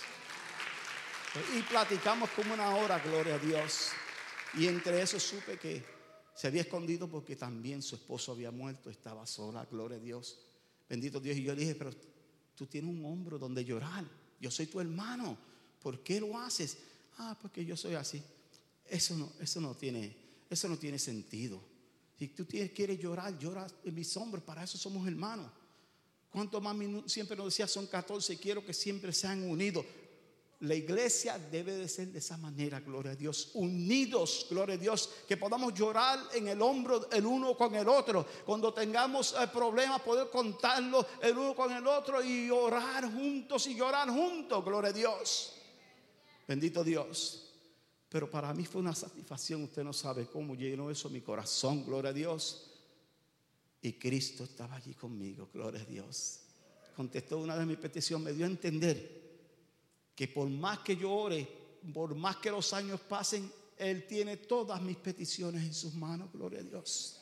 Y 1.55 1.61
platicamos 1.61 2.29
como 2.31 2.53
una 2.53 2.75
hora, 2.75 2.99
gloria 2.99 3.35
a 3.35 3.39
Dios. 3.39 3.89
Y 4.55 4.67
entre 4.67 5.01
eso 5.01 5.19
supe 5.19 5.57
que 5.57 5.83
se 6.35 6.47
había 6.47 6.61
escondido 6.61 7.07
porque 7.07 7.35
también 7.35 7.81
su 7.81 7.95
esposo 7.95 8.31
había 8.31 8.51
muerto, 8.51 8.89
estaba 8.89 9.25
sola, 9.27 9.65
gloria 9.69 9.97
a 9.97 10.01
Dios. 10.01 10.39
Bendito 10.89 11.19
Dios. 11.19 11.37
Y 11.37 11.43
yo 11.43 11.53
le 11.53 11.61
dije, 11.61 11.75
pero 11.75 11.91
tú 12.55 12.65
tienes 12.65 12.89
un 12.89 13.05
hombro 13.05 13.37
donde 13.37 13.63
llorar. 13.63 14.05
Yo 14.39 14.49
soy 14.49 14.67
tu 14.67 14.79
hermano. 14.79 15.37
¿Por 15.81 16.01
qué 16.03 16.19
lo 16.19 16.37
haces? 16.37 16.77
Ah, 17.17 17.37
porque 17.41 17.63
yo 17.63 17.77
soy 17.77 17.95
así. 17.95 18.21
Eso 18.85 19.15
no, 19.15 19.31
eso 19.39 19.61
no 19.61 19.75
tiene, 19.75 20.15
eso 20.49 20.67
no 20.67 20.77
tiene 20.77 20.97
sentido. 20.99 21.61
Si 22.17 22.27
tú 22.29 22.45
quieres 22.45 22.99
llorar, 22.99 23.37
llora 23.37 23.67
en 23.83 23.93
mis 23.93 24.15
hombros. 24.17 24.43
Para 24.43 24.63
eso 24.63 24.77
somos 24.77 25.07
hermanos. 25.07 25.49
¿Cuánto 26.29 26.59
más 26.59 26.75
siempre 27.05 27.37
nos 27.37 27.47
decía 27.47 27.67
son 27.67 27.85
14? 27.85 28.37
Quiero 28.37 28.65
que 28.65 28.73
siempre 28.73 29.13
sean 29.13 29.43
unidos. 29.43 29.85
La 30.63 30.75
iglesia 30.75 31.37
debe 31.37 31.73
de 31.73 31.89
ser 31.89 32.07
de 32.07 32.19
esa 32.19 32.37
manera, 32.37 32.79
gloria 32.79 33.11
a 33.11 33.15
Dios, 33.15 33.51
unidos, 33.55 34.47
gloria 34.49 34.75
a 34.75 34.77
Dios, 34.77 35.09
que 35.27 35.35
podamos 35.35 35.73
llorar 35.73 36.17
en 36.33 36.47
el 36.47 36.61
hombro 36.61 37.11
el 37.11 37.25
uno 37.25 37.57
con 37.57 37.75
el 37.75 37.85
otro. 37.89 38.25
Cuando 38.45 38.73
tengamos 38.73 39.35
eh, 39.37 39.47
problemas, 39.47 40.01
poder 40.01 40.29
contarlo 40.29 41.05
el 41.21 41.37
uno 41.37 41.53
con 41.53 41.69
el 41.69 41.85
otro 41.85 42.23
y 42.23 42.49
orar 42.49 43.11
juntos 43.11 43.67
y 43.67 43.75
llorar 43.75 44.09
juntos, 44.09 44.63
gloria 44.63 44.91
a 44.91 44.93
Dios. 44.93 45.51
Bendito 46.47 46.81
Dios. 46.81 47.51
Pero 48.07 48.31
para 48.31 48.53
mí 48.53 48.63
fue 48.63 48.79
una 48.79 48.95
satisfacción, 48.95 49.63
usted 49.63 49.83
no 49.83 49.91
sabe 49.91 50.27
cómo 50.27 50.55
llenó 50.55 50.89
eso 50.89 51.09
mi 51.09 51.19
corazón, 51.19 51.83
gloria 51.85 52.11
a 52.11 52.13
Dios. 52.13 52.71
Y 53.81 53.91
Cristo 53.99 54.45
estaba 54.45 54.75
allí 54.75 54.93
conmigo, 54.93 55.49
gloria 55.53 55.81
a 55.81 55.85
Dios. 55.85 56.39
Contestó 56.95 57.39
una 57.39 57.57
de 57.57 57.65
mis 57.65 57.77
peticiones, 57.77 58.27
me 58.27 58.31
dio 58.31 58.45
a 58.45 58.49
entender 58.49 59.22
que 60.15 60.27
por 60.27 60.49
más 60.49 60.79
que 60.79 60.95
yo 60.95 61.11
ore, 61.11 61.47
por 61.93 62.15
más 62.15 62.37
que 62.37 62.51
los 62.51 62.71
años 62.73 62.99
pasen, 63.01 63.51
Él 63.77 64.05
tiene 64.07 64.37
todas 64.37 64.81
mis 64.81 64.97
peticiones 64.97 65.63
en 65.63 65.73
sus 65.73 65.93
manos, 65.95 66.31
gloria 66.31 66.59
a 66.59 66.63
Dios. 66.63 67.19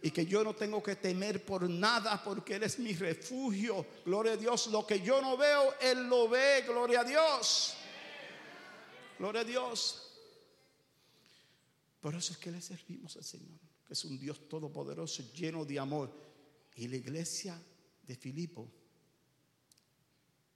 Y 0.00 0.12
que 0.12 0.24
yo 0.24 0.44
no 0.44 0.54
tengo 0.54 0.80
que 0.80 0.94
temer 0.94 1.44
por 1.44 1.68
nada 1.68 2.22
porque 2.22 2.54
Él 2.54 2.62
es 2.62 2.78
mi 2.78 2.94
refugio, 2.94 3.84
gloria 4.04 4.32
a 4.32 4.36
Dios. 4.36 4.68
Lo 4.68 4.86
que 4.86 5.00
yo 5.00 5.20
no 5.20 5.36
veo, 5.36 5.74
Él 5.80 6.08
lo 6.08 6.28
ve, 6.28 6.62
gloria 6.66 7.00
a 7.00 7.04
Dios. 7.04 7.74
Gloria 9.18 9.40
a 9.40 9.44
Dios. 9.44 10.04
Por 12.00 12.14
eso 12.14 12.32
es 12.32 12.38
que 12.38 12.52
le 12.52 12.60
servimos 12.60 13.16
al 13.16 13.24
Señor, 13.24 13.58
que 13.84 13.92
es 13.92 14.04
un 14.04 14.16
Dios 14.20 14.48
todopoderoso, 14.48 15.24
lleno 15.32 15.64
de 15.64 15.80
amor. 15.80 16.12
Y 16.76 16.86
la 16.86 16.96
iglesia 16.96 17.60
de 18.06 18.14
Filipo, 18.14 18.70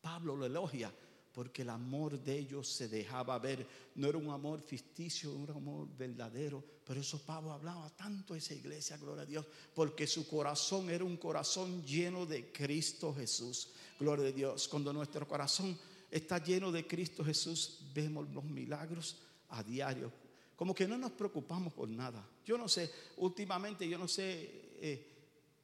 Pablo 0.00 0.36
lo 0.36 0.46
elogia 0.46 0.92
porque 1.32 1.62
el 1.62 1.70
amor 1.70 2.18
de 2.20 2.38
ellos 2.38 2.68
se 2.68 2.88
dejaba 2.88 3.38
ver. 3.38 3.66
No 3.94 4.08
era 4.08 4.18
un 4.18 4.30
amor 4.30 4.60
ficticio, 4.60 5.32
era 5.42 5.54
un 5.54 5.62
amor 5.62 5.88
verdadero. 5.96 6.62
Pero 6.84 7.00
eso 7.00 7.18
Pablo 7.24 7.52
hablaba 7.52 7.88
tanto 7.90 8.34
a 8.34 8.36
esa 8.36 8.54
iglesia, 8.54 8.98
gloria 8.98 9.22
a 9.22 9.26
Dios, 9.26 9.46
porque 9.74 10.06
su 10.06 10.28
corazón 10.28 10.90
era 10.90 11.04
un 11.04 11.16
corazón 11.16 11.82
lleno 11.84 12.26
de 12.26 12.52
Cristo 12.52 13.14
Jesús. 13.14 13.70
Gloria 13.98 14.28
a 14.28 14.32
Dios. 14.32 14.68
Cuando 14.68 14.92
nuestro 14.92 15.26
corazón 15.26 15.78
está 16.10 16.38
lleno 16.38 16.70
de 16.70 16.86
Cristo 16.86 17.24
Jesús, 17.24 17.80
vemos 17.94 18.28
los 18.30 18.44
milagros 18.44 19.16
a 19.48 19.62
diario. 19.62 20.12
Como 20.54 20.74
que 20.74 20.86
no 20.86 20.98
nos 20.98 21.12
preocupamos 21.12 21.72
por 21.72 21.88
nada. 21.88 22.28
Yo 22.44 22.58
no 22.58 22.68
sé, 22.68 22.90
últimamente 23.16 23.88
yo 23.88 23.96
no 23.96 24.06
sé, 24.06 24.76
eh, 24.80 25.08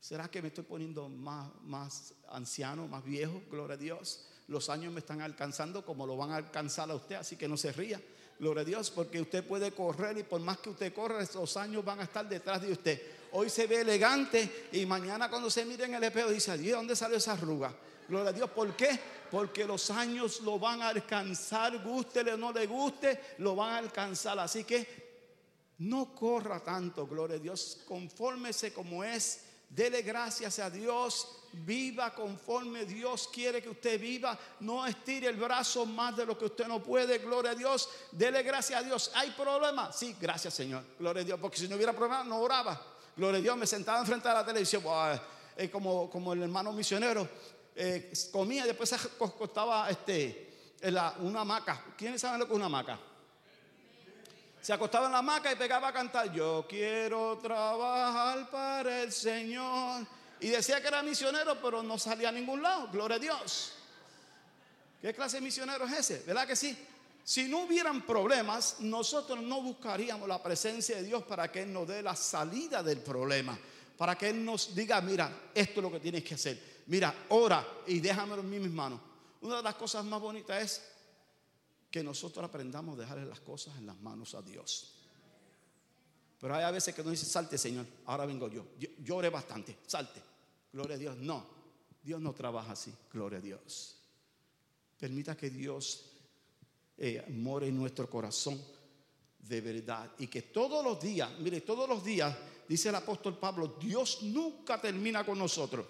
¿será 0.00 0.30
que 0.30 0.40
me 0.40 0.48
estoy 0.48 0.64
poniendo 0.64 1.08
más, 1.08 1.52
más 1.62 2.14
anciano, 2.30 2.88
más 2.88 3.04
viejo? 3.04 3.42
Gloria 3.50 3.74
a 3.74 3.78
Dios 3.78 4.24
los 4.48 4.68
años 4.68 4.92
me 4.92 5.00
están 5.00 5.20
alcanzando 5.20 5.84
como 5.84 6.06
lo 6.06 6.16
van 6.16 6.32
a 6.32 6.36
alcanzar 6.36 6.90
a 6.90 6.94
usted, 6.94 7.16
así 7.16 7.36
que 7.36 7.48
no 7.48 7.56
se 7.56 7.72
ría. 7.72 8.00
Gloria 8.38 8.62
a 8.62 8.64
Dios, 8.64 8.90
porque 8.90 9.20
usted 9.20 9.44
puede 9.44 9.72
correr 9.72 10.16
y 10.18 10.22
por 10.22 10.40
más 10.40 10.58
que 10.58 10.70
usted 10.70 10.94
corra, 10.94 11.22
esos 11.22 11.56
años 11.56 11.84
van 11.84 12.00
a 12.00 12.04
estar 12.04 12.28
detrás 12.28 12.62
de 12.62 12.72
usted. 12.72 13.02
Hoy 13.32 13.50
se 13.50 13.66
ve 13.66 13.80
elegante 13.80 14.68
y 14.72 14.86
mañana 14.86 15.28
cuando 15.28 15.50
se 15.50 15.64
mire 15.64 15.84
en 15.84 15.94
el 15.94 16.04
espejo 16.04 16.30
dice, 16.30 16.56
Dios, 16.56 16.78
¿dónde 16.78 16.96
salió 16.96 17.16
esa 17.16 17.32
arruga? 17.32 17.74
Gloria 18.08 18.30
a 18.30 18.32
Dios, 18.32 18.50
¿por 18.50 18.74
qué? 18.74 18.98
Porque 19.30 19.66
los 19.66 19.90
años 19.90 20.40
lo 20.40 20.58
van 20.58 20.80
a 20.80 20.88
alcanzar, 20.88 21.82
guste 21.82 22.20
o 22.20 22.36
no 22.36 22.52
le 22.52 22.66
guste, 22.66 23.20
lo 23.38 23.54
van 23.54 23.72
a 23.72 23.78
alcanzar. 23.78 24.38
Así 24.38 24.64
que 24.64 25.08
No 25.78 26.12
corra 26.12 26.58
tanto, 26.58 27.06
gloria 27.06 27.36
a 27.36 27.40
Dios. 27.40 27.80
Confórmese 27.86 28.72
como 28.72 29.04
es. 29.04 29.44
Dele 29.68 30.02
gracias 30.02 30.58
a 30.58 30.70
Dios. 30.70 31.28
Viva 31.52 32.14
conforme 32.14 32.84
Dios 32.84 33.28
quiere 33.32 33.62
que 33.62 33.70
usted 33.70 34.00
viva. 34.00 34.38
No 34.60 34.86
estire 34.86 35.28
el 35.28 35.36
brazo 35.36 35.86
más 35.86 36.16
de 36.16 36.26
lo 36.26 36.36
que 36.38 36.46
usted 36.46 36.66
no 36.66 36.82
puede. 36.82 37.18
Gloria 37.18 37.52
a 37.52 37.54
Dios. 37.54 37.88
Dele 38.12 38.42
gracias 38.42 38.80
a 38.80 38.82
Dios. 38.82 39.10
¿Hay 39.14 39.30
problema? 39.30 39.92
Sí, 39.92 40.16
gracias 40.20 40.54
Señor. 40.54 40.82
Gloria 40.98 41.22
a 41.22 41.24
Dios. 41.24 41.40
Porque 41.40 41.58
si 41.58 41.68
no 41.68 41.76
hubiera 41.76 41.92
problema, 41.92 42.24
no 42.24 42.38
oraba. 42.38 42.80
Gloria 43.16 43.38
a 43.38 43.42
Dios. 43.42 43.56
Me 43.56 43.66
sentaba 43.66 44.00
enfrente 44.00 44.28
de 44.28 44.34
la 44.34 44.44
televisión. 44.44 44.82
Eh, 45.56 45.70
como, 45.70 46.08
como 46.08 46.32
el 46.32 46.42
hermano 46.42 46.72
misionero. 46.72 47.28
Eh, 47.74 48.12
comía 48.32 48.64
y 48.64 48.68
después 48.68 48.88
se 48.88 48.96
acostaba 48.96 49.88
este, 49.90 50.76
una 51.20 51.40
hamaca. 51.40 51.84
¿Quiénes 51.96 52.20
saben 52.20 52.40
lo 52.40 52.46
que 52.46 52.52
es 52.52 52.56
una 52.56 52.66
hamaca? 52.66 52.98
Se 54.60 54.72
acostaba 54.72 55.06
en 55.06 55.12
la 55.12 55.18
hamaca 55.18 55.52
y 55.52 55.56
pegaba 55.56 55.88
a 55.88 55.92
cantar, 55.92 56.32
yo 56.32 56.66
quiero 56.68 57.38
trabajar 57.38 58.50
para 58.50 59.02
el 59.02 59.12
Señor. 59.12 60.06
Y 60.40 60.48
decía 60.48 60.80
que 60.80 60.88
era 60.88 61.02
misionero, 61.02 61.60
pero 61.60 61.82
no 61.82 61.98
salía 61.98 62.28
a 62.28 62.32
ningún 62.32 62.62
lado. 62.62 62.88
Gloria 62.92 63.16
a 63.16 63.20
Dios. 63.20 63.72
¿Qué 65.00 65.14
clase 65.14 65.36
de 65.36 65.42
misionero 65.42 65.84
es 65.86 65.92
ese? 65.92 66.22
¿Verdad 66.26 66.46
que 66.46 66.56
sí? 66.56 66.76
Si 67.24 67.46
no 67.48 67.60
hubieran 67.60 68.06
problemas, 68.06 68.76
nosotros 68.80 69.40
no 69.42 69.62
buscaríamos 69.62 70.28
la 70.28 70.42
presencia 70.42 70.96
de 70.96 71.02
Dios 71.04 71.22
para 71.24 71.50
que 71.52 71.62
Él 71.62 71.72
nos 71.72 71.86
dé 71.86 72.02
la 72.02 72.16
salida 72.16 72.82
del 72.82 72.98
problema. 72.98 73.58
Para 73.96 74.16
que 74.16 74.30
Él 74.30 74.44
nos 74.44 74.74
diga, 74.74 75.00
mira, 75.00 75.50
esto 75.54 75.80
es 75.80 75.82
lo 75.82 75.92
que 75.92 76.00
tienes 76.00 76.24
que 76.24 76.34
hacer. 76.34 76.82
Mira, 76.86 77.14
ora 77.28 77.66
y 77.86 78.00
déjamelo 78.00 78.42
en 78.42 78.50
mis 78.50 78.70
manos. 78.70 79.00
Una 79.42 79.58
de 79.58 79.62
las 79.62 79.74
cosas 79.74 80.04
más 80.04 80.20
bonitas 80.20 80.62
es 80.62 80.82
que 81.90 82.02
nosotros 82.02 82.44
aprendamos 82.44 82.96
a 82.96 83.02
dejarle 83.02 83.26
las 83.26 83.40
cosas 83.40 83.76
en 83.78 83.86
las 83.86 83.98
manos 84.00 84.34
a 84.34 84.42
Dios. 84.42 84.94
Pero 86.40 86.54
hay 86.54 86.64
a 86.64 86.70
veces 86.70 86.94
que 86.94 87.02
nos 87.02 87.12
dice, 87.12 87.26
salte 87.26 87.58
Señor, 87.58 87.86
ahora 88.06 88.26
vengo 88.26 88.48
yo. 88.48 88.66
Llore 89.02 89.28
bastante, 89.28 89.78
salte. 89.86 90.22
Gloria 90.72 90.96
a 90.96 90.98
Dios. 90.98 91.16
No, 91.16 91.44
Dios 92.02 92.20
no 92.20 92.32
trabaja 92.32 92.72
así. 92.72 92.94
Gloria 93.12 93.38
a 93.38 93.42
Dios. 93.42 93.96
Permita 94.98 95.36
que 95.36 95.50
Dios 95.50 96.04
eh, 96.96 97.24
more 97.28 97.66
en 97.66 97.76
nuestro 97.76 98.08
corazón 98.08 98.60
de 99.40 99.60
verdad. 99.60 100.12
Y 100.18 100.26
que 100.26 100.42
todos 100.42 100.84
los 100.84 101.00
días, 101.00 101.30
mire, 101.40 101.62
todos 101.62 101.88
los 101.88 102.04
días, 102.04 102.36
dice 102.68 102.90
el 102.90 102.94
apóstol 102.94 103.38
Pablo, 103.38 103.76
Dios 103.80 104.22
nunca 104.22 104.80
termina 104.80 105.24
con 105.24 105.38
nosotros. 105.38 105.86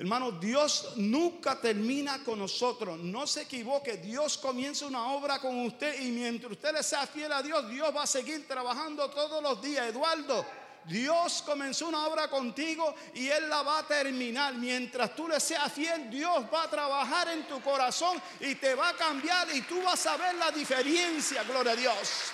Hermano, 0.00 0.30
Dios 0.30 0.92
nunca 0.94 1.60
termina 1.60 2.22
con 2.22 2.38
nosotros. 2.38 2.96
No 3.00 3.26
se 3.26 3.42
equivoque. 3.42 3.96
Dios 3.96 4.38
comienza 4.38 4.86
una 4.86 5.12
obra 5.12 5.40
con 5.40 5.66
usted 5.66 6.00
y 6.00 6.12
mientras 6.12 6.52
usted 6.52 6.72
le 6.72 6.84
sea 6.84 7.04
fiel 7.04 7.32
a 7.32 7.42
Dios, 7.42 7.68
Dios 7.68 7.94
va 7.94 8.04
a 8.04 8.06
seguir 8.06 8.46
trabajando 8.46 9.10
todos 9.10 9.42
los 9.42 9.60
días. 9.60 9.88
Eduardo, 9.88 10.46
Dios 10.84 11.42
comenzó 11.44 11.88
una 11.88 12.06
obra 12.06 12.30
contigo 12.30 12.94
y 13.12 13.26
Él 13.26 13.48
la 13.48 13.62
va 13.62 13.80
a 13.80 13.86
terminar. 13.88 14.54
Mientras 14.54 15.16
tú 15.16 15.26
le 15.26 15.40
seas 15.40 15.72
fiel, 15.72 16.08
Dios 16.08 16.44
va 16.54 16.62
a 16.62 16.70
trabajar 16.70 17.26
en 17.30 17.48
tu 17.48 17.60
corazón 17.60 18.22
y 18.38 18.54
te 18.54 18.76
va 18.76 18.90
a 18.90 18.96
cambiar 18.96 19.48
y 19.52 19.62
tú 19.62 19.82
vas 19.82 20.06
a 20.06 20.16
ver 20.16 20.36
la 20.36 20.52
diferencia. 20.52 21.42
Gloria 21.42 21.72
a 21.72 21.76
Dios. 21.76 22.30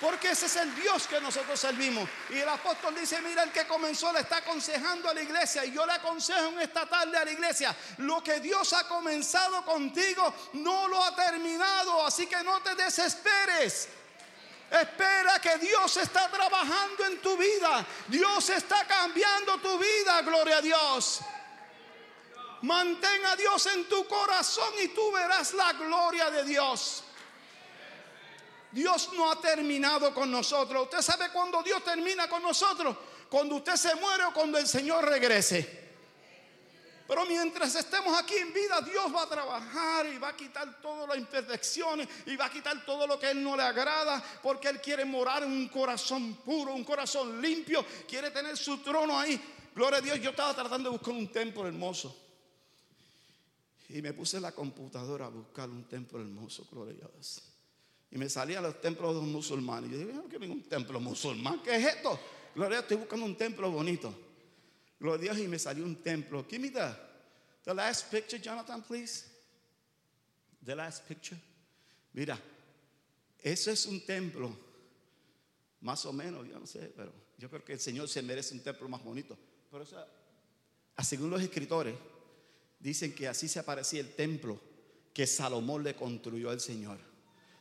Porque 0.00 0.30
ese 0.30 0.46
es 0.46 0.56
el 0.56 0.74
Dios 0.74 1.06
que 1.06 1.20
nosotros 1.20 1.58
servimos. 1.58 2.08
Y 2.30 2.38
el 2.38 2.48
apóstol 2.48 2.94
dice, 2.94 3.20
mira, 3.22 3.44
el 3.44 3.52
que 3.52 3.66
comenzó 3.66 4.12
le 4.12 4.20
está 4.20 4.38
aconsejando 4.38 5.08
a 5.08 5.14
la 5.14 5.22
iglesia. 5.22 5.64
Y 5.64 5.72
yo 5.72 5.86
le 5.86 5.92
aconsejo 5.92 6.48
en 6.48 6.60
esta 6.60 6.86
tarde 6.86 7.16
a 7.16 7.24
la 7.24 7.30
iglesia, 7.30 7.74
lo 7.98 8.22
que 8.22 8.40
Dios 8.40 8.72
ha 8.72 8.88
comenzado 8.88 9.64
contigo 9.64 10.34
no 10.54 10.88
lo 10.88 11.02
ha 11.02 11.14
terminado. 11.14 12.04
Así 12.04 12.26
que 12.26 12.42
no 12.42 12.60
te 12.60 12.74
desesperes. 12.74 13.88
Espera 14.70 15.38
que 15.38 15.56
Dios 15.58 15.96
está 15.96 16.28
trabajando 16.28 17.04
en 17.04 17.20
tu 17.20 17.36
vida. 17.36 17.86
Dios 18.08 18.50
está 18.50 18.84
cambiando 18.86 19.58
tu 19.58 19.78
vida, 19.78 20.22
gloria 20.22 20.56
a 20.56 20.62
Dios. 20.62 21.20
Mantén 22.62 23.24
a 23.26 23.36
Dios 23.36 23.66
en 23.66 23.88
tu 23.88 24.06
corazón 24.08 24.72
y 24.82 24.88
tú 24.88 25.12
verás 25.12 25.52
la 25.52 25.74
gloria 25.74 26.30
de 26.30 26.44
Dios. 26.44 27.03
Dios 28.74 29.10
no 29.14 29.30
ha 29.30 29.40
terminado 29.40 30.12
con 30.12 30.30
nosotros. 30.30 30.82
Usted 30.82 31.00
sabe 31.00 31.30
cuándo 31.32 31.62
Dios 31.62 31.82
termina 31.84 32.28
con 32.28 32.42
nosotros. 32.42 32.96
Cuando 33.30 33.54
usted 33.54 33.76
se 33.76 33.94
muere 33.94 34.24
o 34.24 34.34
cuando 34.34 34.58
el 34.58 34.66
Señor 34.66 35.04
regrese. 35.04 35.84
Pero 37.06 37.24
mientras 37.26 37.74
estemos 37.76 38.18
aquí 38.18 38.34
en 38.34 38.52
vida, 38.52 38.80
Dios 38.80 39.14
va 39.14 39.22
a 39.22 39.28
trabajar 39.28 40.06
y 40.06 40.18
va 40.18 40.30
a 40.30 40.36
quitar 40.36 40.80
todas 40.80 41.06
las 41.08 41.18
imperfecciones 41.18 42.08
y 42.26 42.34
va 42.34 42.46
a 42.46 42.50
quitar 42.50 42.84
todo 42.84 43.06
lo 43.06 43.18
que 43.18 43.26
a 43.26 43.30
Él 43.30 43.44
no 43.44 43.56
le 43.56 43.62
agrada, 43.62 44.24
porque 44.42 44.68
Él 44.68 44.80
quiere 44.80 45.04
morar 45.04 45.42
en 45.42 45.52
un 45.52 45.68
corazón 45.68 46.36
puro, 46.36 46.74
un 46.74 46.82
corazón 46.82 47.40
limpio, 47.42 47.84
quiere 48.08 48.30
tener 48.30 48.56
su 48.56 48.78
trono 48.78 49.18
ahí. 49.18 49.40
Gloria 49.74 49.98
a 49.98 50.02
Dios, 50.02 50.18
yo 50.20 50.30
estaba 50.30 50.54
tratando 50.54 50.90
de 50.90 50.96
buscar 50.96 51.14
un 51.14 51.30
templo 51.30 51.66
hermoso. 51.68 52.18
Y 53.90 54.00
me 54.00 54.14
puse 54.14 54.40
la 54.40 54.52
computadora 54.52 55.26
a 55.26 55.28
buscar 55.28 55.68
un 55.68 55.84
templo 55.84 56.18
hermoso, 56.20 56.66
gloria 56.72 56.94
a 57.04 57.08
Dios. 57.12 57.53
Y 58.10 58.18
me 58.18 58.28
salían 58.28 58.62
los 58.62 58.80
templos 58.80 59.22
musulmanes. 59.22 59.90
Yo 59.90 59.98
dije, 59.98 60.12
no 60.12 60.24
quiero 60.24 60.44
un 60.46 60.62
templo 60.62 61.00
musulmán. 61.00 61.62
¿Qué 61.62 61.76
es 61.76 61.96
esto? 61.96 62.18
Gloria 62.54 62.78
a 62.78 62.80
estoy 62.82 62.96
buscando 62.96 63.26
un 63.26 63.36
templo 63.36 63.70
bonito. 63.70 64.14
Gloria 65.00 65.32
a 65.32 65.34
Dios, 65.34 65.46
y 65.46 65.48
me 65.48 65.58
salió 65.58 65.84
un 65.84 65.96
templo. 65.96 66.46
Give 66.48 66.60
me 66.60 66.70
the, 66.70 66.94
the 67.64 67.74
last 67.74 68.10
picture, 68.10 68.40
Jonathan, 68.40 68.82
please. 68.82 69.24
The 70.64 70.76
last 70.76 71.06
picture. 71.06 71.38
Mira, 72.12 72.40
eso 73.42 73.70
es 73.70 73.86
un 73.86 74.00
templo. 74.06 74.56
Más 75.80 76.06
o 76.06 76.12
menos, 76.12 76.48
yo 76.48 76.58
no 76.58 76.66
sé, 76.66 76.92
pero 76.96 77.12
yo 77.36 77.50
creo 77.50 77.64
que 77.64 77.74
el 77.74 77.80
Señor 77.80 78.08
se 78.08 78.22
merece 78.22 78.54
un 78.54 78.60
templo 78.60 78.88
más 78.88 79.02
bonito. 79.02 79.36
Pero 79.70 79.82
eso, 79.82 80.02
según 81.02 81.30
los 81.30 81.42
escritores, 81.42 81.94
dicen 82.78 83.14
que 83.14 83.28
así 83.28 83.48
se 83.48 83.58
aparecía 83.58 84.00
el 84.00 84.14
templo 84.14 84.58
que 85.12 85.26
Salomón 85.26 85.82
le 85.82 85.94
construyó 85.94 86.50
al 86.50 86.60
Señor. 86.60 86.98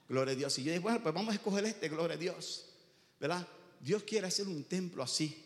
Gloria 0.08 0.34
a 0.34 0.36
Dios. 0.36 0.58
Y 0.60 0.64
yo 0.64 0.72
dije, 0.72 0.80
bueno, 0.80 1.02
pues 1.02 1.14
vamos 1.14 1.32
a 1.32 1.36
escoger 1.36 1.66
este, 1.66 1.90
gloria 1.90 2.16
a 2.16 2.20
Dios. 2.20 2.66
¿Verdad? 3.20 3.48
Dios 3.80 4.04
quiere 4.04 4.28
hacer 4.28 4.48
un 4.48 4.64
templo 4.64 5.04
así, 5.04 5.44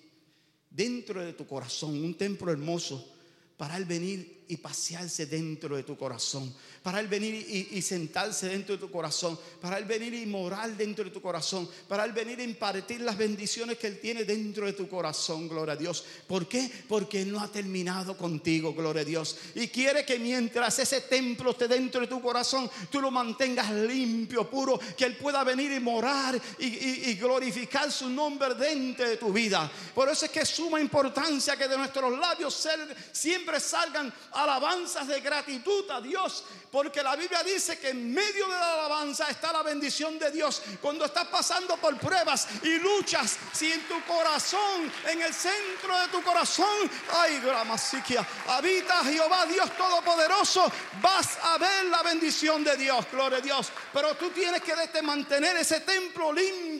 dentro 0.69 1.23
de 1.23 1.33
tu 1.33 1.47
corazón, 1.47 1.91
un 2.03 2.15
templo 2.15 2.51
hermoso, 2.51 3.15
para 3.57 3.77
Él 3.77 3.85
venir 3.85 4.36
y 4.49 4.57
pasearse 4.57 5.25
dentro 5.25 5.75
de 5.75 5.83
tu 5.83 5.97
corazón, 5.97 6.53
para 6.81 6.99
Él 6.99 7.07
venir 7.07 7.33
y, 7.71 7.81
sentarse 7.81 8.47
dentro 8.47 8.75
de 8.75 8.79
tu 8.79 8.89
corazón, 8.89 9.37
para 9.59 9.77
Él 9.77 9.85
venir 9.85 10.13
y 10.13 10.25
morar 10.25 10.75
dentro 10.77 11.03
de 11.03 11.11
tu 11.11 11.21
corazón, 11.21 11.69
para 11.87 12.05
Él 12.05 12.13
venir 12.13 12.39
a 12.39 12.43
impartir 12.43 13.01
las 13.01 13.17
bendiciones 13.17 13.77
que 13.77 13.87
Él 13.87 13.99
tiene 13.99 14.23
dentro 14.23 14.65
de 14.65 14.73
tu 14.73 14.87
corazón, 14.87 15.49
gloria 15.49 15.73
a 15.73 15.77
Dios. 15.77 16.03
¿Por 16.27 16.47
qué? 16.47 16.71
Porque 16.87 17.21
Él 17.21 17.31
no 17.31 17.41
ha 17.41 17.51
terminado 17.51 18.17
contigo, 18.17 18.73
gloria 18.73 19.01
a 19.01 19.05
Dios. 19.05 19.37
Y 19.55 19.67
quiere 19.67 20.05
que 20.05 20.17
mientras 20.17 20.79
ese 20.79 21.01
templo 21.01 21.51
esté 21.51 21.67
dentro 21.67 22.01
de 22.01 22.07
tu 22.07 22.21
corazón, 22.21 22.69
tú 22.89 23.01
lo 23.01 23.11
mantengas 23.11 23.71
limpio, 23.71 24.49
puro, 24.49 24.79
que 24.95 25.05
Él 25.05 25.17
pueda 25.17 25.43
venir 25.43 25.71
y 25.71 25.79
morar 25.79 26.39
y, 26.59 27.15
glorificar 27.15 27.91
su 27.91 28.09
nombre 28.09 28.53
dentro 28.55 29.07
de 29.09 29.17
tu 29.17 29.33
vida. 29.33 29.69
Por 29.93 30.07
eso 30.09 30.25
es 30.25 30.31
que 30.31 30.41
es 30.41 30.49
suma 30.49 30.79
importancia 30.79 31.57
que 31.57 31.67
de 31.67 31.77
nuestros 31.77 32.17
labios 32.17 32.67
siempre 33.11 33.59
salgan 33.59 34.13
alabanzas 34.37 35.07
de 35.07 35.19
gratitud 35.19 35.89
a 35.89 35.99
Dios. 36.01 36.43
Porque 36.71 37.01
la 37.01 37.15
Biblia 37.15 37.43
dice 37.43 37.79
que 37.79 37.89
en 37.89 38.13
medio 38.13 38.45
de 38.45 38.53
la 38.53 38.73
alabanza 38.73 39.29
está 39.29 39.51
la 39.51 39.63
bendición 39.63 40.19
de 40.19 40.31
Dios. 40.31 40.61
Cuando 40.81 41.05
estás 41.05 41.27
pasando 41.27 41.77
por 41.77 41.97
pruebas 41.97 42.47
y 42.63 42.77
luchas, 42.77 43.37
si 43.53 43.71
en 43.71 43.87
tu 43.87 44.01
corazón, 44.03 44.91
en 45.07 45.21
el 45.21 45.33
centro 45.33 45.97
de 45.99 46.07
tu 46.09 46.21
corazón, 46.21 46.89
ay, 47.13 47.41
psiquia, 47.77 48.25
habita 48.47 49.03
Jehová 49.03 49.45
Dios 49.45 49.69
Todopoderoso, 49.77 50.71
vas 51.01 51.37
a 51.43 51.57
ver 51.57 51.85
la 51.85 52.03
bendición 52.03 52.63
de 52.63 52.75
Dios, 52.75 53.05
gloria 53.11 53.39
a 53.39 53.41
Dios. 53.41 53.69
Pero 53.93 54.15
tú 54.15 54.29
tienes 54.29 54.61
que 54.61 54.75
mantener 55.01 55.57
ese 55.57 55.81
templo 55.81 56.31
limpio 56.31 56.76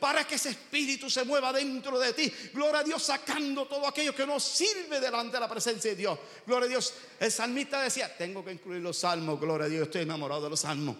para 0.00 0.26
que 0.26 0.36
ese 0.36 0.50
espíritu 0.50 1.10
se 1.10 1.24
mueva 1.24 1.52
dentro 1.52 1.98
de 1.98 2.12
ti. 2.12 2.32
Gloria 2.52 2.80
a 2.80 2.84
Dios, 2.84 3.02
sacando 3.02 3.66
todo 3.66 3.86
aquello 3.86 4.14
que 4.14 4.26
no 4.26 4.38
sirve 4.40 5.00
delante 5.00 5.36
de 5.36 5.40
la 5.40 5.48
presencia 5.48 5.90
de 5.90 5.96
Dios. 5.96 6.18
Gloria 6.46 6.66
a 6.66 6.68
Dios. 6.68 6.94
El 7.18 7.32
salmista 7.32 7.82
decía, 7.82 8.16
tengo 8.16 8.44
que 8.44 8.52
incluir 8.52 8.82
los 8.82 8.98
salmos, 8.98 9.40
gloria 9.40 9.66
a 9.66 9.68
Dios, 9.68 9.82
estoy 9.84 10.02
enamorado 10.02 10.42
de 10.42 10.50
los 10.50 10.60
salmos. 10.60 10.96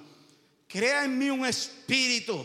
Crea 0.68 1.04
en 1.04 1.18
mí 1.18 1.30
un 1.30 1.46
espíritu, 1.46 2.44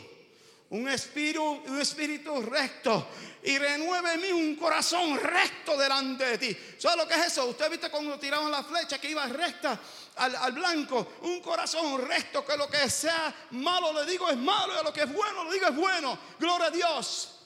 un 0.70 0.88
espíritu, 0.88 1.44
un 1.44 1.82
espíritu 1.82 2.42
recto 2.42 3.08
y 3.44 3.58
renueve 3.58 4.14
en 4.14 4.22
mí 4.22 4.32
un 4.32 4.56
corazón 4.56 5.18
recto 5.20 5.78
delante 5.78 6.26
de 6.26 6.38
ti. 6.38 6.58
¿Sabes 6.78 6.98
lo 6.98 7.08
que 7.08 7.16
es 7.16 7.28
eso? 7.28 7.48
Usted 7.48 7.70
viste 7.70 7.90
cuando 7.90 8.20
tiraban 8.20 8.52
la 8.52 8.64
flecha 8.64 9.00
que 9.00 9.10
iba 9.10 9.26
recta 9.28 9.80
al, 10.16 10.36
al, 10.36 10.52
blanco, 10.52 11.14
un 11.24 11.40
corazón 11.42 12.08
recto 12.08 12.46
que 12.46 12.58
lo 12.58 12.70
que 12.70 12.90
sea 12.90 13.48
malo 13.52 13.94
le 13.94 14.10
digo 14.10 14.30
es 14.30 14.38
malo 14.38 14.74
y 14.80 14.84
lo 14.84 14.94
que 14.94 15.02
es 15.02 15.14
bueno 15.14 15.46
le 15.46 15.54
digo 15.54 15.68
es 15.68 15.76
bueno. 15.76 16.18
Gloria 16.40 16.68
a 16.68 16.72
Dios. 16.72 17.38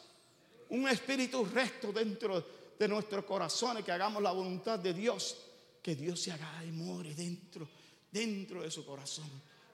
Un 0.70 0.88
espíritu 0.89 1.46
recto 1.46 1.91
dentro 1.91 2.46
de 2.78 2.88
nuestros 2.88 3.24
corazones, 3.24 3.86
que 3.86 3.91
hagamos 3.91 4.22
la 4.22 4.32
voluntad 4.32 4.80
de 4.80 4.93
Dios 4.93 5.38
que 5.86 5.96
Dios 5.96 6.20
se 6.20 6.32
haga 6.32 6.66
y 6.66 6.72
more 6.72 7.14
dentro, 7.14 7.70
dentro 8.12 8.64
de 8.64 8.72
su 8.72 8.84
corazón. 8.84 9.30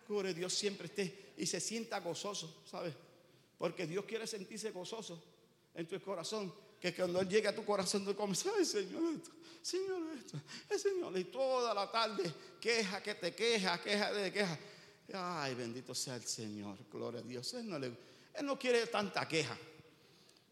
Que 0.06 0.34
Dios 0.34 0.54
siempre 0.54 0.88
esté 0.88 1.32
y 1.38 1.46
se 1.46 1.62
sienta 1.62 2.02
gozoso, 2.02 2.64
¿sabes? 2.70 2.94
Porque 3.58 3.88
Dios 3.88 4.04
quiere 4.04 4.28
sentirse 4.28 4.72
gozoso 4.72 5.24
en 5.76 5.88
tu 5.88 6.00
corazón. 6.02 6.54
Que 6.80 6.94
cuando 6.94 7.22
Él 7.22 7.30
llegue 7.30 7.48
a 7.48 7.56
tu 7.56 7.64
corazón, 7.64 8.04
tú 8.04 8.16
comienzas, 8.16 8.54
ay 8.58 8.66
Señor, 8.66 9.04
esto, 9.14 9.32
Señor, 9.62 10.02
esto, 10.18 10.38
ay 10.70 10.80
Señor. 10.80 11.18
Y 11.18 11.26
toda 11.26 11.74
la 11.74 11.92
tarde 11.92 12.34
queja, 12.60 13.02
que 13.04 13.16
te 13.16 13.36
queja, 13.36 13.80
queja, 13.82 14.12
de 14.12 14.32
queja. 14.32 14.58
Ay, 15.14 15.54
bendito 15.56 15.94
sea 15.94 16.16
el 16.16 16.26
Señor, 16.26 16.78
gloria 16.92 17.20
a 17.20 17.24
Dios. 17.24 17.54
Él 17.54 17.70
no, 17.70 17.78
le, 17.78 17.88
él 17.88 18.46
no 18.46 18.58
quiere 18.58 18.88
tanta 18.88 19.28
queja. 19.28 19.58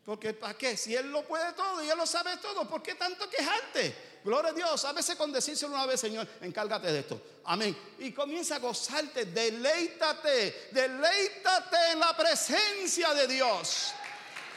Porque 0.09 0.33
¿para 0.33 0.57
qué? 0.57 0.75
Si 0.75 0.95
Él 0.95 1.11
lo 1.11 1.23
puede 1.23 1.53
todo 1.53 1.83
y 1.83 1.87
Él 1.87 1.95
lo 1.95 2.07
sabe 2.07 2.37
todo, 2.37 2.67
¿por 2.67 2.81
qué 2.81 2.95
tanto 2.95 3.29
quejarte? 3.29 4.19
Gloria 4.23 4.49
a 4.49 4.53
Dios. 4.53 4.83
A 4.85 4.91
veces 4.91 5.15
con 5.15 5.31
decírselo 5.31 5.73
una 5.73 5.85
vez, 5.85 5.99
Señor, 5.99 6.27
encárgate 6.41 6.91
de 6.91 6.99
esto. 7.01 7.21
Amén. 7.45 7.77
Y 7.99 8.11
comienza 8.11 8.55
a 8.55 8.59
gozarte, 8.59 9.25
deleítate, 9.25 10.69
deleítate 10.71 11.77
en 11.91 11.99
la 11.99 12.17
presencia 12.17 13.13
de 13.13 13.27
Dios. 13.27 13.93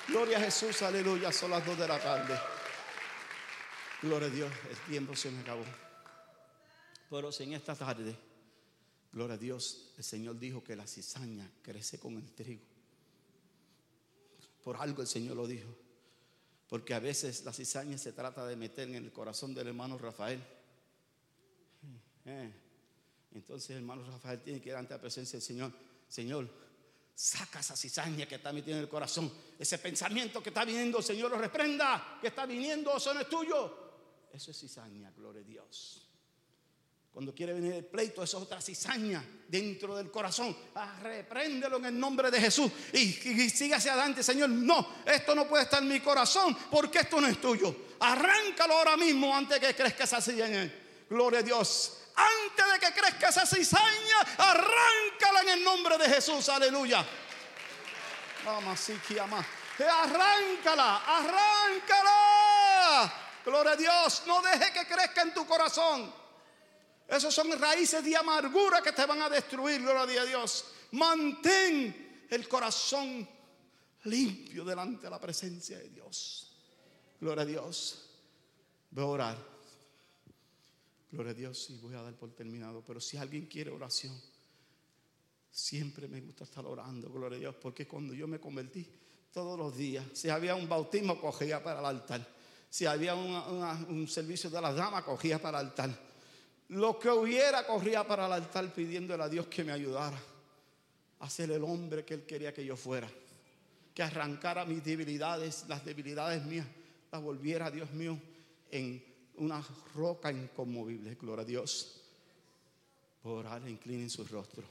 Gloria 0.08 0.38
a 0.38 0.40
Jesús, 0.40 0.82
aleluya. 0.82 1.30
Son 1.32 1.50
las 1.50 1.64
dos 1.64 1.78
de 1.78 1.86
la 1.86 1.98
tarde. 1.98 2.38
Gloria 4.02 4.28
a 4.28 4.30
Dios, 4.30 4.52
el 4.68 4.76
tiempo 4.90 5.14
se 5.14 5.30
me 5.30 5.40
acabó. 5.40 5.64
Pero 7.08 7.30
en 7.38 7.52
esta 7.52 7.76
tarde, 7.76 8.16
gloria 9.12 9.34
a 9.34 9.38
Dios, 9.38 9.92
el 9.96 10.02
Señor 10.02 10.38
dijo 10.38 10.64
que 10.64 10.74
la 10.74 10.86
cizaña 10.86 11.48
crece 11.62 12.00
con 12.00 12.16
el 12.16 12.32
trigo. 12.32 12.62
Por 14.64 14.76
algo 14.76 15.02
el 15.02 15.08
Señor 15.08 15.36
lo 15.36 15.46
dijo. 15.46 15.68
Porque 16.68 16.94
a 16.94 17.00
veces 17.00 17.44
la 17.44 17.52
cizaña 17.52 17.98
se 17.98 18.12
trata 18.12 18.46
de 18.46 18.56
meter 18.56 18.88
en 18.88 18.94
el 18.96 19.12
corazón 19.12 19.54
del 19.54 19.68
hermano 19.68 19.98
Rafael. 19.98 20.42
Eh, 22.24 22.52
entonces 23.34 23.70
el 23.70 23.78
hermano 23.78 24.04
Rafael 24.04 24.40
tiene 24.40 24.60
que 24.60 24.70
ir 24.70 24.76
ante 24.76 24.94
la 24.94 25.00
presencia 25.00 25.38
del 25.38 25.42
Señor. 25.42 25.72
Señor, 26.08 26.48
saca 27.22 27.60
esa 27.60 27.76
cizaña 27.76 28.26
que 28.26 28.34
está 28.34 28.52
metida 28.52 28.74
en 28.74 28.80
el 28.80 28.88
corazón. 28.88 29.32
Ese 29.56 29.78
pensamiento 29.78 30.42
que 30.42 30.48
está 30.48 30.64
viniendo, 30.64 31.00
Señor, 31.00 31.30
lo 31.30 31.38
reprenda. 31.38 32.18
Que 32.20 32.26
está 32.28 32.46
viniendo, 32.46 32.96
eso 32.96 33.14
no 33.14 33.20
es 33.20 33.28
tuyo. 33.28 33.92
Eso 34.32 34.50
es 34.50 34.58
cizaña, 34.58 35.12
gloria 35.12 35.40
a 35.40 35.44
Dios. 35.44 36.08
Cuando 37.12 37.32
quiere 37.32 37.52
venir 37.52 37.74
el 37.74 37.84
pleito, 37.84 38.24
eso 38.24 38.38
es 38.38 38.42
otra 38.42 38.60
cizaña 38.60 39.24
dentro 39.46 39.94
del 39.96 40.10
corazón. 40.10 40.56
Ah, 40.74 40.98
repréndelo 41.00 41.76
en 41.76 41.84
el 41.84 41.98
nombre 42.00 42.28
de 42.28 42.40
Jesús 42.40 42.72
y, 42.92 43.00
y, 43.00 43.72
hacia 43.72 43.92
adelante, 43.92 44.24
Señor. 44.24 44.48
No, 44.48 45.04
esto 45.06 45.32
no 45.36 45.46
puede 45.46 45.62
estar 45.62 45.80
en 45.80 45.90
mi 45.90 46.00
corazón 46.00 46.56
porque 46.72 47.00
esto 47.00 47.20
no 47.20 47.28
es 47.28 47.40
tuyo. 47.40 47.72
Arráncalo 48.00 48.74
ahora 48.74 48.96
mismo 48.96 49.32
antes 49.32 49.60
que 49.60 49.76
crezca 49.76 50.04
esa 50.04 50.20
cizaña. 50.20 50.72
Gloria 51.08 51.38
a 51.38 51.42
Dios. 51.42 52.01
Antes 52.14 52.72
de 52.72 52.78
que 52.78 52.92
crezca 52.92 53.28
esa 53.28 53.46
cizaña, 53.46 54.20
arráncala 54.38 55.42
en 55.42 55.48
el 55.50 55.64
nombre 55.64 55.98
de 55.98 56.08
Jesús. 56.08 56.48
Aleluya. 56.48 57.04
Vamos, 58.44 58.80
sí, 58.80 58.98
Arráncala, 59.78 61.02
arráncala. 61.06 62.12
Gloria 63.44 63.72
a 63.72 63.76
Dios. 63.76 64.22
No 64.26 64.40
deje 64.42 64.72
que 64.72 64.86
crezca 64.86 65.22
en 65.22 65.34
tu 65.34 65.46
corazón. 65.46 66.12
Esas 67.08 67.34
son 67.34 67.58
raíces 67.60 68.04
de 68.04 68.16
amargura 68.16 68.80
que 68.80 68.92
te 68.92 69.04
van 69.04 69.20
a 69.22 69.28
destruir, 69.28 69.82
gloria 69.82 70.22
a 70.22 70.24
Dios. 70.24 70.64
Mantén 70.92 72.26
el 72.30 72.48
corazón 72.48 73.28
limpio 74.04 74.64
delante 74.64 75.02
de 75.04 75.10
la 75.10 75.20
presencia 75.20 75.78
de 75.78 75.88
Dios. 75.88 76.48
Gloria 77.20 77.42
a 77.42 77.46
Dios. 77.46 78.08
Voy 78.90 79.04
a 79.04 79.06
orar. 79.06 79.51
Gloria 81.12 81.32
a 81.32 81.34
Dios 81.34 81.70
y 81.70 81.78
voy 81.78 81.94
a 81.94 82.02
dar 82.02 82.14
por 82.14 82.32
terminado. 82.32 82.82
Pero 82.84 83.00
si 83.00 83.16
alguien 83.16 83.46
quiere 83.46 83.70
oración, 83.70 84.18
siempre 85.50 86.08
me 86.08 86.20
gusta 86.20 86.44
estar 86.44 86.66
orando, 86.66 87.10
gloria 87.10 87.36
a 87.36 87.40
Dios, 87.40 87.54
porque 87.60 87.86
cuando 87.86 88.14
yo 88.14 88.26
me 88.26 88.40
convertí, 88.40 88.88
todos 89.32 89.58
los 89.58 89.76
días, 89.76 90.04
si 90.14 90.28
había 90.28 90.54
un 90.54 90.68
bautismo, 90.68 91.20
cogía 91.20 91.62
para 91.62 91.80
el 91.80 91.86
altar. 91.86 92.26
Si 92.68 92.86
había 92.86 93.14
un 93.14 94.08
servicio 94.08 94.50
de 94.50 94.60
las 94.60 94.74
damas, 94.74 95.04
cogía 95.04 95.40
para 95.40 95.60
el 95.60 95.66
altar 95.66 96.12
lo 96.72 96.98
que 96.98 97.10
hubiera, 97.10 97.66
corría 97.66 98.06
para 98.06 98.26
el 98.26 98.32
altar 98.32 98.72
pidiéndole 98.72 99.22
a 99.22 99.28
Dios 99.28 99.46
que 99.46 99.62
me 99.62 99.72
ayudara 99.72 100.18
a 101.20 101.28
ser 101.28 101.50
el 101.50 101.62
hombre 101.62 102.04
que 102.04 102.14
Él 102.14 102.22
quería 102.24 102.52
que 102.52 102.64
yo 102.64 102.76
fuera. 102.76 103.10
Que 103.94 104.02
arrancara 104.02 104.64
mis 104.64 104.82
debilidades, 104.82 105.66
las 105.68 105.84
debilidades 105.84 106.42
mías, 106.44 106.66
las 107.10 107.20
volviera, 107.20 107.70
Dios 107.70 107.90
mío, 107.92 108.18
en 108.70 109.04
una 109.42 109.64
roca 109.94 110.30
inconmovible. 110.30 111.16
Gloria 111.20 111.42
a 111.42 111.46
Dios. 111.46 112.00
Por 113.22 113.38
orar, 113.38 113.68
inclinen 113.68 114.10
su 114.10 114.24
rostro. 114.24 114.64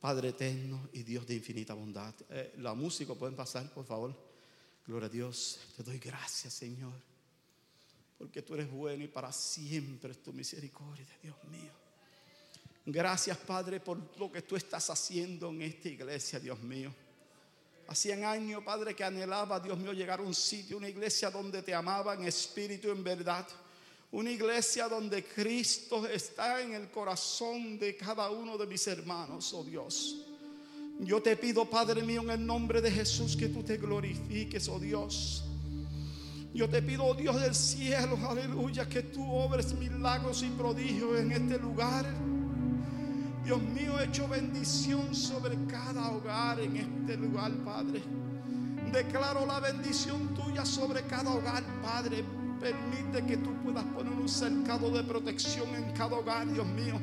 Padre 0.00 0.28
eterno 0.28 0.88
y 0.92 1.02
Dios 1.02 1.26
de 1.26 1.34
infinita 1.34 1.74
bondad. 1.74 2.14
Eh, 2.30 2.54
la 2.58 2.74
música 2.74 3.14
pueden 3.14 3.36
pasar, 3.36 3.72
por 3.72 3.84
favor. 3.84 4.14
Gloria 4.86 5.06
a 5.06 5.10
Dios. 5.10 5.58
Te 5.76 5.82
doy 5.82 5.98
gracias, 5.98 6.54
Señor 6.54 7.08
porque 8.18 8.42
tú 8.42 8.54
eres 8.54 8.70
bueno 8.70 9.04
y 9.04 9.08
para 9.08 9.32
siempre 9.32 10.10
es 10.10 10.22
tu 10.22 10.32
misericordia, 10.32 11.06
Dios 11.22 11.36
mío. 11.44 11.70
Gracias, 12.84 13.38
Padre, 13.38 13.78
por 13.78 13.98
lo 14.18 14.32
que 14.32 14.42
tú 14.42 14.56
estás 14.56 14.90
haciendo 14.90 15.50
en 15.50 15.62
esta 15.62 15.88
iglesia, 15.88 16.40
Dios 16.40 16.60
mío. 16.60 16.92
Hacían 17.88 18.22
años, 18.22 18.62
Padre, 18.62 18.94
que 18.94 19.02
anhelaba, 19.02 19.58
Dios 19.58 19.78
mío, 19.78 19.94
llegar 19.94 20.20
a 20.20 20.22
un 20.22 20.34
sitio, 20.34 20.76
una 20.76 20.90
iglesia 20.90 21.30
donde 21.30 21.62
te 21.62 21.74
amaba 21.74 22.12
en 22.12 22.24
espíritu 22.24 22.88
y 22.88 22.90
en 22.90 23.02
verdad. 23.02 23.46
Una 24.12 24.30
iglesia 24.30 24.88
donde 24.88 25.24
Cristo 25.24 26.06
está 26.06 26.60
en 26.60 26.74
el 26.74 26.90
corazón 26.90 27.78
de 27.78 27.96
cada 27.96 28.30
uno 28.30 28.58
de 28.58 28.66
mis 28.66 28.86
hermanos, 28.86 29.54
oh 29.54 29.64
Dios. 29.64 30.26
Yo 31.00 31.22
te 31.22 31.34
pido, 31.36 31.64
Padre 31.64 32.02
mío, 32.02 32.20
en 32.22 32.30
el 32.30 32.44
nombre 32.44 32.82
de 32.82 32.90
Jesús, 32.90 33.34
que 33.34 33.48
tú 33.48 33.62
te 33.62 33.78
glorifiques, 33.78 34.68
oh 34.68 34.78
Dios. 34.78 35.44
Yo 36.52 36.68
te 36.68 36.82
pido, 36.82 37.06
oh 37.06 37.14
Dios 37.14 37.40
del 37.40 37.54
cielo, 37.54 38.18
aleluya, 38.28 38.86
que 38.86 39.02
tú 39.02 39.24
obres 39.32 39.72
milagros 39.72 40.42
y 40.42 40.50
prodigios 40.50 41.20
en 41.20 41.32
este 41.32 41.58
lugar. 41.58 42.04
Dios 43.48 43.62
mío, 43.62 43.98
hecho 43.98 44.28
bendición 44.28 45.14
sobre 45.14 45.56
cada 45.64 46.10
hogar 46.10 46.60
en 46.60 46.76
este 46.76 47.16
lugar, 47.16 47.50
Padre. 47.64 48.02
Declaro 48.92 49.46
la 49.46 49.58
bendición 49.58 50.34
tuya 50.34 50.66
sobre 50.66 51.04
cada 51.04 51.30
hogar, 51.30 51.62
Padre. 51.82 52.22
Permite 52.60 53.24
que 53.24 53.38
tú 53.38 53.50
puedas 53.64 53.84
poner 53.84 54.12
un 54.12 54.28
cercado 54.28 54.90
de 54.90 55.02
protección 55.02 55.74
en 55.74 55.90
cada 55.94 56.16
hogar, 56.16 56.46
Dios 56.46 56.66
mío. 56.66 57.00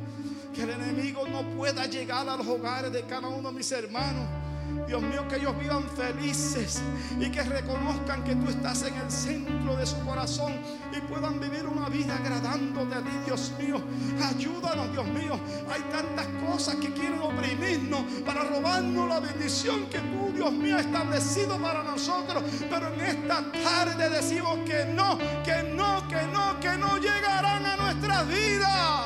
Que 0.54 0.62
el 0.62 0.70
enemigo 0.70 1.28
no 1.28 1.42
pueda 1.58 1.88
llegar 1.88 2.30
a 2.30 2.38
los 2.38 2.46
hogares 2.46 2.94
de 2.94 3.02
cada 3.06 3.28
uno 3.28 3.50
de 3.50 3.58
mis 3.58 3.72
hermanos 3.72 4.45
Dios 4.88 5.02
mío, 5.02 5.28
que 5.28 5.38
ellos 5.38 5.58
vivan 5.60 5.84
felices 5.90 6.82
y 7.20 7.30
que 7.32 7.42
reconozcan 7.42 8.24
que 8.24 8.36
tú 8.36 8.50
estás 8.50 8.84
en 8.84 8.94
el 8.96 9.12
centro 9.12 9.76
de 9.76 9.86
su 9.86 10.00
corazón 10.06 10.54
y 10.96 11.02
puedan 11.02 11.40
vivir 11.40 11.66
una 11.66 11.90
vida 11.90 12.16
agradándote 12.16 12.96
a 12.96 13.02
ti, 13.02 13.10
Dios 13.26 13.52
mío. 13.60 13.82
Ayúdanos, 14.24 14.92
Dios 14.92 15.08
mío. 15.08 15.40
Hay 15.72 15.82
tantas 15.92 16.28
cosas 16.48 16.76
que 16.76 16.94
quieren 16.94 17.20
oprimirnos 17.20 18.02
para 18.26 18.44
robarnos 18.44 19.10
la 19.10 19.20
bendición 19.20 19.88
que 19.90 20.00
tú, 20.00 20.32
Dios 20.34 20.52
mío, 20.52 20.76
has 20.76 20.86
establecido 20.86 21.58
para 21.58 21.84
nosotros. 21.84 22.44
Pero 22.70 22.94
en 22.94 23.02
esta 23.02 23.44
tarde 23.52 24.10
decimos 24.10 24.60
que 24.66 24.86
no, 24.86 25.18
que 25.44 25.64
no, 25.76 26.08
que 26.08 26.22
no, 26.32 26.60
que 26.60 26.78
no 26.78 26.98
llegarán 26.98 27.66
a 27.66 27.76
nuestra 27.76 28.24
vida. 28.24 29.06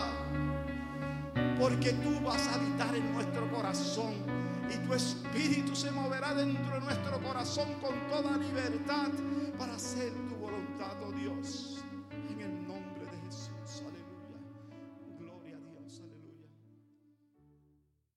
Porque 1.58 1.94
tú 1.94 2.20
vas 2.22 2.48
a 2.48 2.56
habitar 2.56 2.96
en 2.96 3.14
nuestro 3.14 3.50
corazón 3.52 4.39
y 4.72 4.78
tu 4.86 4.94
espíritu 4.94 5.76
se 5.76 5.92
moverá 5.92 6.34
dentro 6.34 6.74
de 6.76 6.82
nuestro 6.82 7.22
corazón 7.22 7.74
con 7.82 7.96
toda 8.10 8.38
libertad 8.38 9.10
para 9.58 9.76
hacer 9.76 10.12
tu 10.28 10.36
voluntad, 10.36 10.94
oh 11.04 11.12
Dios. 11.12 11.79